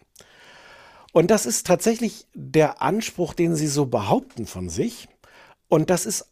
Und 1.12 1.30
das 1.30 1.46
ist 1.46 1.66
tatsächlich 1.66 2.26
der 2.34 2.82
Anspruch, 2.82 3.34
den 3.34 3.54
sie 3.54 3.66
so 3.66 3.86
behaupten 3.86 4.46
von 4.46 4.68
sich. 4.68 5.08
Und 5.68 5.90
das 5.90 6.06
ist 6.06 6.26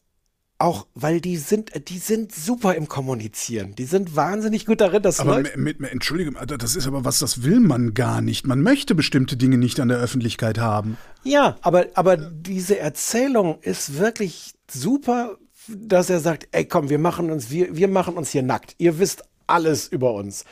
auch, 0.59 0.87
weil 0.95 1.21
die 1.21 1.37
sind, 1.37 1.89
die 1.89 1.99
sind 1.99 2.35
super 2.35 2.75
im 2.75 2.89
Kommunizieren. 2.89 3.75
Die 3.75 3.85
sind 3.85 4.17
wahnsinnig 4.17 4.65
gut 4.65 4.81
darin, 4.81 5.03
dass 5.03 5.21
aber 5.21 5.37
Leute. 5.37 5.59
Mit, 5.59 5.81
mit, 5.81 5.93
Entschuldigung, 5.93 6.37
das 6.47 6.77
ist 6.77 6.87
aber 6.87 7.05
was, 7.05 7.19
das 7.19 7.43
will 7.43 7.61
man 7.61 7.93
gar 7.93 8.23
nicht. 8.23 8.47
Man 8.47 8.63
möchte 8.63 8.95
bestimmte 8.95 9.37
Dinge 9.37 9.59
nicht 9.59 9.81
an 9.81 9.89
der 9.89 9.99
Öffentlichkeit 9.99 10.59
haben. 10.59 10.97
Ja, 11.25 11.57
aber, 11.61 11.87
aber 11.95 12.17
diese 12.17 12.79
Erzählung 12.79 13.59
ist 13.61 13.99
wirklich 13.99 14.55
super, 14.71 15.37
dass 15.69 16.09
er 16.09 16.21
sagt, 16.21 16.49
ey 16.53 16.65
komm, 16.65 16.89
wir 16.89 16.99
machen 16.99 17.31
uns, 17.31 17.51
wir, 17.51 17.77
wir 17.77 17.89
machen 17.89 18.17
uns 18.17 18.31
hier 18.31 18.43
nackt. 18.43 18.75
Ihr 18.79 18.99
wisst 18.99 19.25
alles 19.47 19.89
über 19.89 20.15
uns. 20.15 20.45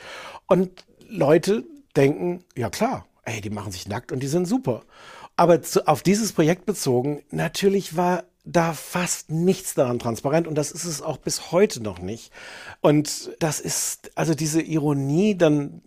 Und 0.45 0.85
Leute 1.09 1.63
denken, 1.95 2.43
ja 2.55 2.69
klar, 2.69 3.07
ey, 3.25 3.41
die 3.41 3.49
machen 3.49 3.71
sich 3.71 3.87
nackt 3.87 4.11
und 4.11 4.21
die 4.21 4.27
sind 4.27 4.45
super. 4.45 4.83
Aber 5.35 5.61
zu, 5.61 5.87
auf 5.87 6.01
dieses 6.01 6.31
Projekt 6.31 6.65
bezogen, 6.65 7.23
natürlich 7.31 7.97
war 7.97 8.23
da 8.45 8.73
fast 8.73 9.31
nichts 9.31 9.73
daran 9.73 9.99
transparent 9.99 10.47
und 10.47 10.55
das 10.55 10.71
ist 10.71 10.85
es 10.85 11.01
auch 11.01 11.17
bis 11.17 11.51
heute 11.51 11.81
noch 11.81 11.99
nicht. 11.99 12.31
Und 12.81 13.31
das 13.39 13.59
ist, 13.59 14.11
also 14.15 14.35
diese 14.35 14.61
Ironie, 14.61 15.35
dann 15.35 15.81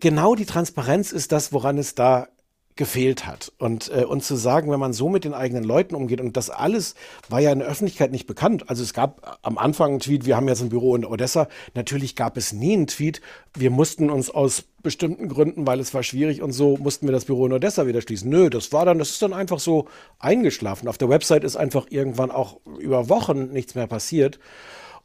genau 0.00 0.34
die 0.34 0.46
Transparenz 0.46 1.12
ist 1.12 1.32
das, 1.32 1.52
woran 1.52 1.78
es 1.78 1.94
da 1.94 2.28
gefehlt 2.76 3.26
hat. 3.26 3.52
Und, 3.58 3.90
äh, 3.90 4.04
und 4.04 4.22
zu 4.22 4.36
sagen, 4.36 4.70
wenn 4.70 4.78
man 4.78 4.92
so 4.92 5.08
mit 5.08 5.24
den 5.24 5.32
eigenen 5.32 5.64
Leuten 5.64 5.94
umgeht, 5.94 6.20
und 6.20 6.36
das 6.36 6.50
alles 6.50 6.94
war 7.28 7.40
ja 7.40 7.50
in 7.50 7.60
der 7.60 7.68
Öffentlichkeit 7.68 8.12
nicht 8.12 8.26
bekannt. 8.26 8.68
Also 8.68 8.82
es 8.82 8.92
gab 8.92 9.38
am 9.42 9.56
Anfang 9.56 9.92
einen 9.92 10.00
Tweet, 10.00 10.26
wir 10.26 10.36
haben 10.36 10.46
jetzt 10.46 10.60
ein 10.60 10.68
Büro 10.68 10.94
in 10.94 11.06
Odessa. 11.06 11.48
Natürlich 11.74 12.16
gab 12.16 12.36
es 12.36 12.52
nie 12.52 12.74
einen 12.74 12.86
Tweet, 12.86 13.22
wir 13.54 13.70
mussten 13.70 14.10
uns 14.10 14.28
aus 14.28 14.64
bestimmten 14.86 15.28
Gründen, 15.28 15.66
weil 15.66 15.80
es 15.80 15.92
war 15.94 16.04
schwierig 16.04 16.40
und 16.42 16.52
so, 16.52 16.76
mussten 16.76 17.06
wir 17.06 17.12
das 17.12 17.24
Büro 17.24 17.44
in 17.46 17.52
Odessa 17.52 17.88
wieder 17.88 18.00
schließen. 18.00 18.30
Nö, 18.30 18.48
das 18.48 18.72
war 18.72 18.86
dann, 18.86 18.98
das 18.98 19.10
ist 19.10 19.20
dann 19.20 19.32
einfach 19.32 19.58
so 19.58 19.88
eingeschlafen. 20.20 20.86
Auf 20.86 20.96
der 20.96 21.08
Website 21.08 21.42
ist 21.42 21.56
einfach 21.56 21.86
irgendwann 21.90 22.30
auch 22.30 22.60
über 22.78 23.08
Wochen 23.08 23.48
nichts 23.52 23.74
mehr 23.74 23.88
passiert. 23.88 24.38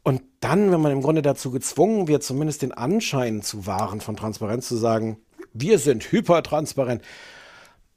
Und 0.04 0.22
dann, 0.38 0.70
wenn 0.70 0.80
man 0.80 0.92
im 0.92 1.02
Grunde 1.02 1.20
dazu 1.20 1.50
gezwungen 1.50 2.06
wird, 2.06 2.22
zumindest 2.22 2.62
den 2.62 2.70
Anschein 2.70 3.42
zu 3.42 3.66
wahren 3.66 4.00
von 4.00 4.16
Transparenz, 4.16 4.68
zu 4.68 4.76
sagen, 4.76 5.18
wir 5.52 5.80
sind 5.80 6.12
hypertransparent, 6.12 7.02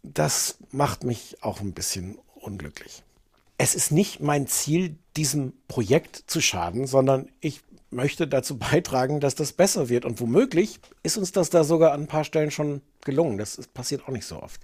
das 0.01 0.57
macht 0.71 1.03
mich 1.03 1.37
auch 1.41 1.61
ein 1.61 1.73
bisschen 1.73 2.17
unglücklich. 2.33 3.03
Es 3.59 3.75
ist 3.75 3.91
nicht 3.91 4.21
mein 4.21 4.47
Ziel, 4.47 4.97
diesem 5.15 5.53
Projekt 5.67 6.23
zu 6.27 6.41
schaden, 6.41 6.87
sondern 6.87 7.29
ich 7.41 7.61
möchte 7.91 8.27
dazu 8.27 8.57
beitragen, 8.59 9.19
dass 9.19 9.35
das 9.35 9.53
besser 9.53 9.89
wird. 9.89 10.05
Und 10.05 10.19
womöglich 10.19 10.79
ist 11.03 11.17
uns 11.17 11.31
das 11.31 11.49
da 11.49 11.63
sogar 11.63 11.93
an 11.93 12.01
ein 12.01 12.07
paar 12.07 12.23
Stellen 12.23 12.51
schon 12.51 12.81
gelungen. 13.03 13.37
Das 13.37 13.59
passiert 13.73 14.07
auch 14.07 14.11
nicht 14.11 14.25
so 14.25 14.41
oft. 14.41 14.61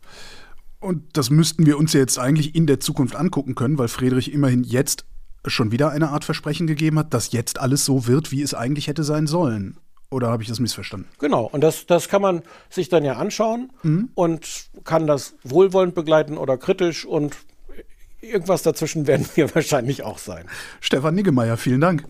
Und 0.79 1.15
das 1.15 1.29
müssten 1.29 1.65
wir 1.65 1.77
uns 1.77 1.93
ja 1.93 1.99
jetzt 1.99 2.17
eigentlich 2.17 2.55
in 2.55 2.65
der 2.65 2.79
Zukunft 2.79 3.15
angucken 3.15 3.53
können, 3.53 3.77
weil 3.77 3.87
Friedrich 3.87 4.33
immerhin 4.33 4.63
jetzt 4.63 5.05
schon 5.45 5.71
wieder 5.71 5.91
eine 5.91 6.09
Art 6.09 6.25
Versprechen 6.25 6.67
gegeben 6.67 6.97
hat, 6.99 7.13
dass 7.13 7.31
jetzt 7.31 7.59
alles 7.59 7.85
so 7.85 8.07
wird, 8.07 8.31
wie 8.31 8.41
es 8.41 8.53
eigentlich 8.53 8.87
hätte 8.87 9.03
sein 9.03 9.27
sollen. 9.27 9.77
Oder 10.09 10.29
habe 10.29 10.43
ich 10.43 10.49
das 10.49 10.59
missverstanden? 10.59 11.07
Genau, 11.19 11.45
und 11.45 11.61
das, 11.61 11.85
das 11.85 12.09
kann 12.09 12.21
man 12.21 12.41
sich 12.69 12.89
dann 12.89 13.05
ja 13.05 13.13
anschauen 13.13 13.71
mhm. 13.81 14.09
und 14.13 14.65
kann 14.83 15.07
das 15.07 15.35
wohlwollend 15.43 15.95
begleiten 15.95 16.37
oder 16.37 16.57
kritisch 16.57 17.05
und 17.05 17.37
irgendwas 18.19 18.61
dazwischen 18.61 19.07
werden 19.07 19.25
wir 19.35 19.53
wahrscheinlich 19.55 20.03
auch 20.03 20.17
sein. 20.17 20.45
Stefan 20.81 21.15
Niggemeier, 21.15 21.57
vielen 21.57 21.81
Dank. 21.81 22.05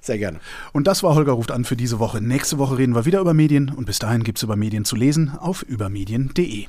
Sehr 0.00 0.18
gerne. 0.18 0.40
Und 0.72 0.86
das 0.86 1.02
war 1.02 1.14
Holger 1.14 1.32
ruft 1.32 1.50
an 1.50 1.64
für 1.64 1.76
diese 1.76 1.98
Woche. 1.98 2.20
Nächste 2.20 2.58
Woche 2.58 2.78
reden 2.78 2.94
wir 2.94 3.04
wieder 3.04 3.20
über 3.20 3.34
Medien 3.34 3.70
und 3.70 3.84
bis 3.84 3.98
dahin 3.98 4.24
gibt 4.24 4.38
es 4.38 4.42
über 4.42 4.56
Medien 4.56 4.84
zu 4.84 4.96
lesen 4.96 5.30
auf 5.38 5.62
übermedien.de. 5.62 6.66